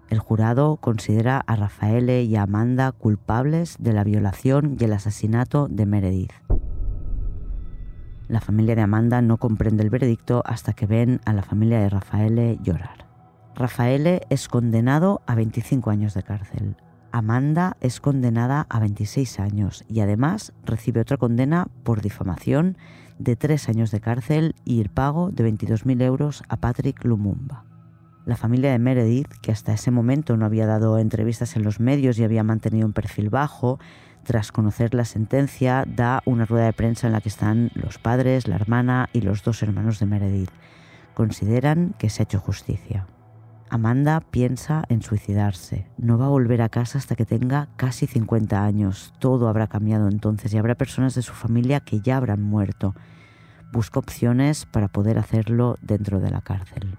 El 0.10 0.20
jurado 0.20 0.78
considera 0.78 1.40
a 1.40 1.56
Rafaele 1.56 2.22
y 2.22 2.36
a 2.36 2.44
Amanda 2.44 2.92
culpables 2.92 3.78
de 3.80 3.94
la 3.94 4.04
violación 4.04 4.78
y 4.80 4.84
el 4.84 4.94
asesinato 4.94 5.68
de 5.68 5.88
Meredith. 5.88 6.34
La 8.28 8.40
familia 8.40 8.76
de 8.76 8.84
Amanda 8.84 9.24
no 9.24 9.38
comprende 9.38 9.82
el 9.82 9.90
veredicto 9.90 10.44
hasta 10.46 10.74
que 10.74 10.86
ven 10.86 11.22
a 11.26 11.34
la 11.34 11.42
familia 11.42 11.80
de 11.80 11.90
Rafaele 11.90 12.60
llorar. 12.62 13.08
Rafaele 13.56 14.22
es 14.30 14.48
condenado 14.48 15.24
a 15.26 15.34
25 15.34 15.90
años 15.90 16.14
de 16.14 16.22
cárcel. 16.22 16.78
Amanda 17.12 17.78
es 17.82 18.00
condenada 18.00 18.68
a 18.70 18.80
26 18.80 19.40
años 19.40 19.84
y 19.88 20.02
además 20.02 20.54
recibe 20.64 21.02
otra 21.02 21.18
condena 21.18 21.68
por 21.84 22.02
difamación 22.02 22.78
de 23.18 23.36
tres 23.36 23.70
años 23.70 23.92
de 23.92 24.00
cárcel 24.00 24.56
y 24.66 24.82
el 24.82 24.90
pago 24.90 25.32
de 25.32 25.52
22.000 25.52 26.02
euros 26.02 26.44
a 26.50 26.58
Patrick 26.58 27.04
Lumumba. 27.04 27.66
La 28.26 28.38
familia 28.38 28.72
de 28.72 28.80
Meredith, 28.80 29.28
que 29.42 29.52
hasta 29.52 29.74
ese 29.74 29.92
momento 29.92 30.38
no 30.38 30.46
había 30.46 30.68
dado 30.68 31.00
entrevistas 31.00 31.56
en 31.56 31.64
los 31.64 31.80
medios 31.80 32.20
y 32.20 32.24
había 32.24 32.44
mantenido 32.44 32.86
un 32.86 32.94
perfil 32.94 33.30
bajo, 33.30 33.80
tras 34.24 34.52
conocer 34.52 34.94
la 34.94 35.06
sentencia, 35.06 35.86
da 35.88 36.22
una 36.26 36.46
rueda 36.46 36.66
de 36.66 36.74
prensa 36.74 37.08
en 37.08 37.14
la 37.14 37.22
que 37.22 37.30
están 37.30 37.72
los 37.74 37.98
padres, 37.98 38.48
la 38.48 38.56
hermana 38.56 39.10
y 39.14 39.22
los 39.22 39.44
dos 39.44 39.64
hermanos 39.64 40.00
de 40.00 40.06
Meredith. 40.06 40.52
Consideran 41.16 41.96
que 41.98 42.10
se 42.10 42.22
ha 42.22 42.26
hecho 42.26 42.40
justicia. 42.40 43.08
Amanda 43.70 44.20
piensa 44.20 44.84
en 44.90 45.02
suicidarse. 45.02 45.86
No 45.98 46.18
va 46.18 46.26
a 46.26 46.30
volver 46.30 46.62
a 46.62 46.70
casa 46.70 46.98
hasta 46.98 47.16
que 47.16 47.26
tenga 47.26 47.68
casi 47.76 48.08
50 48.08 48.64
años. 48.64 49.14
Todo 49.20 49.48
habrá 49.48 49.68
cambiado 49.68 50.08
entonces 50.08 50.54
y 50.54 50.58
habrá 50.58 50.76
personas 50.76 51.14
de 51.14 51.22
su 51.22 51.34
familia 51.34 51.80
que 51.80 52.02
ya 52.02 52.18
habrán 52.18 52.42
muerto. 52.42 52.96
Busca 53.72 54.00
opciones 54.00 54.66
para 54.66 54.88
poder 54.88 55.20
hacerlo 55.20 55.78
dentro 55.82 56.20
de 56.20 56.32
la 56.32 56.42
cárcel. 56.42 56.98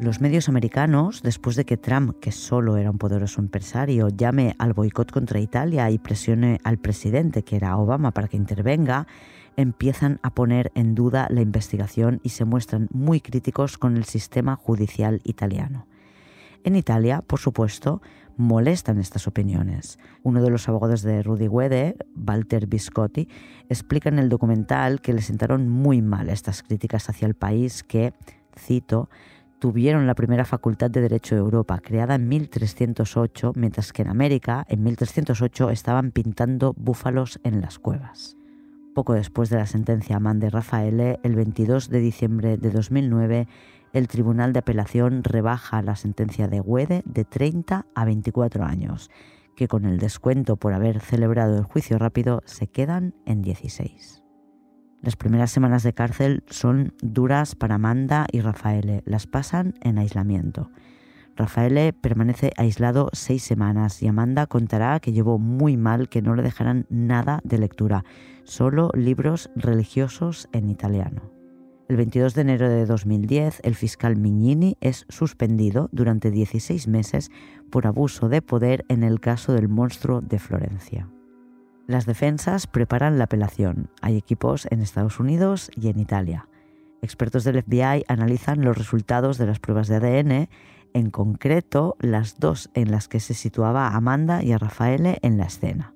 Los 0.00 0.20
medios 0.20 0.48
americanos, 0.48 1.22
después 1.24 1.56
de 1.56 1.64
que 1.64 1.76
Trump, 1.76 2.20
que 2.20 2.30
solo 2.30 2.76
era 2.76 2.88
un 2.88 2.98
poderoso 2.98 3.40
empresario, 3.40 4.08
llame 4.10 4.54
al 4.60 4.72
boicot 4.72 5.10
contra 5.10 5.40
Italia 5.40 5.90
y 5.90 5.98
presione 5.98 6.60
al 6.62 6.78
presidente, 6.78 7.42
que 7.42 7.56
era 7.56 7.76
Obama, 7.76 8.12
para 8.12 8.28
que 8.28 8.36
intervenga, 8.36 9.08
empiezan 9.56 10.20
a 10.22 10.30
poner 10.30 10.70
en 10.76 10.94
duda 10.94 11.26
la 11.30 11.40
investigación 11.40 12.20
y 12.22 12.28
se 12.28 12.44
muestran 12.44 12.86
muy 12.92 13.20
críticos 13.20 13.76
con 13.76 13.96
el 13.96 14.04
sistema 14.04 14.54
judicial 14.54 15.20
italiano. 15.24 15.88
En 16.62 16.76
Italia, 16.76 17.20
por 17.22 17.40
supuesto, 17.40 18.00
molestan 18.36 19.00
estas 19.00 19.26
opiniones. 19.26 19.98
Uno 20.22 20.42
de 20.42 20.50
los 20.50 20.68
abogados 20.68 21.02
de 21.02 21.24
Rudy 21.24 21.48
Wede, 21.48 21.96
Walter 22.14 22.68
Biscotti, 22.68 23.28
explica 23.68 24.10
en 24.10 24.20
el 24.20 24.28
documental 24.28 25.00
que 25.00 25.12
le 25.12 25.22
sentaron 25.22 25.68
muy 25.68 26.02
mal 26.02 26.28
estas 26.28 26.62
críticas 26.62 27.08
hacia 27.08 27.26
el 27.26 27.34
país 27.34 27.82
que, 27.82 28.14
cito, 28.56 29.08
tuvieron 29.58 30.06
la 30.06 30.14
primera 30.14 30.44
facultad 30.44 30.90
de 30.90 31.00
Derecho 31.00 31.34
de 31.34 31.40
Europa, 31.40 31.80
creada 31.80 32.14
en 32.14 32.28
1308, 32.28 33.52
mientras 33.56 33.92
que 33.92 34.02
en 34.02 34.08
América, 34.08 34.64
en 34.68 34.82
1308, 34.82 35.70
estaban 35.70 36.12
pintando 36.12 36.74
búfalos 36.76 37.40
en 37.42 37.60
las 37.60 37.78
cuevas. 37.78 38.36
Poco 38.94 39.14
después 39.14 39.50
de 39.50 39.58
la 39.58 39.66
sentencia 39.66 40.16
a 40.16 40.34
de 40.34 40.50
Rafaele, 40.50 41.20
el 41.22 41.34
22 41.34 41.88
de 41.88 42.00
diciembre 42.00 42.56
de 42.56 42.70
2009, 42.70 43.46
el 43.92 44.08
Tribunal 44.08 44.52
de 44.52 44.58
Apelación 44.60 45.24
rebaja 45.24 45.82
la 45.82 45.96
sentencia 45.96 46.48
de 46.48 46.60
Guede 46.60 47.02
de 47.04 47.24
30 47.24 47.86
a 47.94 48.04
24 48.04 48.64
años, 48.64 49.10
que 49.56 49.68
con 49.68 49.84
el 49.84 49.98
descuento 49.98 50.56
por 50.56 50.72
haber 50.72 51.00
celebrado 51.00 51.56
el 51.56 51.64
juicio 51.64 51.98
rápido 51.98 52.42
se 52.44 52.66
quedan 52.66 53.14
en 53.24 53.42
16. 53.42 54.17
Las 55.00 55.16
primeras 55.16 55.52
semanas 55.52 55.84
de 55.84 55.92
cárcel 55.92 56.42
son 56.48 56.92
duras 57.00 57.54
para 57.54 57.76
Amanda 57.76 58.26
y 58.32 58.40
Rafaele. 58.40 59.02
Las 59.06 59.26
pasan 59.26 59.74
en 59.80 59.98
aislamiento. 59.98 60.70
Rafaele 61.36 61.92
permanece 61.92 62.52
aislado 62.56 63.10
seis 63.12 63.44
semanas 63.44 64.02
y 64.02 64.08
Amanda 64.08 64.48
contará 64.48 64.98
que 64.98 65.12
llevó 65.12 65.38
muy 65.38 65.76
mal 65.76 66.08
que 66.08 66.20
no 66.20 66.34
le 66.34 66.42
dejaran 66.42 66.84
nada 66.90 67.40
de 67.44 67.58
lectura, 67.58 68.04
solo 68.42 68.90
libros 68.92 69.48
religiosos 69.54 70.48
en 70.52 70.68
italiano. 70.68 71.30
El 71.88 71.96
22 71.96 72.34
de 72.34 72.40
enero 72.40 72.68
de 72.68 72.84
2010, 72.84 73.60
el 73.62 73.76
fiscal 73.76 74.16
Mignini 74.16 74.76
es 74.80 75.06
suspendido 75.08 75.88
durante 75.92 76.32
16 76.32 76.88
meses 76.88 77.30
por 77.70 77.86
abuso 77.86 78.28
de 78.28 78.42
poder 78.42 78.84
en 78.88 79.04
el 79.04 79.20
caso 79.20 79.52
del 79.52 79.68
monstruo 79.68 80.20
de 80.20 80.40
Florencia. 80.40 81.08
Las 81.88 82.04
defensas 82.04 82.66
preparan 82.66 83.16
la 83.16 83.24
apelación. 83.24 83.88
Hay 84.02 84.18
equipos 84.18 84.68
en 84.70 84.82
Estados 84.82 85.18
Unidos 85.20 85.70
y 85.74 85.88
en 85.88 85.98
Italia. 85.98 86.46
Expertos 87.00 87.44
del 87.44 87.62
FBI 87.62 88.04
analizan 88.08 88.62
los 88.62 88.76
resultados 88.76 89.38
de 89.38 89.46
las 89.46 89.58
pruebas 89.58 89.88
de 89.88 89.96
ADN, 89.96 90.48
en 90.92 91.10
concreto 91.10 91.96
las 91.98 92.38
dos 92.38 92.68
en 92.74 92.90
las 92.90 93.08
que 93.08 93.20
se 93.20 93.32
situaba 93.32 93.88
a 93.88 93.96
Amanda 93.96 94.42
y 94.42 94.52
a 94.52 94.58
Rafaele 94.58 95.16
en 95.22 95.38
la 95.38 95.46
escena. 95.46 95.94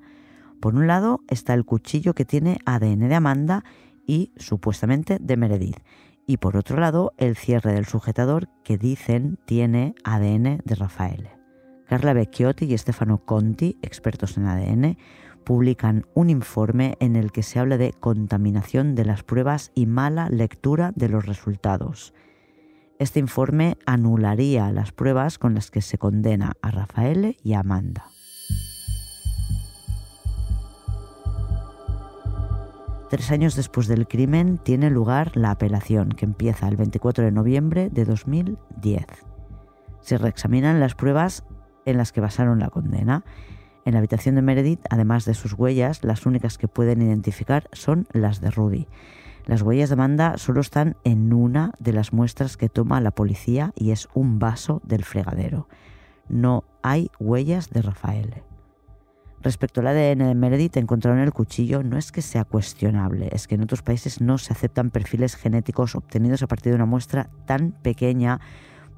Por 0.60 0.76
un 0.76 0.86
lado 0.86 1.20
está 1.28 1.52
el 1.52 1.66
cuchillo 1.66 2.14
que 2.14 2.24
tiene 2.24 2.58
ADN 2.64 3.10
de 3.10 3.14
Amanda 3.14 3.62
y 4.06 4.32
supuestamente 4.36 5.18
de 5.20 5.36
Meredith. 5.36 5.80
Y 6.26 6.38
por 6.38 6.56
otro 6.56 6.78
lado 6.78 7.12
el 7.18 7.36
cierre 7.36 7.74
del 7.74 7.84
sujetador 7.84 8.48
que 8.64 8.78
dicen 8.78 9.38
tiene 9.44 9.94
ADN 10.04 10.62
de 10.64 10.74
Rafaele. 10.74 11.42
Carla 11.86 12.14
Vecchiotti 12.14 12.64
y 12.64 12.78
Stefano 12.78 13.26
Conti, 13.26 13.76
expertos 13.82 14.38
en 14.38 14.46
ADN, 14.46 14.96
publican 15.42 16.06
un 16.14 16.30
informe 16.30 16.96
en 17.00 17.16
el 17.16 17.32
que 17.32 17.42
se 17.42 17.58
habla 17.58 17.76
de 17.76 17.92
contaminación 17.92 18.94
de 18.94 19.04
las 19.04 19.22
pruebas 19.22 19.72
y 19.74 19.86
mala 19.86 20.28
lectura 20.28 20.92
de 20.96 21.08
los 21.08 21.26
resultados. 21.26 22.14
Este 22.98 23.18
informe 23.18 23.76
anularía 23.84 24.70
las 24.72 24.92
pruebas 24.92 25.38
con 25.38 25.54
las 25.54 25.70
que 25.70 25.82
se 25.82 25.98
condena 25.98 26.52
a 26.62 26.70
Rafael 26.70 27.36
y 27.42 27.54
a 27.54 27.60
Amanda. 27.60 28.06
Tres 33.10 33.30
años 33.30 33.56
después 33.56 33.88
del 33.88 34.08
crimen 34.08 34.56
tiene 34.56 34.88
lugar 34.88 35.36
la 35.36 35.50
apelación, 35.50 36.10
que 36.10 36.24
empieza 36.24 36.66
el 36.66 36.76
24 36.76 37.24
de 37.24 37.30
noviembre 37.30 37.90
de 37.90 38.06
2010. 38.06 39.04
Se 40.00 40.16
reexaminan 40.16 40.80
las 40.80 40.94
pruebas 40.94 41.44
en 41.84 41.98
las 41.98 42.10
que 42.12 42.22
basaron 42.22 42.58
la 42.58 42.70
condena 42.70 43.24
en 43.84 43.92
la 43.92 43.98
habitación 43.98 44.34
de 44.34 44.42
Meredith, 44.42 44.84
además 44.90 45.24
de 45.24 45.34
sus 45.34 45.54
huellas, 45.54 46.04
las 46.04 46.26
únicas 46.26 46.58
que 46.58 46.68
pueden 46.68 47.02
identificar 47.02 47.68
son 47.72 48.06
las 48.12 48.40
de 48.40 48.50
Rudy. 48.50 48.86
Las 49.46 49.62
huellas 49.62 49.88
de 49.88 49.94
Amanda 49.94 50.38
solo 50.38 50.60
están 50.60 50.96
en 51.02 51.32
una 51.32 51.72
de 51.80 51.92
las 51.92 52.12
muestras 52.12 52.56
que 52.56 52.68
toma 52.68 53.00
la 53.00 53.10
policía 53.10 53.72
y 53.74 53.90
es 53.90 54.08
un 54.14 54.38
vaso 54.38 54.80
del 54.84 55.04
fregadero. 55.04 55.68
No 56.28 56.64
hay 56.82 57.10
huellas 57.18 57.70
de 57.70 57.82
Rafael. 57.82 58.42
Respecto 59.42 59.80
al 59.80 59.88
ADN 59.88 60.28
de 60.28 60.34
Meredith 60.36 60.76
encontrado 60.76 61.16
en 61.16 61.24
el 61.24 61.32
cuchillo, 61.32 61.82
no 61.82 61.98
es 61.98 62.12
que 62.12 62.22
sea 62.22 62.44
cuestionable, 62.44 63.28
es 63.32 63.48
que 63.48 63.56
en 63.56 63.62
otros 63.62 63.82
países 63.82 64.20
no 64.20 64.38
se 64.38 64.52
aceptan 64.52 64.90
perfiles 64.90 65.34
genéticos 65.34 65.96
obtenidos 65.96 66.44
a 66.44 66.46
partir 66.46 66.70
de 66.70 66.76
una 66.76 66.86
muestra 66.86 67.28
tan 67.44 67.72
pequeña 67.72 68.40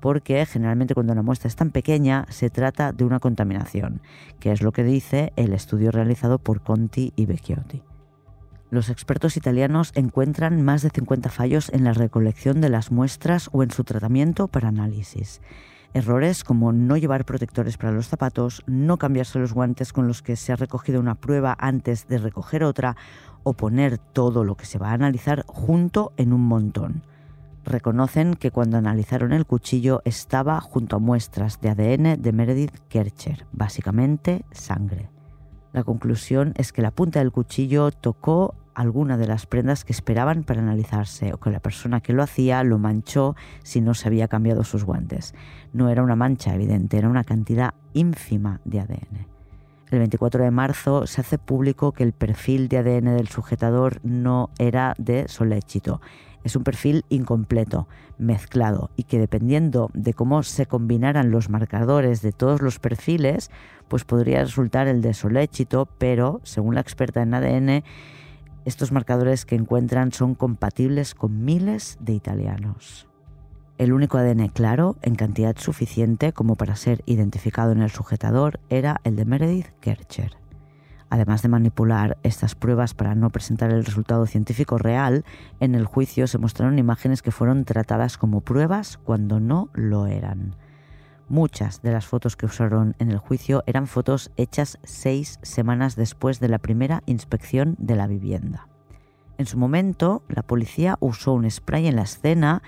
porque 0.05 0.45
generalmente 0.45 0.93
cuando 0.93 1.15
una 1.15 1.23
muestra 1.23 1.49
es 1.49 1.57
tan 1.57 1.71
pequeña 1.71 2.27
se 2.29 2.51
trata 2.51 2.93
de 2.93 3.05
una 3.05 3.21
contaminación, 3.21 4.03
que 4.39 4.53
es 4.53 4.61
lo 4.61 4.71
que 4.71 4.85
dice 4.85 5.33
el 5.37 5.55
estudio 5.55 5.91
realizado 5.91 6.39
por 6.39 6.61
Conti 6.61 7.15
y 7.17 7.25
Vecchiotti. 7.25 7.83
Los 8.69 8.91
expertos 8.91 9.39
italianos 9.39 9.93
encuentran 9.95 10.61
más 10.61 10.83
de 10.83 10.91
50 10.91 11.31
fallos 11.31 11.71
en 11.73 11.85
la 11.85 11.95
recolección 11.95 12.61
de 12.61 12.69
las 12.69 12.93
muestras 12.93 13.49
o 13.53 13.63
en 13.63 13.71
su 13.71 13.83
tratamiento 13.83 14.47
para 14.47 14.69
análisis. 14.69 15.41
Errores 15.95 16.45
como 16.45 16.71
no 16.75 16.99
llevar 16.99 17.25
protectores 17.25 17.79
para 17.79 17.93
los 17.93 18.09
zapatos, 18.09 18.63
no 18.67 18.99
cambiarse 18.99 19.39
los 19.39 19.55
guantes 19.55 19.95
con 19.95 20.07
los 20.07 20.21
que 20.21 20.37
se 20.37 20.53
ha 20.53 20.57
recogido 20.57 21.01
una 21.01 21.15
prueba 21.15 21.57
antes 21.59 22.09
de 22.09 22.19
recoger 22.19 22.63
otra 22.63 22.95
o 23.43 23.55
poner 23.55 23.97
todo 23.97 24.45
lo 24.45 24.55
que 24.55 24.67
se 24.67 24.79
va 24.79 24.91
a 24.91 24.95
analizar 24.95 25.45
junto 25.47 26.13
en 26.19 26.35
un 26.35 26.43
montón 26.43 27.14
reconocen 27.65 28.35
que 28.35 28.51
cuando 28.51 28.77
analizaron 28.77 29.33
el 29.33 29.47
cuchillo 29.47 30.03
estaba 30.05 30.61
junto 30.61 30.97
a 30.97 30.99
muestras 30.99 31.61
de 31.61 31.71
ADN 31.71 32.23
de 32.23 32.33
Meredith 32.33 32.79
Kercher, 32.89 33.47
básicamente 33.53 34.45
sangre. 34.53 35.11
La 35.73 35.83
conclusión 35.83 36.55
es 36.57 36.73
que 36.73 36.83
la 36.83 36.93
punta 36.93 37.19
del 37.19 37.33
cuchillo 37.33 37.91
tocó 37.91 38.55
alguna 38.75 39.17
de 39.17 39.27
las 39.27 39.47
prendas 39.47 39.85
que 39.85 39.93
esperaban 39.93 40.45
para 40.45 40.61
analizarse 40.61 41.33
o 41.33 41.39
que 41.39 41.51
la 41.51 41.61
persona 41.61 42.01
que 42.01 42.13
lo 42.13 42.23
hacía 42.23 42.63
lo 42.63 42.79
manchó 42.79 43.35
si 43.63 43.81
no 43.81 43.95
se 43.95 44.09
había 44.09 44.29
cambiado 44.29 44.65
sus 44.65 44.85
guantes. 44.85 45.35
No 45.73 45.89
era 45.89 46.03
una 46.03 46.17
mancha 46.17 46.55
evidente, 46.55 46.99
era 46.99 47.09
una 47.09 47.25
cantidad 47.25 47.75
ínfima 47.93 48.61
de 48.65 48.81
ADN. 48.81 49.35
El 49.91 49.99
24 49.99 50.45
de 50.45 50.51
marzo 50.51 51.07
se 51.07 51.21
hace 51.21 51.39
público 51.39 51.93
que 51.93 52.03
el 52.03 52.13
perfil 52.13 52.69
de 52.69 52.79
ADN 52.79 53.17
del 53.17 53.29
sujetador 53.29 54.01
no 54.03 54.51
era 54.59 54.95
de 54.99 55.29
Soléchito, 55.29 56.01
es 56.45 56.55
un 56.55 56.63
perfil 56.63 57.05
incompleto, 57.09 57.89
mezclado 58.19 58.91
y 58.97 59.05
que 59.05 59.19
dependiendo 59.19 59.91
de 59.95 60.15
cómo 60.15 60.43
se 60.43 60.67
combinaran 60.67 61.31
los 61.31 61.49
marcadores 61.51 62.23
de 62.23 62.33
todos 62.33 62.63
los 62.63 62.79
perfiles, 62.79 63.51
pues 63.89 64.05
podría 64.05 64.43
resultar 64.43 64.87
el 64.87 65.03
de 65.03 65.15
Soléchito, 65.15 65.87
pero 65.99 66.41
según 66.45 66.75
la 66.75 66.81
experta 66.81 67.23
en 67.23 67.35
ADN, 67.35 67.85
estos 68.65 68.93
marcadores 68.93 69.45
que 69.45 69.57
encuentran 69.57 70.13
son 70.13 70.35
compatibles 70.35 71.15
con 71.15 71.45
miles 71.45 71.99
de 72.01 72.13
italianos. 72.13 73.09
El 73.77 73.93
único 73.93 74.19
ADN 74.19 74.49
claro, 74.49 74.97
en 75.03 75.17
cantidad 75.17 75.57
suficiente 75.59 76.33
como 76.33 76.55
para 76.55 76.77
ser 76.77 77.03
identificado 77.07 77.73
en 77.73 77.83
el 77.83 77.91
sujetador, 77.91 78.61
era 78.69 79.01
el 79.03 79.17
de 79.17 79.25
Meredith 79.25 79.69
Kercher. 79.81 80.44
Además 81.15 81.43
de 81.43 81.49
manipular 81.49 82.19
estas 82.25 82.57
pruebas 82.57 82.93
para 82.93 83.15
no 83.15 83.31
presentar 83.31 83.71
el 83.71 83.85
resultado 83.85 84.27
científico 84.27 84.79
real, 84.79 85.25
en 85.61 85.77
el 85.77 85.85
juicio 85.85 86.27
se 86.27 86.39
mostraron 86.39 86.77
imágenes 86.77 87.23
que 87.23 87.31
fueron 87.31 87.65
tratadas 87.65 88.19
como 88.19 88.41
pruebas 88.41 88.99
cuando 88.99 89.39
no 89.39 89.69
lo 89.75 90.09
eran. 90.09 90.57
Muchas 91.29 91.83
de 91.83 91.93
las 91.93 92.05
fotos 92.05 92.35
que 92.35 92.47
usaron 92.47 92.97
en 92.99 93.13
el 93.13 93.19
juicio 93.19 93.63
eran 93.67 93.87
fotos 93.87 94.33
hechas 94.37 94.81
seis 94.83 95.39
semanas 95.43 95.95
después 95.95 96.41
de 96.41 96.49
la 96.49 96.59
primera 96.59 97.05
inspección 97.07 97.77
de 97.79 97.95
la 97.95 98.09
vivienda. 98.09 98.67
En 99.39 99.47
su 99.47 99.57
momento, 99.57 100.25
la 100.27 100.43
policía 100.43 100.97
usó 100.99 101.35
un 101.35 101.49
spray 101.49 101.87
en 101.87 101.95
la 101.95 102.03
escena 102.03 102.61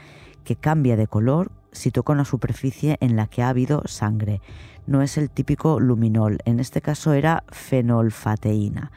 que 0.45 0.55
cambia 0.55 0.95
de 0.95 1.09
color 1.09 1.51
si 1.73 1.91
toca 1.91 2.13
una 2.13 2.25
superficie 2.25 2.97
en 3.01 3.17
la 3.17 3.27
que 3.27 3.43
ha 3.43 3.49
habido 3.49 3.83
sangre. 3.87 4.41
No 4.87 5.03
es 5.03 5.19
el 5.19 5.31
típico 5.31 5.81
luminol, 5.81 6.39
en 6.45 6.61
este 6.61 6.81
caso 6.81 7.13
era 7.13 7.45
fenolfateína. 7.49 8.93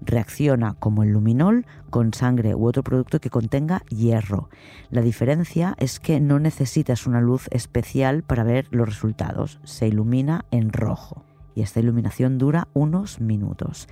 Reacciona 0.00 0.74
como 0.74 1.02
el 1.02 1.10
luminol 1.10 1.66
con 1.90 2.14
sangre 2.14 2.54
u 2.54 2.66
otro 2.66 2.82
producto 2.82 3.20
que 3.20 3.30
contenga 3.30 3.82
hierro. 3.88 4.48
La 4.90 5.02
diferencia 5.02 5.74
es 5.78 5.98
que 6.00 6.20
no 6.20 6.38
necesitas 6.38 7.06
una 7.06 7.20
luz 7.20 7.48
especial 7.50 8.22
para 8.22 8.44
ver 8.44 8.66
los 8.70 8.88
resultados, 8.88 9.60
se 9.64 9.88
ilumina 9.88 10.44
en 10.50 10.72
rojo 10.72 11.24
y 11.58 11.62
esta 11.62 11.80
iluminación 11.80 12.38
dura 12.38 12.68
unos 12.72 13.20
minutos. 13.20 13.88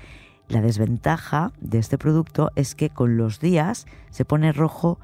La 0.48 0.62
desventaja 0.62 1.52
de 1.60 1.78
este 1.78 1.98
producto 1.98 2.52
es 2.54 2.76
que 2.76 2.90
con 2.90 3.16
los 3.16 3.40
días 3.40 3.86
se 4.10 4.24
pone 4.24 4.52
rojo 4.52 5.00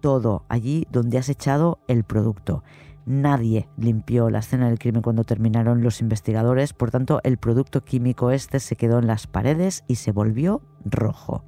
todo 0.00 0.44
allí 0.48 0.86
donde 0.92 1.18
has 1.18 1.28
echado 1.28 1.80
el 1.88 2.04
producto. 2.04 2.62
Nadie 3.06 3.68
limpió 3.76 4.30
la 4.30 4.40
escena 4.40 4.66
del 4.66 4.80
crimen 4.80 5.00
cuando 5.00 5.22
terminaron 5.22 5.80
los 5.80 6.00
investigadores, 6.00 6.72
por 6.72 6.90
tanto 6.90 7.20
el 7.22 7.38
producto 7.38 7.84
químico 7.84 8.32
este 8.32 8.58
se 8.58 8.74
quedó 8.74 8.98
en 8.98 9.06
las 9.06 9.28
paredes 9.28 9.84
y 9.86 9.94
se 9.94 10.10
volvió 10.10 10.60
rojo. 10.84 11.44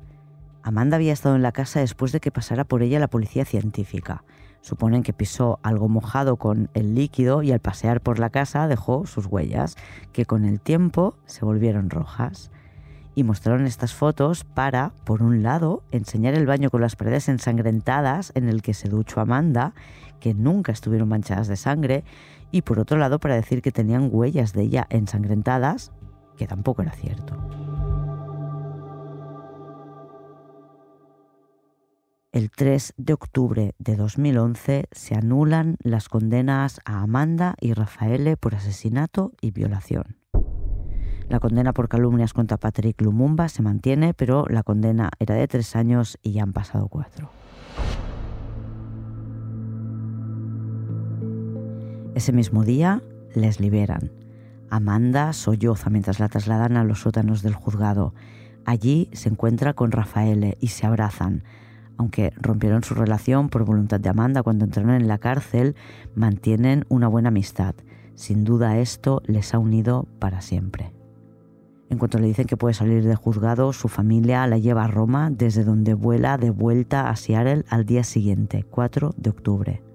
Amanda 0.62 0.94
había 0.94 1.12
estado 1.12 1.34
en 1.34 1.42
la 1.42 1.50
casa 1.50 1.80
después 1.80 2.12
de 2.12 2.20
que 2.20 2.30
pasara 2.30 2.62
por 2.62 2.82
ella 2.82 3.00
la 3.00 3.10
policía 3.10 3.44
científica. 3.44 4.22
Suponen 4.60 5.02
que 5.02 5.12
pisó 5.12 5.58
algo 5.64 5.88
mojado 5.88 6.36
con 6.36 6.70
el 6.74 6.94
líquido 6.94 7.42
y 7.42 7.50
al 7.50 7.58
pasear 7.58 8.02
por 8.02 8.20
la 8.20 8.30
casa 8.30 8.68
dejó 8.68 9.06
sus 9.06 9.26
huellas, 9.26 9.74
que 10.12 10.26
con 10.26 10.44
el 10.44 10.60
tiempo 10.60 11.16
se 11.26 11.44
volvieron 11.44 11.90
rojas 11.90 12.52
y 13.18 13.24
mostraron 13.24 13.66
estas 13.66 13.94
fotos 13.94 14.44
para, 14.44 14.92
por 15.04 15.24
un 15.24 15.42
lado, 15.42 15.82
enseñar 15.90 16.34
el 16.34 16.46
baño 16.46 16.70
con 16.70 16.80
las 16.80 16.94
paredes 16.94 17.28
ensangrentadas 17.28 18.30
en 18.36 18.48
el 18.48 18.62
que 18.62 18.74
se 18.74 18.88
duchó 18.88 19.20
Amanda, 19.20 19.74
que 20.20 20.34
nunca 20.34 20.72
estuvieron 20.72 21.08
manchadas 21.08 21.48
de 21.48 21.56
sangre, 21.56 22.04
y 22.50 22.62
por 22.62 22.78
otro 22.78 22.98
lado 22.98 23.18
para 23.18 23.34
decir 23.34 23.62
que 23.62 23.72
tenían 23.72 24.08
huellas 24.10 24.52
de 24.52 24.62
ella 24.62 24.86
ensangrentadas, 24.90 25.92
que 26.36 26.46
tampoco 26.46 26.82
era 26.82 26.92
cierto. 26.92 27.36
El 32.30 32.50
3 32.50 32.94
de 32.96 33.12
octubre 33.14 33.74
de 33.78 33.96
2011 33.96 34.84
se 34.92 35.14
anulan 35.14 35.76
las 35.82 36.08
condenas 36.08 36.78
a 36.84 37.00
Amanda 37.00 37.54
y 37.60 37.72
Rafaele 37.72 38.36
por 38.36 38.54
asesinato 38.54 39.32
y 39.40 39.50
violación. 39.50 40.18
La 41.28 41.40
condena 41.40 41.72
por 41.72 41.88
calumnias 41.88 42.32
contra 42.32 42.56
Patrick 42.56 43.00
Lumumba 43.02 43.48
se 43.48 43.62
mantiene, 43.62 44.14
pero 44.14 44.44
la 44.48 44.62
condena 44.62 45.10
era 45.18 45.34
de 45.34 45.48
tres 45.48 45.74
años 45.74 46.18
y 46.22 46.32
ya 46.32 46.42
han 46.42 46.52
pasado 46.52 46.88
cuatro. 46.88 47.30
Ese 52.18 52.32
mismo 52.32 52.64
día 52.64 53.00
les 53.32 53.60
liberan. 53.60 54.10
Amanda 54.70 55.32
solloza 55.32 55.88
mientras 55.88 56.18
la 56.18 56.28
trasladan 56.28 56.76
a 56.76 56.82
los 56.82 57.02
sótanos 57.02 57.42
del 57.42 57.54
juzgado. 57.54 58.12
Allí 58.64 59.08
se 59.12 59.28
encuentra 59.28 59.74
con 59.74 59.92
Rafael 59.92 60.56
y 60.58 60.66
se 60.66 60.84
abrazan. 60.84 61.44
Aunque 61.96 62.32
rompieron 62.34 62.82
su 62.82 62.94
relación 62.94 63.48
por 63.50 63.64
voluntad 63.64 64.00
de 64.00 64.08
Amanda 64.08 64.42
cuando 64.42 64.64
entraron 64.64 64.96
en 64.96 65.06
la 65.06 65.18
cárcel, 65.18 65.76
mantienen 66.16 66.86
una 66.88 67.06
buena 67.06 67.28
amistad. 67.28 67.76
Sin 68.16 68.42
duda 68.42 68.78
esto 68.78 69.22
les 69.24 69.54
ha 69.54 69.60
unido 69.60 70.08
para 70.18 70.40
siempre. 70.40 70.92
En 71.88 71.98
cuanto 71.98 72.18
le 72.18 72.26
dicen 72.26 72.46
que 72.48 72.56
puede 72.56 72.74
salir 72.74 73.04
de 73.04 73.14
juzgado, 73.14 73.72
su 73.72 73.86
familia 73.86 74.44
la 74.48 74.58
lleva 74.58 74.86
a 74.86 74.88
Roma, 74.88 75.30
desde 75.30 75.62
donde 75.62 75.94
vuela 75.94 76.36
de 76.36 76.50
vuelta 76.50 77.10
a 77.10 77.14
Seattle 77.14 77.64
al 77.68 77.86
día 77.86 78.02
siguiente, 78.02 78.64
4 78.68 79.14
de 79.16 79.30
octubre. 79.30 79.87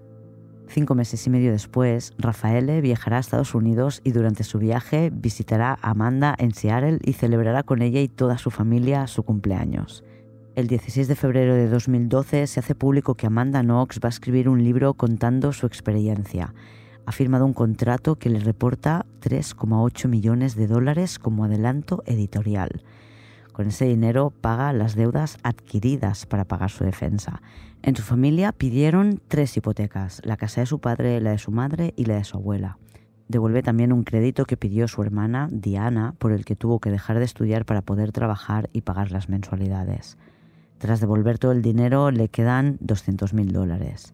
Cinco 0.68 0.95
meses 0.95 1.26
y 1.28 1.30
medio 1.30 1.51
después, 1.51 2.14
Rafaele 2.18 2.82
viajará 2.82 3.18
a 3.18 3.20
Estados 3.20 3.53
Unidos 3.53 4.01
y 4.03 4.11
durante 4.11 4.43
su 4.43 4.59
viaje 4.59 5.11
visitará 5.14 5.78
a 5.82 5.91
Amanda 5.91 6.36
en 6.38 6.53
Seattle 6.53 6.99
y 7.03 7.14
celebrará 7.14 7.64
con 7.64 7.82
ella 7.82 8.01
y 8.01 8.07
toda 8.07 8.38
su 8.38 8.49
familia 8.49 9.07
su 9.07 9.24
cumpleaños. 9.24 10.03
El 10.55 10.68
16 10.68 11.07
de 11.07 11.16
febrero 11.16 11.55
de 11.55 11.68
2012 11.68 12.47
se 12.47 12.59
hace 12.59 12.76
público 12.76 13.16
que 13.16 13.28
Amanda 13.28 13.61
Knox 13.61 13.99
va 14.03 14.07
a 14.07 14.09
escribir 14.09 14.49
un 14.49 14.64
libro 14.64 14.93
contando 14.93 15.51
su 15.51 15.66
experiencia 15.66 16.53
ha 17.05 17.11
firmado 17.11 17.45
un 17.45 17.53
contrato 17.53 18.16
que 18.16 18.30
le 18.30 18.39
reporta 18.39 19.05
3,8 19.22 20.07
millones 20.07 20.55
de 20.55 20.68
dólares 20.68 21.20
como 21.20 21.45
adelanto 21.45 22.03
editorial. 22.05 22.84
Con 23.51 23.68
ese 23.68 23.86
dinero 23.86 24.32
paga 24.32 24.74
las 24.74 24.95
deudas 24.95 25.38
adquiridas 25.43 26.26
para 26.26 26.45
pagar 26.45 26.72
su 26.72 26.84
defensa. 26.84 27.41
En 27.84 27.95
su 27.95 28.01
familia 28.01 28.51
pidieron 28.51 29.21
tres 29.27 29.55
hipotecas, 29.55 30.21
la 30.23 30.38
casa 30.38 30.61
de 30.61 30.67
su 30.67 30.79
padre, 30.79 31.21
la 31.21 31.31
de 31.31 31.38
su 31.38 31.51
madre 31.51 31.93
y 31.95 32.05
la 32.05 32.15
de 32.15 32.23
su 32.23 32.38
abuela. 32.38 32.79
Devuelve 33.27 33.61
también 33.61 33.93
un 33.93 34.03
crédito 34.03 34.45
que 34.45 34.57
pidió 34.57 34.88
su 34.88 35.03
hermana, 35.03 35.49
Diana, 35.51 36.15
por 36.17 36.31
el 36.31 36.45
que 36.45 36.55
tuvo 36.55 36.79
que 36.79 36.89
dejar 36.89 37.19
de 37.19 37.25
estudiar 37.25 37.65
para 37.65 37.81
poder 37.81 38.11
trabajar 38.11 38.69
y 38.73 38.81
pagar 38.81 39.11
las 39.11 39.29
mensualidades. 39.29 40.17
Tras 40.79 40.99
devolver 40.99 41.38
todo 41.38 41.51
el 41.51 41.61
dinero 41.61 42.09
le 42.09 42.29
quedan 42.29 42.79
200.000 42.79 43.51
dólares 43.51 44.13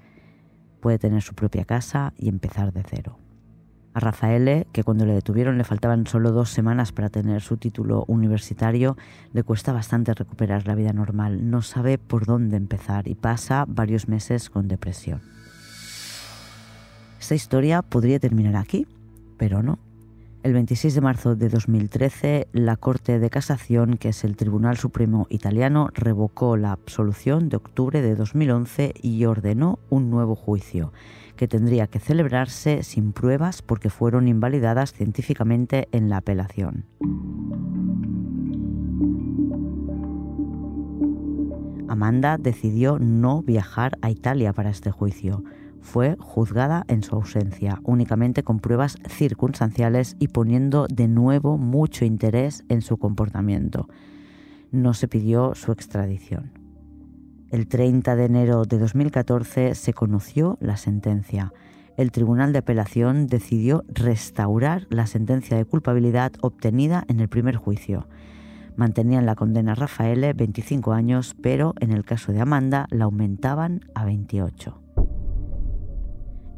puede 0.79 0.99
tener 0.99 1.21
su 1.21 1.35
propia 1.35 1.65
casa 1.65 2.13
y 2.17 2.29
empezar 2.29 2.73
de 2.73 2.83
cero. 2.83 3.17
A 3.93 3.99
Rafaele, 3.99 4.67
que 4.71 4.83
cuando 4.83 5.05
le 5.05 5.13
detuvieron 5.13 5.57
le 5.57 5.63
faltaban 5.63 6.05
solo 6.05 6.31
dos 6.31 6.51
semanas 6.51 6.91
para 6.91 7.09
tener 7.09 7.41
su 7.41 7.57
título 7.57 8.05
universitario, 8.07 8.97
le 9.33 9.43
cuesta 9.43 9.73
bastante 9.73 10.13
recuperar 10.13 10.67
la 10.67 10.75
vida 10.75 10.93
normal, 10.93 11.49
no 11.49 11.61
sabe 11.61 11.97
por 11.97 12.25
dónde 12.25 12.57
empezar 12.57 13.07
y 13.07 13.15
pasa 13.15 13.65
varios 13.67 14.07
meses 14.07 14.49
con 14.49 14.67
depresión. 14.67 15.21
Esta 17.19 17.35
historia 17.35 17.81
podría 17.81 18.19
terminar 18.19 18.55
aquí, 18.55 18.87
pero 19.37 19.63
no. 19.63 19.79
El 20.41 20.53
26 20.53 20.95
de 20.95 21.01
marzo 21.01 21.35
de 21.35 21.49
2013, 21.49 22.47
la 22.53 22.77
Corte 22.77 23.19
de 23.19 23.29
Casación, 23.29 23.97
que 23.97 24.09
es 24.09 24.23
el 24.23 24.37
Tribunal 24.37 24.77
Supremo 24.77 25.27
italiano, 25.29 25.89
revocó 25.93 26.55
la 26.55 26.71
absolución 26.71 27.49
de 27.49 27.57
octubre 27.57 28.01
de 28.01 28.15
2011 28.15 28.93
y 29.01 29.25
ordenó 29.25 29.79
un 29.89 30.09
nuevo 30.09 30.35
juicio, 30.35 30.93
que 31.39 31.47
tendría 31.47 31.87
que 31.87 31.99
celebrarse 31.99 32.83
sin 32.83 33.13
pruebas 33.13 33.61
porque 33.61 33.89
fueron 33.89 34.27
invalidadas 34.27 34.91
científicamente 34.91 35.87
en 35.93 36.09
la 36.09 36.17
apelación. 36.17 36.83
Amanda 41.87 42.37
decidió 42.37 42.99
no 42.99 43.41
viajar 43.41 43.97
a 44.01 44.11
Italia 44.11 44.51
para 44.51 44.69
este 44.69 44.91
juicio 44.91 45.45
fue 45.79 46.17
juzgada 46.19 46.83
en 46.89 47.03
su 47.03 47.15
ausencia, 47.15 47.79
únicamente 47.85 48.43
con 48.43 48.59
pruebas 48.59 48.97
circunstanciales 49.07 50.17
y 50.19 50.27
poniendo 50.27 50.87
de 50.89 51.07
nuevo 51.07 51.57
mucho 51.57 52.03
interés 52.03 52.65
en 52.67 52.81
su 52.81 52.97
comportamiento. 52.97 53.87
No 54.71 54.93
se 54.93 55.07
pidió 55.07 55.55
su 55.55 55.71
extradición. 55.71 56.58
El 57.51 57.67
30 57.67 58.15
de 58.15 58.25
enero 58.25 58.65
de 58.65 58.77
2014 58.77 59.73
se 59.73 59.93
conoció 59.93 60.59
la 60.61 60.77
sentencia. 60.77 61.51
El 61.97 62.11
Tribunal 62.11 62.53
de 62.53 62.59
Apelación 62.59 63.25
decidió 63.25 63.83
restaurar 63.87 64.85
la 64.91 65.07
sentencia 65.07 65.57
de 65.57 65.65
culpabilidad 65.65 66.31
obtenida 66.41 67.03
en 67.07 67.19
el 67.19 67.27
primer 67.27 67.55
juicio. 67.55 68.07
Mantenían 68.75 69.25
la 69.25 69.33
condena 69.33 69.71
a 69.71 69.75
Rafael 69.75 70.31
25 70.35 70.93
años, 70.93 71.35
pero 71.41 71.73
en 71.79 71.91
el 71.91 72.05
caso 72.05 72.31
de 72.31 72.39
Amanda 72.39 72.85
la 72.91 73.05
aumentaban 73.05 73.81
a 73.95 74.05
28. 74.05 74.79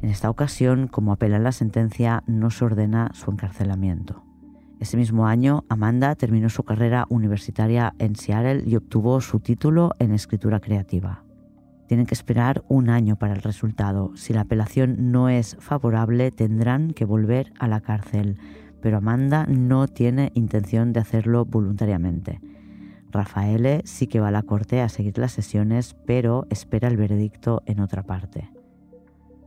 En 0.02 0.10
esta 0.10 0.30
ocasión, 0.30 0.88
como 0.88 1.14
apela 1.14 1.39
la 1.39 1.54
sentencia, 1.54 2.22
no 2.28 2.50
se 2.50 2.66
ordena 2.66 3.12
su 3.14 3.32
encarcelamiento. 3.32 4.26
Ese 4.82 4.98
mismo 4.98 5.28
año, 5.28 5.64
Amanda 5.70 6.16
terminó 6.16 6.50
su 6.50 6.64
carrera 6.64 7.06
universitaria 7.08 7.94
en 8.00 8.16
Seattle 8.16 8.64
y 8.66 8.76
obtuvo 8.76 9.22
su 9.22 9.40
título 9.40 9.92
en 10.00 10.12
escritura 10.12 10.60
creativa. 10.60 11.24
Tienen 11.88 12.08
que 12.08 12.16
esperar 12.16 12.64
un 12.68 12.90
año 12.90 13.16
para 13.16 13.36
el 13.36 13.44
resultado. 13.44 14.12
Si 14.16 14.34
la 14.34 14.42
apelación 14.42 15.12
no 15.12 15.30
es 15.30 15.56
favorable, 15.60 16.32
tendrán 16.32 16.94
que 16.94 17.06
volver 17.06 17.54
a 17.60 17.68
la 17.68 17.82
cárcel, 17.82 18.40
pero 18.82 18.98
Amanda 18.98 19.46
no 19.46 19.88
tiene 19.88 20.32
intención 20.34 20.94
de 20.94 21.02
hacerlo 21.02 21.46
voluntariamente. 21.46 22.42
Rafaele 23.12 23.84
sí 23.86 24.08
que 24.08 24.20
va 24.20 24.30
a 24.30 24.32
la 24.32 24.42
corte 24.42 24.82
a 24.82 24.90
seguir 24.90 25.20
las 25.20 25.34
sesiones, 25.34 25.96
pero 26.08 26.48
espera 26.50 26.88
el 26.88 26.98
veredicto 26.98 27.62
en 27.68 27.82
otra 27.82 28.02
parte. 28.02 28.50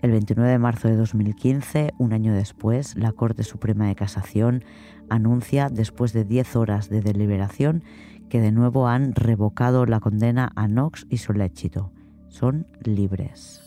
El 0.03 0.11
29 0.11 0.51
de 0.51 0.59
marzo 0.59 0.88
de 0.88 0.97
2015, 0.97 1.95
un 1.99 2.12
año 2.12 2.34
después, 2.34 2.97
la 2.97 3.12
Corte 3.12 3.42
Suprema 3.42 3.88
de 3.88 3.95
Casación 3.95 4.64
anuncia, 5.09 5.68
después 5.70 6.12
de 6.12 6.24
10 6.24 6.57
horas 6.57 6.88
de 6.88 7.01
deliberación, 7.01 7.82
que 8.28 8.40
de 8.40 8.53
nuevo 8.53 8.88
han 8.88 9.14
revocado 9.14 9.86
la 9.86 10.01
condena 10.01 10.53
a 10.57 10.66
Knox 10.66 11.07
y 11.09 11.18
Soléchito. 11.18 11.90
Son 12.28 12.66
libres. 12.82 13.62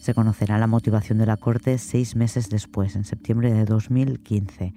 Se 0.00 0.14
conocerá 0.14 0.58
la 0.58 0.66
motivación 0.66 1.18
de 1.18 1.26
la 1.26 1.36
Corte 1.36 1.76
seis 1.78 2.16
meses 2.16 2.48
después, 2.48 2.96
en 2.96 3.04
septiembre 3.04 3.52
de 3.52 3.64
2015. 3.64 4.72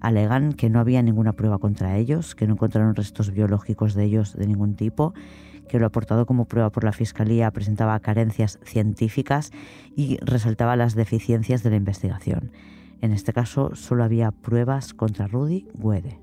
Alegan 0.00 0.52
que 0.52 0.70
no 0.70 0.80
había 0.80 1.02
ninguna 1.02 1.32
prueba 1.32 1.58
contra 1.58 1.96
ellos, 1.96 2.34
que 2.34 2.46
no 2.46 2.54
encontraron 2.54 2.94
restos 2.94 3.30
biológicos 3.32 3.94
de 3.94 4.04
ellos 4.04 4.34
de 4.36 4.46
ningún 4.46 4.76
tipo 4.76 5.12
que 5.70 5.78
lo 5.78 5.86
aportado 5.86 6.26
como 6.26 6.46
prueba 6.46 6.70
por 6.70 6.82
la 6.82 6.92
Fiscalía 6.92 7.50
presentaba 7.52 8.00
carencias 8.00 8.58
científicas 8.64 9.52
y 9.94 10.18
resaltaba 10.18 10.74
las 10.74 10.96
deficiencias 10.96 11.62
de 11.62 11.70
la 11.70 11.76
investigación. 11.76 12.50
En 13.00 13.12
este 13.12 13.32
caso 13.32 13.76
solo 13.76 14.02
había 14.02 14.32
pruebas 14.32 14.94
contra 14.94 15.28
Rudy 15.28 15.68
Guede. 15.74 16.18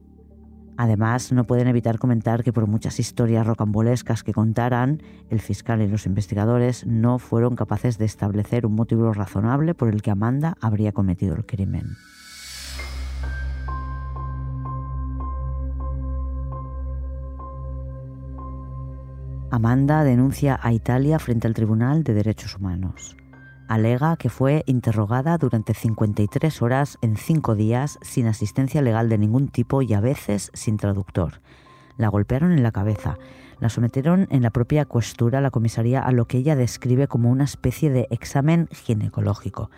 Además, 0.75 1.31
no 1.31 1.45
pueden 1.45 1.67
evitar 1.67 1.97
comentar 1.97 2.43
que 2.43 2.53
por 2.53 2.67
muchas 2.67 2.99
historias 2.99 3.47
rocambolescas 3.47 4.23
que 4.23 4.33
contaran, 4.33 5.01
el 5.29 5.39
fiscal 5.39 5.81
y 5.81 5.87
los 5.87 6.05
investigadores 6.05 6.85
no 6.85 7.17
fueron 7.17 7.55
capaces 7.55 7.97
de 7.97 8.05
establecer 8.05 8.65
un 8.65 8.75
motivo 8.75 9.11
razonable 9.13 9.73
por 9.73 9.87
el 9.87 10.03
que 10.03 10.11
Amanda 10.11 10.55
habría 10.61 10.91
cometido 10.91 11.35
el 11.35 11.45
crimen. 11.45 11.95
Amanda 19.49 20.03
denuncia 20.03 20.59
a 20.61 20.73
Italia 20.73 21.19
frente 21.19 21.47
al 21.47 21.53
Tribunal 21.53 22.03
de 22.03 22.13
Derechos 22.13 22.57
Humanos. 22.57 23.15
Alega 23.69 24.17
que 24.17 24.29
fue 24.29 24.63
interrogada 24.65 25.37
durante 25.37 25.73
53 25.73 26.61
horas 26.61 26.97
en 27.01 27.15
5 27.15 27.55
días 27.55 27.97
sin 28.01 28.27
asistencia 28.27 28.81
legal 28.81 29.07
de 29.07 29.17
ningún 29.17 29.47
tipo 29.47 29.81
y 29.81 29.93
a 29.93 30.01
veces 30.01 30.51
sin 30.53 30.75
traductor. 30.75 31.39
La 31.95 32.09
golpearon 32.09 32.51
en 32.51 32.61
la 32.61 32.73
cabeza, 32.73 33.17
la 33.61 33.69
sometieron 33.69 34.27
en 34.31 34.43
la 34.43 34.49
propia 34.49 34.83
cuestura 34.83 35.39
la 35.39 35.49
comisaría 35.49 36.01
a 36.01 36.11
lo 36.11 36.25
que 36.25 36.39
ella 36.39 36.57
describe 36.57 37.07
como 37.07 37.31
una 37.31 37.45
especie 37.45 37.89
de 37.89 38.09
examen 38.11 38.67
ginecológico. 38.73 39.71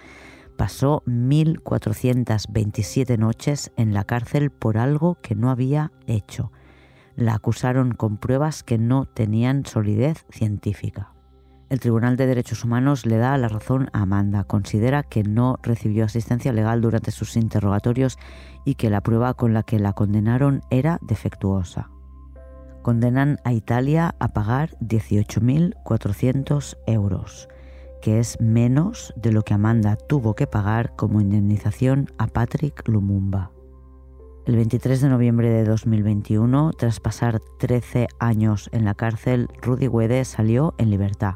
Pasó 0.57 1.03
1.427 1.05 3.19
noches 3.19 3.71
en 3.77 3.93
la 3.93 4.03
cárcel 4.03 4.49
por 4.49 4.79
algo 4.79 5.19
que 5.21 5.35
no 5.35 5.51
había 5.51 5.91
hecho 6.07 6.51
la 7.19 7.35
acusaron 7.35 7.93
con 7.93 8.17
pruebas 8.17 8.63
que 8.63 8.77
no 8.77 9.05
tenían 9.05 9.65
solidez 9.65 10.25
científica. 10.29 11.13
El 11.69 11.79
Tribunal 11.79 12.17
de 12.17 12.25
Derechos 12.25 12.63
Humanos 12.63 13.05
le 13.05 13.17
da 13.17 13.37
la 13.37 13.47
razón 13.47 13.89
a 13.93 14.01
Amanda. 14.01 14.43
Considera 14.43 15.03
que 15.03 15.21
no 15.21 15.59
recibió 15.61 16.05
asistencia 16.05 16.51
legal 16.51 16.81
durante 16.81 17.11
sus 17.11 17.35
interrogatorios 17.35 18.17
y 18.65 18.73
que 18.73 18.89
la 18.89 19.01
prueba 19.01 19.35
con 19.35 19.53
la 19.53 19.61
que 19.61 19.77
la 19.77 19.93
condenaron 19.93 20.61
era 20.71 20.97
defectuosa. 21.03 21.91
Condenan 22.81 23.37
a 23.43 23.53
Italia 23.53 24.15
a 24.19 24.29
pagar 24.29 24.71
18.400 24.79 26.77
euros, 26.87 27.49
que 28.01 28.17
es 28.19 28.41
menos 28.41 29.13
de 29.15 29.31
lo 29.31 29.43
que 29.43 29.53
Amanda 29.53 29.95
tuvo 29.95 30.33
que 30.33 30.47
pagar 30.47 30.95
como 30.95 31.21
indemnización 31.21 32.07
a 32.17 32.25
Patrick 32.27 32.87
Lumumba. 32.87 33.51
El 34.49 34.55
23 34.55 35.01
de 35.01 35.09
noviembre 35.09 35.47
de 35.51 35.63
2021, 35.63 36.71
tras 36.75 36.99
pasar 36.99 37.39
13 37.59 38.07
años 38.17 38.67
en 38.73 38.83
la 38.83 38.95
cárcel, 38.95 39.47
Rudy 39.61 39.87
Wede 39.87 40.25
salió 40.25 40.73
en 40.79 40.89
libertad. 40.89 41.35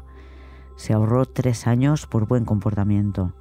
Se 0.74 0.94
ahorró 0.94 1.24
tres 1.24 1.68
años 1.68 2.08
por 2.08 2.26
buen 2.26 2.44
comportamiento. 2.44 3.32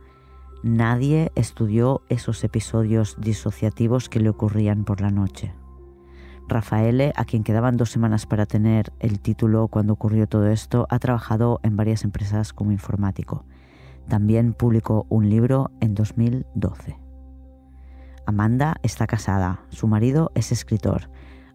Nadie 0.62 1.32
estudió 1.34 2.04
esos 2.08 2.44
episodios 2.44 3.16
disociativos 3.20 4.10
que 4.10 4.20
le 4.20 4.30
ocurrían 4.30 4.84
por 4.84 5.02
la 5.02 5.10
noche. 5.10 5.56
Rafaele, 6.48 7.12
a 7.16 7.26
quien 7.26 7.44
quedaban 7.44 7.76
dos 7.76 7.90
semanas 7.90 8.28
para 8.28 8.46
tener 8.46 8.94
el 9.00 9.20
título 9.22 9.70
cuando 9.70 9.94
ocurrió 9.94 10.28
todo 10.28 10.50
esto, 10.50 10.86
ha 10.92 11.00
trabajado 11.00 11.60
en 11.64 11.78
varias 11.78 12.04
empresas 12.04 12.54
como 12.54 12.72
informático. 12.72 13.44
También 14.08 14.54
publicó 14.54 15.08
un 15.10 15.32
libro 15.32 15.72
en 15.82 15.96
2012. 15.96 17.03
Amanda 18.26 18.76
está 18.84 19.06
casada, 19.06 19.66
su 19.70 19.88
marido 19.88 20.32
es 20.34 20.52
escritor. 20.52 21.10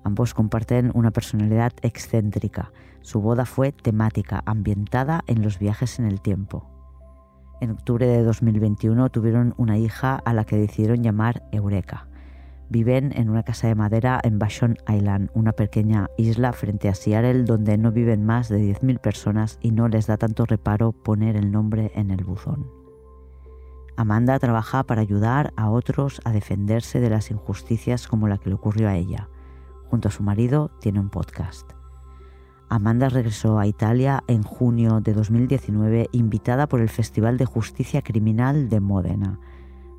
Ambos 0.04 0.34
comparten 0.34 0.90
una 0.94 1.10
personalidad 1.10 1.72
excéntrica. 1.82 2.72
Su 3.00 3.20
boda 3.20 3.46
fue 3.46 3.72
temática, 3.72 4.42
ambientada 4.44 5.22
en 5.26 5.42
los 5.42 5.58
viajes 5.58 5.98
en 5.98 6.04
el 6.06 6.20
tiempo. 6.20 6.68
En 7.60 7.70
octubre 7.70 8.06
de 8.06 8.22
2021 8.22 9.08
tuvieron 9.08 9.54
una 9.56 9.78
hija 9.78 10.16
a 10.16 10.32
la 10.32 10.44
que 10.44 10.56
decidieron 10.56 11.02
llamar 11.02 11.42
Eureka. 11.52 12.06
Viven 12.70 13.12
en 13.16 13.30
una 13.30 13.42
casa 13.42 13.66
de 13.66 13.74
madera 13.74 14.20
en 14.22 14.38
Vashon 14.38 14.76
Island, 14.88 15.30
una 15.32 15.52
pequeña 15.52 16.08
isla 16.18 16.52
frente 16.52 16.90
a 16.90 16.94
Seattle 16.94 17.44
donde 17.44 17.78
no 17.78 17.92
viven 17.92 18.26
más 18.26 18.50
de 18.50 18.58
10.000 18.58 19.00
personas 19.00 19.58
y 19.62 19.70
no 19.70 19.88
les 19.88 20.06
da 20.06 20.18
tanto 20.18 20.44
reparo 20.44 20.92
poner 20.92 21.36
el 21.36 21.50
nombre 21.50 21.90
en 21.94 22.10
el 22.10 22.24
buzón. 22.24 22.77
Amanda 23.98 24.38
trabaja 24.38 24.84
para 24.84 25.00
ayudar 25.00 25.52
a 25.56 25.70
otros 25.70 26.20
a 26.24 26.30
defenderse 26.30 27.00
de 27.00 27.10
las 27.10 27.32
injusticias 27.32 28.06
como 28.06 28.28
la 28.28 28.38
que 28.38 28.48
le 28.48 28.54
ocurrió 28.54 28.88
a 28.88 28.94
ella. 28.94 29.28
Junto 29.90 30.06
a 30.06 30.12
su 30.12 30.22
marido 30.22 30.70
tiene 30.80 31.00
un 31.00 31.10
podcast. 31.10 31.72
Amanda 32.68 33.08
regresó 33.08 33.58
a 33.58 33.66
Italia 33.66 34.22
en 34.28 34.44
junio 34.44 35.00
de 35.00 35.14
2019 35.14 36.10
invitada 36.12 36.68
por 36.68 36.80
el 36.80 36.88
Festival 36.88 37.38
de 37.38 37.46
Justicia 37.46 38.02
Criminal 38.02 38.68
de 38.68 38.78
Módena. 38.78 39.40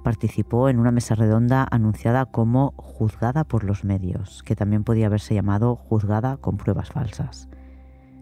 Participó 0.02 0.70
en 0.70 0.80
una 0.80 0.92
mesa 0.92 1.16
redonda 1.16 1.68
anunciada 1.70 2.26
como 2.26 2.72
juzgada 2.78 3.44
por 3.44 3.66
los 3.66 3.84
medios, 3.84 4.44
que 4.44 4.56
también 4.56 4.86
podía 4.86 5.08
haberse 5.08 5.36
llamado 5.36 5.76
juzgada 5.76 6.38
con 6.38 6.56
pruebas 6.56 6.90
falsas 6.90 7.49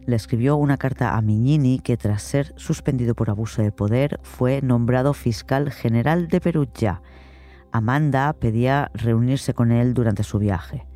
le 0.08 0.16
escribió 0.16 0.56
una 0.56 0.78
carta 0.78 1.16
a 1.16 1.22
Mignini 1.22 1.80
que 1.80 1.98
tras 1.98 2.24
ser 2.24 2.54
suspendido 2.56 3.14
por 3.14 3.30
abuso 3.30 3.62
de 3.62 3.74
poder 3.74 4.20
fue 4.24 4.62
nombrado 4.64 5.14
fiscal 5.14 5.70
general 5.70 6.30
de 6.30 6.40
Perugia. 6.40 7.02
Amanda 7.74 8.32
pedía 8.32 8.90
reunirse 8.94 9.54
con 9.54 9.72
él 9.72 9.94
durante 9.94 10.24
su 10.24 10.40
viaje. 10.40 10.88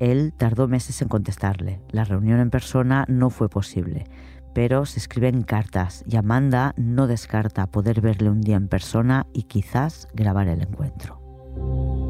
Él 0.00 0.34
tardó 0.36 0.66
meses 0.66 1.00
en 1.00 1.08
contestarle. 1.08 1.80
La 1.90 2.04
reunión 2.04 2.40
en 2.40 2.50
persona 2.50 3.04
no 3.08 3.30
fue 3.30 3.48
posible, 3.48 4.06
pero 4.54 4.86
se 4.86 4.98
escriben 4.98 5.42
cartas 5.42 6.02
y 6.06 6.16
Amanda 6.16 6.74
no 6.76 7.06
descarta 7.06 7.68
poder 7.68 8.00
verle 8.00 8.28
un 8.28 8.40
día 8.40 8.56
en 8.56 8.66
persona 8.66 9.24
y 9.32 9.44
quizás 9.44 10.08
grabar 10.14 10.48
el 10.48 10.62
encuentro. 10.62 12.07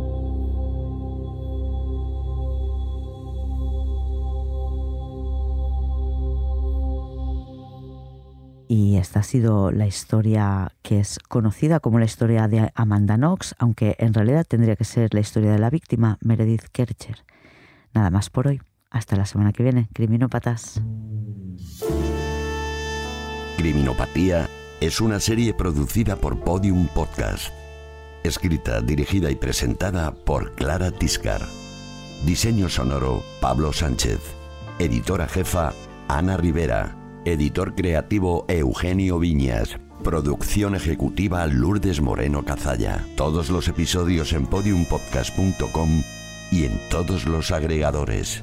Y 8.71 8.99
esta 8.99 9.21
ha 9.21 9.23
sido 9.23 9.73
la 9.73 9.87
historia 9.87 10.73
que 10.83 11.01
es 11.01 11.19
conocida 11.27 11.81
como 11.81 11.99
la 11.99 12.05
historia 12.05 12.49
de 12.49 12.71
Amanda 12.75 13.17
Knox, 13.17 13.55
aunque 13.59 13.97
en 13.99 14.13
realidad 14.13 14.47
tendría 14.47 14.77
que 14.77 14.85
ser 14.85 15.15
la 15.15 15.21
historia 15.21 15.51
de 15.51 15.59
la 15.59 15.71
víctima, 15.71 16.19
Meredith 16.21 16.67
Kercher. 16.71 17.25
Nada 17.95 18.11
más 18.11 18.29
por 18.29 18.47
hoy. 18.47 18.61
Hasta 18.91 19.17
la 19.17 19.25
semana 19.25 19.53
que 19.53 19.63
viene. 19.63 19.89
Criminópatas. 19.95 20.83
Criminopatía 23.57 24.49
es 24.81 25.01
una 25.01 25.19
serie 25.19 25.55
producida 25.55 26.17
por 26.17 26.39
Podium 26.41 26.89
Podcast. 26.89 27.49
Escrita, 28.23 28.83
dirigida 28.83 29.31
y 29.31 29.37
presentada 29.37 30.13
por 30.13 30.55
Clara 30.55 30.91
Tiscar. 30.91 31.41
Diseño 32.27 32.69
sonoro, 32.69 33.23
Pablo 33.41 33.73
Sánchez. 33.73 34.21
Editora 34.79 35.27
jefa, 35.27 35.73
Ana 36.09 36.37
Rivera. 36.37 37.08
Editor 37.25 37.75
creativo 37.75 38.45
Eugenio 38.49 39.19
Viñas. 39.19 39.79
Producción 40.03 40.75
ejecutiva 40.75 41.47
Lourdes 41.47 42.01
Moreno 42.01 42.45
Cazalla. 42.45 43.05
Todos 43.17 43.51
los 43.51 43.69
episodios 43.69 44.33
en 44.33 44.47
podiumpodcast.com 44.47 46.03
y 46.51 46.65
en 46.65 46.81
todos 46.91 47.27
los 47.27 47.51
agregadores. 47.51 48.43